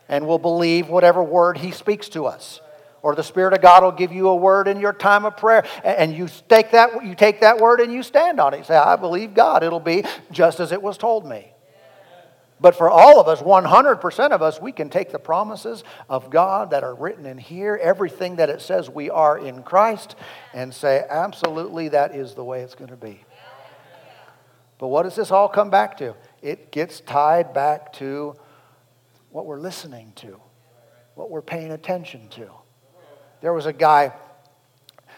And 0.07 0.27
we'll 0.27 0.37
believe 0.37 0.87
whatever 0.87 1.23
word 1.23 1.57
he 1.57 1.71
speaks 1.71 2.09
to 2.09 2.27
us 2.27 2.61
or 3.01 3.15
the 3.15 3.23
spirit 3.23 3.53
of 3.53 3.61
god 3.61 3.81
will 3.81 3.91
give 3.91 4.11
you 4.11 4.27
a 4.27 4.35
word 4.35 4.67
in 4.67 4.79
your 4.79 4.93
time 4.93 5.25
of 5.25 5.35
prayer 5.35 5.65
and 5.83 6.15
you 6.15 6.27
take 6.47 6.69
that 6.69 7.03
you 7.03 7.15
take 7.15 7.41
that 7.41 7.57
word 7.57 7.79
and 7.79 7.91
you 7.91 8.03
stand 8.03 8.39
on 8.39 8.53
it 8.53 8.59
you 8.59 8.63
say 8.63 8.75
i 8.75 8.95
believe 8.95 9.33
god 9.33 9.63
it'll 9.63 9.79
be 9.79 10.03
just 10.31 10.59
as 10.59 10.71
it 10.71 10.79
was 10.79 10.99
told 10.99 11.25
me 11.25 11.51
but 12.61 12.75
for 12.75 12.91
all 12.91 13.19
of 13.19 13.27
us, 13.27 13.41
100% 13.41 14.29
of 14.29 14.41
us, 14.43 14.61
we 14.61 14.71
can 14.71 14.89
take 14.89 15.11
the 15.11 15.17
promises 15.17 15.83
of 16.07 16.29
God 16.29 16.69
that 16.69 16.83
are 16.83 16.93
written 16.93 17.25
in 17.25 17.39
here, 17.39 17.77
everything 17.81 18.35
that 18.35 18.51
it 18.51 18.61
says 18.61 18.87
we 18.87 19.09
are 19.09 19.37
in 19.37 19.63
Christ, 19.63 20.15
and 20.53 20.71
say, 20.71 21.03
absolutely, 21.09 21.89
that 21.89 22.15
is 22.15 22.35
the 22.35 22.43
way 22.43 22.61
it's 22.61 22.75
going 22.75 22.91
to 22.91 22.95
be. 22.95 23.25
But 24.77 24.87
what 24.89 25.03
does 25.03 25.15
this 25.15 25.31
all 25.31 25.49
come 25.49 25.71
back 25.71 25.97
to? 25.97 26.15
It 26.43 26.71
gets 26.71 27.01
tied 27.01 27.51
back 27.51 27.93
to 27.93 28.35
what 29.31 29.47
we're 29.47 29.59
listening 29.59 30.13
to, 30.17 30.39
what 31.15 31.31
we're 31.31 31.41
paying 31.41 31.71
attention 31.71 32.27
to. 32.29 32.47
There 33.41 33.53
was 33.53 33.65
a 33.65 33.73
guy, 33.73 34.13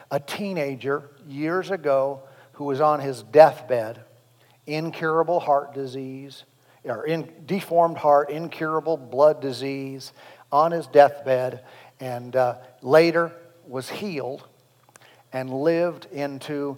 a 0.10 0.20
teenager, 0.20 1.10
years 1.28 1.72
ago, 1.72 2.24
who 2.54 2.64
was 2.66 2.80
on 2.80 3.02
his 3.02 3.22
deathbed, 3.22 4.02
incurable 4.66 5.42
heart 5.42 5.74
disease 5.74 6.46
or 6.86 7.06
in, 7.06 7.32
deformed 7.46 7.98
heart, 7.98 8.30
incurable 8.30 8.98
blood 8.98 9.42
disease, 9.42 10.12
on 10.52 10.72
his 10.72 10.88
deathbed, 10.88 11.64
and 12.00 12.36
uh, 12.36 12.58
later 12.82 13.32
was 13.68 13.90
healed 13.90 14.48
and 15.32 15.50
lived 15.50 16.08
into 16.12 16.78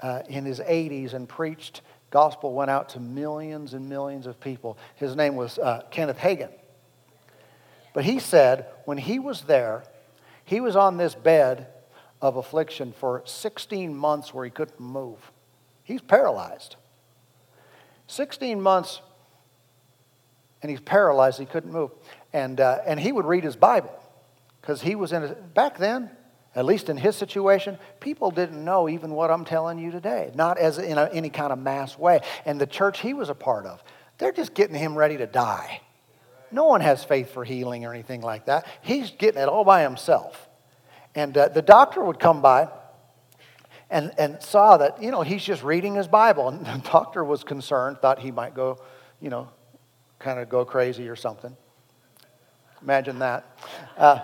uh, 0.00 0.22
in 0.28 0.44
his 0.44 0.60
80s 0.60 1.14
and 1.14 1.28
preached. 1.28 1.80
Gospel 2.10 2.52
went 2.52 2.70
out 2.70 2.90
to 2.90 3.00
millions 3.00 3.74
and 3.74 3.88
millions 3.88 4.26
of 4.26 4.40
people. 4.40 4.78
His 4.96 5.16
name 5.16 5.36
was 5.36 5.58
uh, 5.58 5.82
Kenneth 5.90 6.18
Hagin. 6.18 6.50
But 7.94 8.04
he 8.04 8.18
said 8.18 8.66
when 8.84 8.98
he 8.98 9.18
was 9.18 9.42
there, 9.42 9.84
he 10.44 10.60
was 10.60 10.76
on 10.76 10.96
this 10.96 11.14
bed 11.14 11.66
of 12.20 12.36
affliction 12.36 12.92
for 12.92 13.22
16 13.24 13.94
months 13.94 14.32
where 14.32 14.44
he 14.44 14.50
couldn't 14.50 14.80
move. 14.80 15.32
He's 15.82 16.00
paralyzed. 16.00 16.76
16 18.06 18.60
months 18.60 19.00
and 20.62 20.70
he's 20.70 20.80
paralyzed. 20.80 21.38
He 21.38 21.46
couldn't 21.46 21.72
move. 21.72 21.90
And, 22.32 22.60
uh, 22.60 22.80
and 22.86 22.98
he 22.98 23.12
would 23.12 23.24
read 23.24 23.44
his 23.44 23.56
Bible 23.56 23.92
because 24.60 24.82
he 24.82 24.94
was 24.94 25.12
in 25.12 25.22
a, 25.24 25.28
back 25.34 25.78
then, 25.78 26.10
at 26.54 26.64
least 26.64 26.88
in 26.88 26.96
his 26.96 27.16
situation, 27.16 27.78
people 28.00 28.30
didn't 28.30 28.64
know 28.64 28.88
even 28.88 29.12
what 29.12 29.30
I'm 29.30 29.44
telling 29.44 29.78
you 29.78 29.90
today, 29.90 30.32
not 30.34 30.58
as 30.58 30.78
in 30.78 30.98
a, 30.98 31.08
any 31.12 31.30
kind 31.30 31.52
of 31.52 31.58
mass 31.58 31.98
way. 31.98 32.20
And 32.44 32.60
the 32.60 32.66
church 32.66 33.00
he 33.00 33.14
was 33.14 33.28
a 33.28 33.34
part 33.34 33.66
of, 33.66 33.82
they're 34.18 34.32
just 34.32 34.54
getting 34.54 34.74
him 34.74 34.96
ready 34.96 35.16
to 35.18 35.26
die. 35.26 35.80
No 36.50 36.64
one 36.64 36.80
has 36.80 37.04
faith 37.04 37.30
for 37.30 37.44
healing 37.44 37.84
or 37.84 37.92
anything 37.92 38.22
like 38.22 38.46
that. 38.46 38.66
He's 38.80 39.10
getting 39.10 39.40
it 39.40 39.48
all 39.48 39.64
by 39.64 39.82
himself. 39.82 40.48
And 41.14 41.36
uh, 41.36 41.48
the 41.48 41.62
doctor 41.62 42.02
would 42.02 42.18
come 42.18 42.42
by 42.42 42.68
and, 43.90 44.12
and 44.18 44.42
saw 44.42 44.76
that, 44.78 45.02
you 45.02 45.10
know, 45.10 45.22
he's 45.22 45.44
just 45.44 45.62
reading 45.62 45.94
his 45.94 46.08
Bible. 46.08 46.48
And 46.48 46.64
the 46.66 46.78
doctor 46.90 47.24
was 47.24 47.44
concerned, 47.44 47.98
thought 48.00 48.18
he 48.18 48.30
might 48.30 48.54
go, 48.54 48.78
you 49.20 49.30
know, 49.30 49.48
kind 50.18 50.38
of 50.38 50.48
go 50.48 50.64
crazy 50.64 51.08
or 51.08 51.16
something. 51.16 51.56
Imagine 52.82 53.20
that. 53.20 53.44
Uh, 53.96 54.20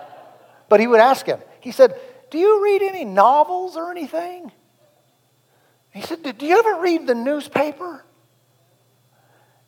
but 0.69 0.79
he 0.79 0.87
would 0.87 0.99
ask 0.99 1.25
him, 1.25 1.39
he 1.59 1.71
said, 1.71 1.99
Do 2.31 2.37
you 2.37 2.63
read 2.63 2.81
any 2.81 3.05
novels 3.05 3.75
or 3.75 3.91
anything? 3.91 4.51
He 5.91 6.01
said, 6.01 6.23
Do 6.37 6.45
you 6.45 6.59
ever 6.59 6.81
read 6.81 7.07
the 7.07 7.15
newspaper? 7.15 8.03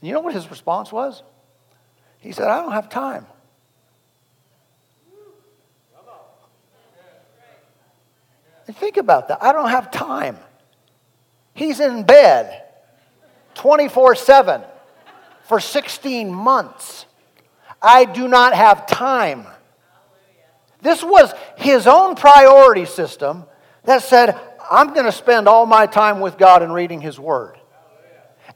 And 0.02 0.08
you 0.08 0.14
know 0.14 0.22
what 0.22 0.34
his 0.34 0.50
response 0.50 0.92
was? 0.92 1.24
He 2.20 2.32
said, 2.32 2.48
I 2.48 2.62
don't 2.62 2.74
have 2.74 2.90
time. 2.90 3.26
And 8.68 8.76
think 8.76 8.98
about 8.98 9.30
that. 9.30 9.42
I 9.42 9.54
don't 9.54 9.70
have 9.70 9.92
time. 9.92 10.38
He's 11.54 11.80
in 11.80 12.04
bed 12.04 12.64
24 13.56 14.16
7 14.16 14.62
for 15.48 15.60
16 15.60 16.34
months. 16.34 17.06
I 17.82 18.06
do 18.06 18.28
not 18.28 18.54
have 18.54 18.88
time. 18.88 19.46
This 20.82 21.04
was 21.04 21.34
his 21.58 21.88
own 21.88 22.16
priority 22.16 22.86
system 22.86 23.46
that 23.84 24.04
said, 24.04 24.40
I'm 24.70 24.94
going 24.94 25.06
to 25.06 25.12
spend 25.12 25.48
all 25.48 25.66
my 25.66 25.86
time 25.86 26.20
with 26.20 26.38
God 26.38 26.62
and 26.62 26.74
reading 26.74 27.02
His 27.02 27.20
Word. 27.20 27.57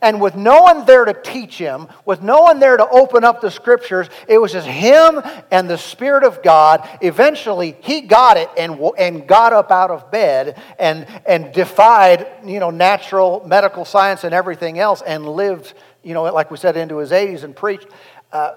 And 0.02 0.20
with 0.20 0.36
no 0.36 0.62
one 0.64 0.86
there 0.86 1.06
to 1.06 1.14
teach 1.14 1.58
him, 1.58 1.88
with 2.06 2.22
no 2.22 2.42
one 2.42 2.60
there 2.60 2.76
to 2.76 2.88
open 2.90 3.24
up 3.24 3.40
the 3.40 3.52
scriptures, 3.52 4.10
it 4.28 4.40
was 4.40 4.52
just 4.52 4.68
him 4.68 5.22
and 5.52 5.70
the 5.70 5.78
Spirit 5.78 6.24
of 6.24 6.42
God. 6.42 6.88
Eventually, 7.02 7.76
he 7.82 8.02
got 8.02 8.38
it 8.38 8.50
and, 8.58 8.80
and 8.98 9.28
got 9.28 9.54
up 9.54 9.72
out 9.72 9.92
of 9.92 10.10
bed 10.10 10.60
and, 10.80 11.06
and 11.26 11.54
defied 11.54 12.28
you 12.44 12.60
know, 12.60 12.72
natural 12.72 13.44
medical 13.46 13.86
science 13.86 14.24
and 14.24 14.34
everything 14.34 14.80
else 14.80 15.02
and 15.02 15.28
lived 15.28 15.74
you 16.04 16.14
know, 16.14 16.24
like 16.24 16.52
we 16.52 16.58
said, 16.58 16.78
into 16.78 16.98
his 16.98 17.12
80s 17.12 17.44
and 17.44 17.56
preached. 17.56 17.88
Uh, 18.32 18.54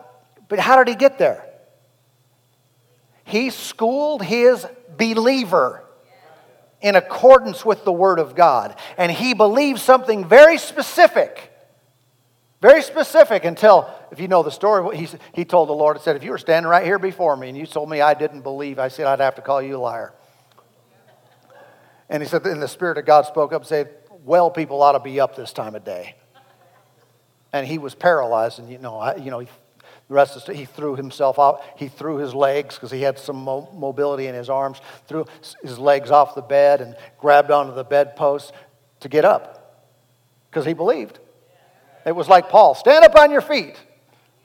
but 0.49 0.59
how 0.59 0.77
did 0.77 0.89
he 0.89 0.95
get 0.95 1.19
there? 1.19 1.45
He 3.25 3.51
schooled 3.51 4.23
his 4.23 4.67
believer 4.97 5.84
in 6.85 6.95
accordance 6.95 7.65
with 7.65 7.85
the 7.85 7.93
Word 7.93 8.21
of 8.21 8.37
God. 8.37 8.79
And 8.97 9.11
he 9.11 9.35
believed 9.35 9.81
something 9.81 10.29
very 10.29 10.59
specific. 10.59 11.51
Very 12.61 12.83
specific 12.83 13.45
until, 13.45 13.91
if 14.13 14.21
you 14.21 14.29
know 14.29 14.43
the 14.43 14.51
story, 14.51 14.97
he, 14.97 15.09
he 15.33 15.45
told 15.45 15.69
the 15.69 15.75
Lord, 15.75 15.97
and 15.97 16.05
said, 16.05 16.15
If 16.15 16.23
you 16.23 16.31
were 16.31 16.39
standing 16.39 16.69
right 16.69 16.85
here 16.85 16.99
before 16.99 17.37
me 17.37 17.49
and 17.49 17.59
you 17.59 17.67
told 17.67 17.91
me 17.91 18.01
I 18.01 18.15
didn't 18.15 18.43
believe, 18.43 18.79
I 18.79 18.89
said 18.89 19.07
I'd 19.07 19.21
have 19.21 19.35
to 19.35 19.43
call 19.43 19.61
you 19.61 19.77
a 19.77 19.79
liar. 19.79 20.13
And 22.09 22.23
he 22.23 22.29
said, 22.29 22.47
and 22.47 22.63
the 22.63 22.69
Spirit 22.69 22.99
of 22.99 23.07
God 23.07 23.27
spoke 23.27 23.53
up 23.53 23.63
and 23.63 23.69
said, 23.69 23.91
Well, 24.25 24.51
people 24.51 24.83
ought 24.83 24.93
to 24.93 25.01
be 25.01 25.19
up 25.21 25.35
this 25.35 25.53
time 25.53 25.75
of 25.75 25.85
day 25.85 26.15
and 27.55 27.65
he 27.65 27.79
was 27.79 27.95
paralyzed. 27.95 28.59
And 28.59 28.69
you 28.69 28.79
know, 28.79 28.99
I, 28.99 29.15
you 29.15 29.31
know, 29.31 29.47
the 30.09 30.15
rest 30.15 30.49
he 30.49 30.67
threw 30.67 30.97
himself 30.97 31.39
out. 31.39 31.63
He 31.77 31.89
threw 31.89 32.17
his 32.17 32.35
legs 32.35 32.75
because 32.75 32.91
he 32.91 33.03
had 33.03 33.19
some 33.19 33.37
mo- 33.37 33.71
mobility 33.75 34.27
in 34.27 34.35
his 34.35 34.51
arms. 34.51 34.81
Threw 35.07 35.25
his 35.63 35.79
legs 35.79 36.11
off 36.11 36.35
the 36.35 36.43
bed 36.43 36.81
and 36.81 36.97
grabbed 37.19 37.51
onto 37.51 37.75
the 37.75 37.85
bedpost 37.85 38.53
to 39.01 39.09
get 39.09 39.25
up 39.25 39.87
because 40.51 40.67
he 40.67 40.75
believed. 40.75 41.19
It 42.05 42.15
was 42.15 42.29
like 42.29 42.51
Paul, 42.51 42.75
stand 42.75 43.05
up 43.05 43.17
on 43.17 43.31
your 43.31 43.41
feet. 43.41 43.77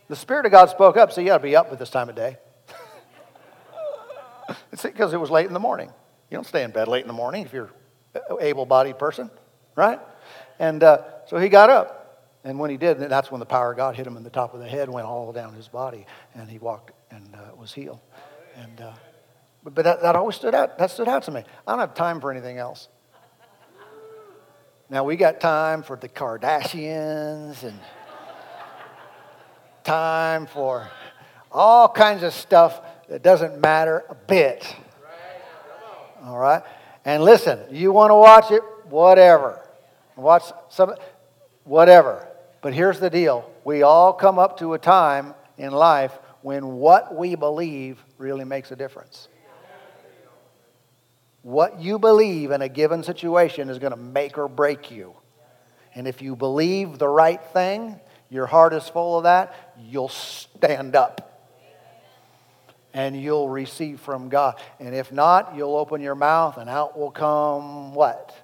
The 0.07 0.15
Spirit 0.15 0.45
of 0.45 0.51
God 0.51 0.69
spoke 0.69 0.97
up, 0.97 1.11
so 1.11 1.21
you 1.21 1.27
got 1.27 1.37
to 1.37 1.43
be 1.43 1.55
up 1.55 1.71
at 1.71 1.77
this 1.77 1.89
time 1.89 2.09
of 2.09 2.15
day. 2.15 2.37
it's 4.71 4.81
because 4.81 5.13
it 5.13 5.19
was 5.19 5.29
late 5.29 5.45
in 5.45 5.53
the 5.53 5.59
morning. 5.59 5.91
You 6.31 6.37
don't 6.37 6.47
stay 6.47 6.63
in 6.63 6.71
bed 6.71 6.87
late 6.87 7.01
in 7.01 7.07
the 7.07 7.13
morning 7.13 7.45
if 7.45 7.53
you're 7.53 7.69
an 8.15 8.37
able-bodied 8.39 8.97
person, 8.97 9.29
right? 9.75 9.99
And 10.57 10.83
uh, 10.83 11.03
so 11.27 11.37
he 11.37 11.49
got 11.49 11.69
up. 11.69 11.98
And 12.43 12.57
when 12.57 12.69
he 12.69 12.77
did, 12.77 12.99
that's 12.99 13.31
when 13.31 13.39
the 13.39 13.45
power 13.45 13.71
of 13.71 13.77
God 13.77 13.95
hit 13.95 14.07
him 14.07 14.15
in 14.15 14.23
the 14.23 14.29
top 14.29 14.53
of 14.53 14.61
the 14.61 14.67
head, 14.67 14.89
went 14.89 15.05
all 15.05 15.31
down 15.33 15.53
his 15.53 15.67
body, 15.67 16.05
and 16.33 16.49
he 16.49 16.57
walked 16.57 16.91
and 17.11 17.35
uh, 17.35 17.55
was 17.55 17.73
healed. 17.73 17.99
And, 18.55 18.81
uh, 18.81 18.93
but, 19.63 19.75
but 19.75 19.83
that, 19.83 20.01
that 20.01 20.15
always 20.15 20.35
stood 20.35 20.55
out. 20.55 20.77
That 20.77 20.89
stood 20.89 21.07
out 21.07 21.23
to 21.23 21.31
me. 21.31 21.43
I 21.67 21.71
don't 21.71 21.79
have 21.79 21.95
time 21.95 22.21
for 22.21 22.31
anything 22.31 22.57
else. 22.57 22.87
Now, 24.89 25.03
we 25.03 25.17
got 25.17 25.39
time 25.39 25.83
for 25.83 25.97
the 25.97 26.09
Kardashians 26.09 27.63
and 27.63 27.79
time 29.83 30.47
for 30.47 30.89
all 31.51 31.89
kinds 31.89 32.23
of 32.23 32.33
stuff 32.33 32.81
that 33.09 33.21
doesn't 33.21 33.59
matter 33.59 34.03
a 34.09 34.15
bit. 34.15 34.75
All 36.23 36.37
right? 36.37 36.63
And 37.05 37.23
listen, 37.23 37.59
you 37.71 37.91
want 37.91 38.11
to 38.11 38.15
watch 38.15 38.51
it, 38.51 38.61
whatever. 38.85 39.61
Watch 40.15 40.43
some, 40.69 40.95
whatever. 41.63 42.28
But 42.61 42.73
here's 42.73 42.99
the 42.99 43.09
deal 43.09 43.49
we 43.63 43.83
all 43.83 44.13
come 44.13 44.39
up 44.39 44.59
to 44.59 44.73
a 44.73 44.79
time 44.79 45.33
in 45.57 45.71
life 45.71 46.17
when 46.41 46.75
what 46.75 47.15
we 47.15 47.35
believe 47.35 48.03
really 48.17 48.45
makes 48.45 48.71
a 48.71 48.75
difference. 48.75 49.27
What 51.41 51.79
you 51.79 51.99
believe 51.99 52.51
in 52.51 52.61
a 52.61 52.69
given 52.69 53.03
situation 53.03 53.69
is 53.69 53.79
going 53.79 53.91
to 53.91 53.97
make 53.97 54.37
or 54.37 54.47
break 54.47 54.91
you. 54.91 55.13
And 55.95 56.07
if 56.07 56.21
you 56.21 56.35
believe 56.35 56.99
the 56.99 57.07
right 57.07 57.41
thing, 57.53 57.99
your 58.29 58.45
heart 58.45 58.73
is 58.73 58.87
full 58.87 59.17
of 59.17 59.23
that, 59.23 59.73
you'll 59.79 60.09
stand 60.09 60.95
up 60.95 61.29
and 62.93 63.19
you'll 63.19 63.49
receive 63.49 63.99
from 63.99 64.29
God. 64.29 64.59
And 64.79 64.93
if 64.93 65.11
not, 65.11 65.55
you'll 65.55 65.75
open 65.75 66.01
your 66.01 66.15
mouth 66.15 66.57
and 66.57 66.69
out 66.69 66.97
will 66.97 67.11
come 67.11 67.93
what? 67.93 68.35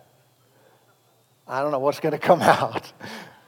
I 1.47 1.61
don't 1.61 1.71
know 1.71 1.79
what's 1.79 1.99
going 1.99 2.13
to 2.13 2.19
come 2.19 2.41
out, 2.43 2.91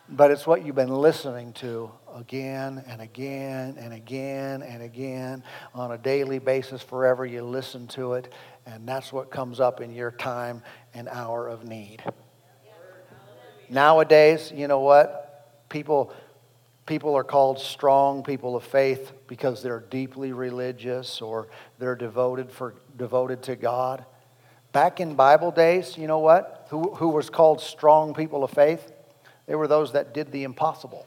but 0.09 0.31
it's 0.31 0.47
what 0.47 0.65
you've 0.65 0.75
been 0.75 0.89
listening 0.89 1.53
to 1.53 1.91
again 2.15 2.83
and 2.87 3.01
again 3.01 3.75
and 3.77 3.93
again 3.93 4.63
and 4.63 4.81
again 4.81 5.43
on 5.73 5.91
a 5.91 5.97
daily 5.97 6.39
basis 6.39 6.81
forever. 6.81 7.25
You 7.25 7.43
listen 7.43 7.87
to 7.89 8.13
it, 8.13 8.33
and 8.65 8.87
that's 8.87 9.11
what 9.11 9.29
comes 9.29 9.59
up 9.59 9.81
in 9.81 9.93
your 9.93 10.11
time 10.11 10.61
and 10.93 11.09
hour 11.09 11.47
of 11.47 11.65
need. 11.65 12.03
Nowadays, 13.69 14.51
you 14.55 14.67
know 14.67 14.79
what? 14.79 15.67
People 15.69 16.13
people 16.85 17.15
are 17.15 17.23
called 17.23 17.59
strong 17.59 18.23
people 18.23 18.55
of 18.55 18.63
faith 18.63 19.11
because 19.27 19.61
they're 19.61 19.81
deeply 19.89 20.31
religious 20.31 21.21
or 21.21 21.49
they're 21.79 21.97
devoted 21.97 22.49
for 22.49 22.75
devoted 22.95 23.43
to 23.43 23.57
God. 23.57 24.05
Back 24.71 24.99
in 24.99 25.15
Bible 25.15 25.51
days, 25.51 25.97
you 25.97 26.07
know 26.07 26.19
what? 26.19 26.67
Who, 26.69 26.93
who 26.95 27.09
was 27.09 27.29
called 27.29 27.61
strong 27.61 28.13
people 28.13 28.43
of 28.43 28.51
faith? 28.51 28.91
They 29.47 29.55
were 29.55 29.67
those 29.67 29.93
that 29.93 30.13
did 30.13 30.31
the 30.31 30.43
impossible. 30.43 31.05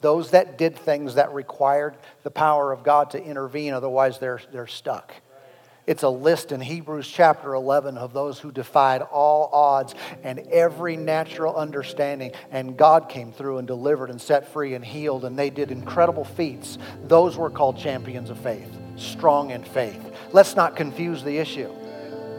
Those 0.00 0.30
that 0.30 0.58
did 0.58 0.76
things 0.76 1.14
that 1.14 1.32
required 1.32 1.96
the 2.22 2.30
power 2.30 2.72
of 2.72 2.82
God 2.82 3.10
to 3.10 3.22
intervene, 3.22 3.72
otherwise, 3.72 4.18
they're, 4.18 4.40
they're 4.52 4.66
stuck. 4.66 5.12
It's 5.86 6.02
a 6.02 6.08
list 6.08 6.50
in 6.50 6.60
Hebrews 6.60 7.06
chapter 7.06 7.54
11 7.54 7.96
of 7.96 8.12
those 8.12 8.40
who 8.40 8.50
defied 8.50 9.02
all 9.02 9.48
odds 9.52 9.94
and 10.24 10.40
every 10.50 10.96
natural 10.96 11.54
understanding. 11.54 12.32
And 12.50 12.76
God 12.76 13.08
came 13.08 13.32
through 13.32 13.58
and 13.58 13.68
delivered 13.68 14.10
and 14.10 14.20
set 14.20 14.52
free 14.52 14.74
and 14.74 14.84
healed, 14.84 15.24
and 15.24 15.38
they 15.38 15.48
did 15.48 15.70
incredible 15.70 16.24
feats. 16.24 16.76
Those 17.04 17.36
were 17.36 17.50
called 17.50 17.78
champions 17.78 18.30
of 18.30 18.38
faith, 18.38 18.68
strong 18.96 19.50
in 19.50 19.62
faith. 19.62 20.12
Let's 20.32 20.56
not 20.56 20.74
confuse 20.74 21.22
the 21.22 21.38
issue. 21.38 21.72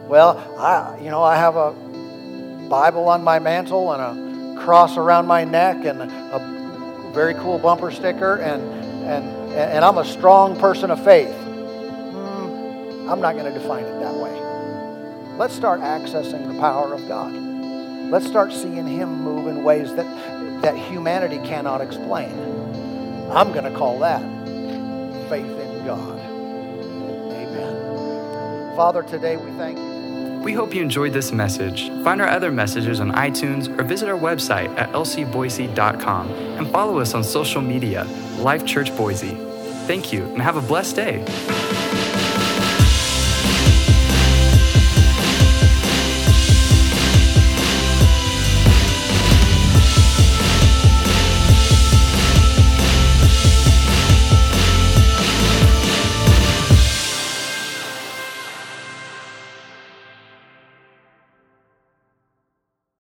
Well, 0.08 0.38
I, 0.58 1.00
you 1.02 1.10
know, 1.10 1.24
I 1.24 1.38
have 1.38 1.56
a 1.56 1.72
Bible 2.70 3.08
on 3.08 3.24
my 3.24 3.40
mantle 3.40 3.94
and 3.94 4.02
a 4.02 4.27
cross 4.58 4.98
around 4.98 5.28
my 5.28 5.44
neck 5.44 5.86
and 5.86 6.02
a 6.02 7.12
very 7.14 7.34
cool 7.36 7.58
bumper 7.58 7.92
sticker, 7.92 8.36
and, 8.36 8.62
and, 9.06 9.26
and 9.54 9.84
I'm 9.84 9.98
a 9.98 10.06
strong 10.06 10.60
person 10.60 10.92
of 10.92 11.04
faith. 11.04 11.34
Hmm, 11.36 13.10
I'm 13.10 13.20
not 13.22 13.34
going 13.36 13.52
to 13.52 13.60
define 13.60 13.86
it 13.86 14.00
that 14.00 14.14
way. 14.14 14.38
Let's 15.38 15.56
start 15.56 15.82
accessing 15.82 16.52
the 16.52 16.60
power 16.60 16.94
of 16.94 17.08
God. 17.08 17.34
Let's 18.12 18.28
start 18.28 18.54
seeing 18.54 18.88
Him 18.88 19.24
move 19.24 19.48
in 19.48 19.64
ways 19.64 19.94
that, 19.96 20.62
that 20.62 20.78
humanity 20.78 21.40
cannot 21.40 21.82
explain. 21.82 22.32
I'm 23.32 23.52
going 23.52 23.66
to 23.66 23.78
call 23.78 24.00
that 24.00 24.22
faith 25.30 25.46
in 25.46 25.86
God. 25.86 26.20
Amen. 27.32 28.76
Father, 28.76 29.04
today 29.04 29.38
we 29.38 29.52
thank 29.52 29.78
you. 29.78 29.97
We 30.48 30.54
hope 30.54 30.74
you 30.74 30.82
enjoyed 30.82 31.12
this 31.12 31.34
message. 31.34 31.90
Find 32.06 32.22
our 32.22 32.30
other 32.30 32.54
messages 32.54 33.02
on 33.02 33.12
iTunes 33.12 33.68
or 33.78 33.84
visit 33.84 34.08
our 34.08 34.18
website 34.18 34.74
at 34.78 34.90
lcboise.com 34.94 36.32
and 36.32 36.72
follow 36.72 37.00
us 37.00 37.14
on 37.14 37.22
social 37.22 37.62
media, 37.62 38.06
Life 38.38 38.66
Church 38.66 38.96
Boise. 38.96 39.36
Thank 39.88 40.14
you 40.14 40.24
and 40.24 40.42
have 40.42 40.56
a 40.56 40.62
blessed 40.62 40.96
day. 40.96 41.77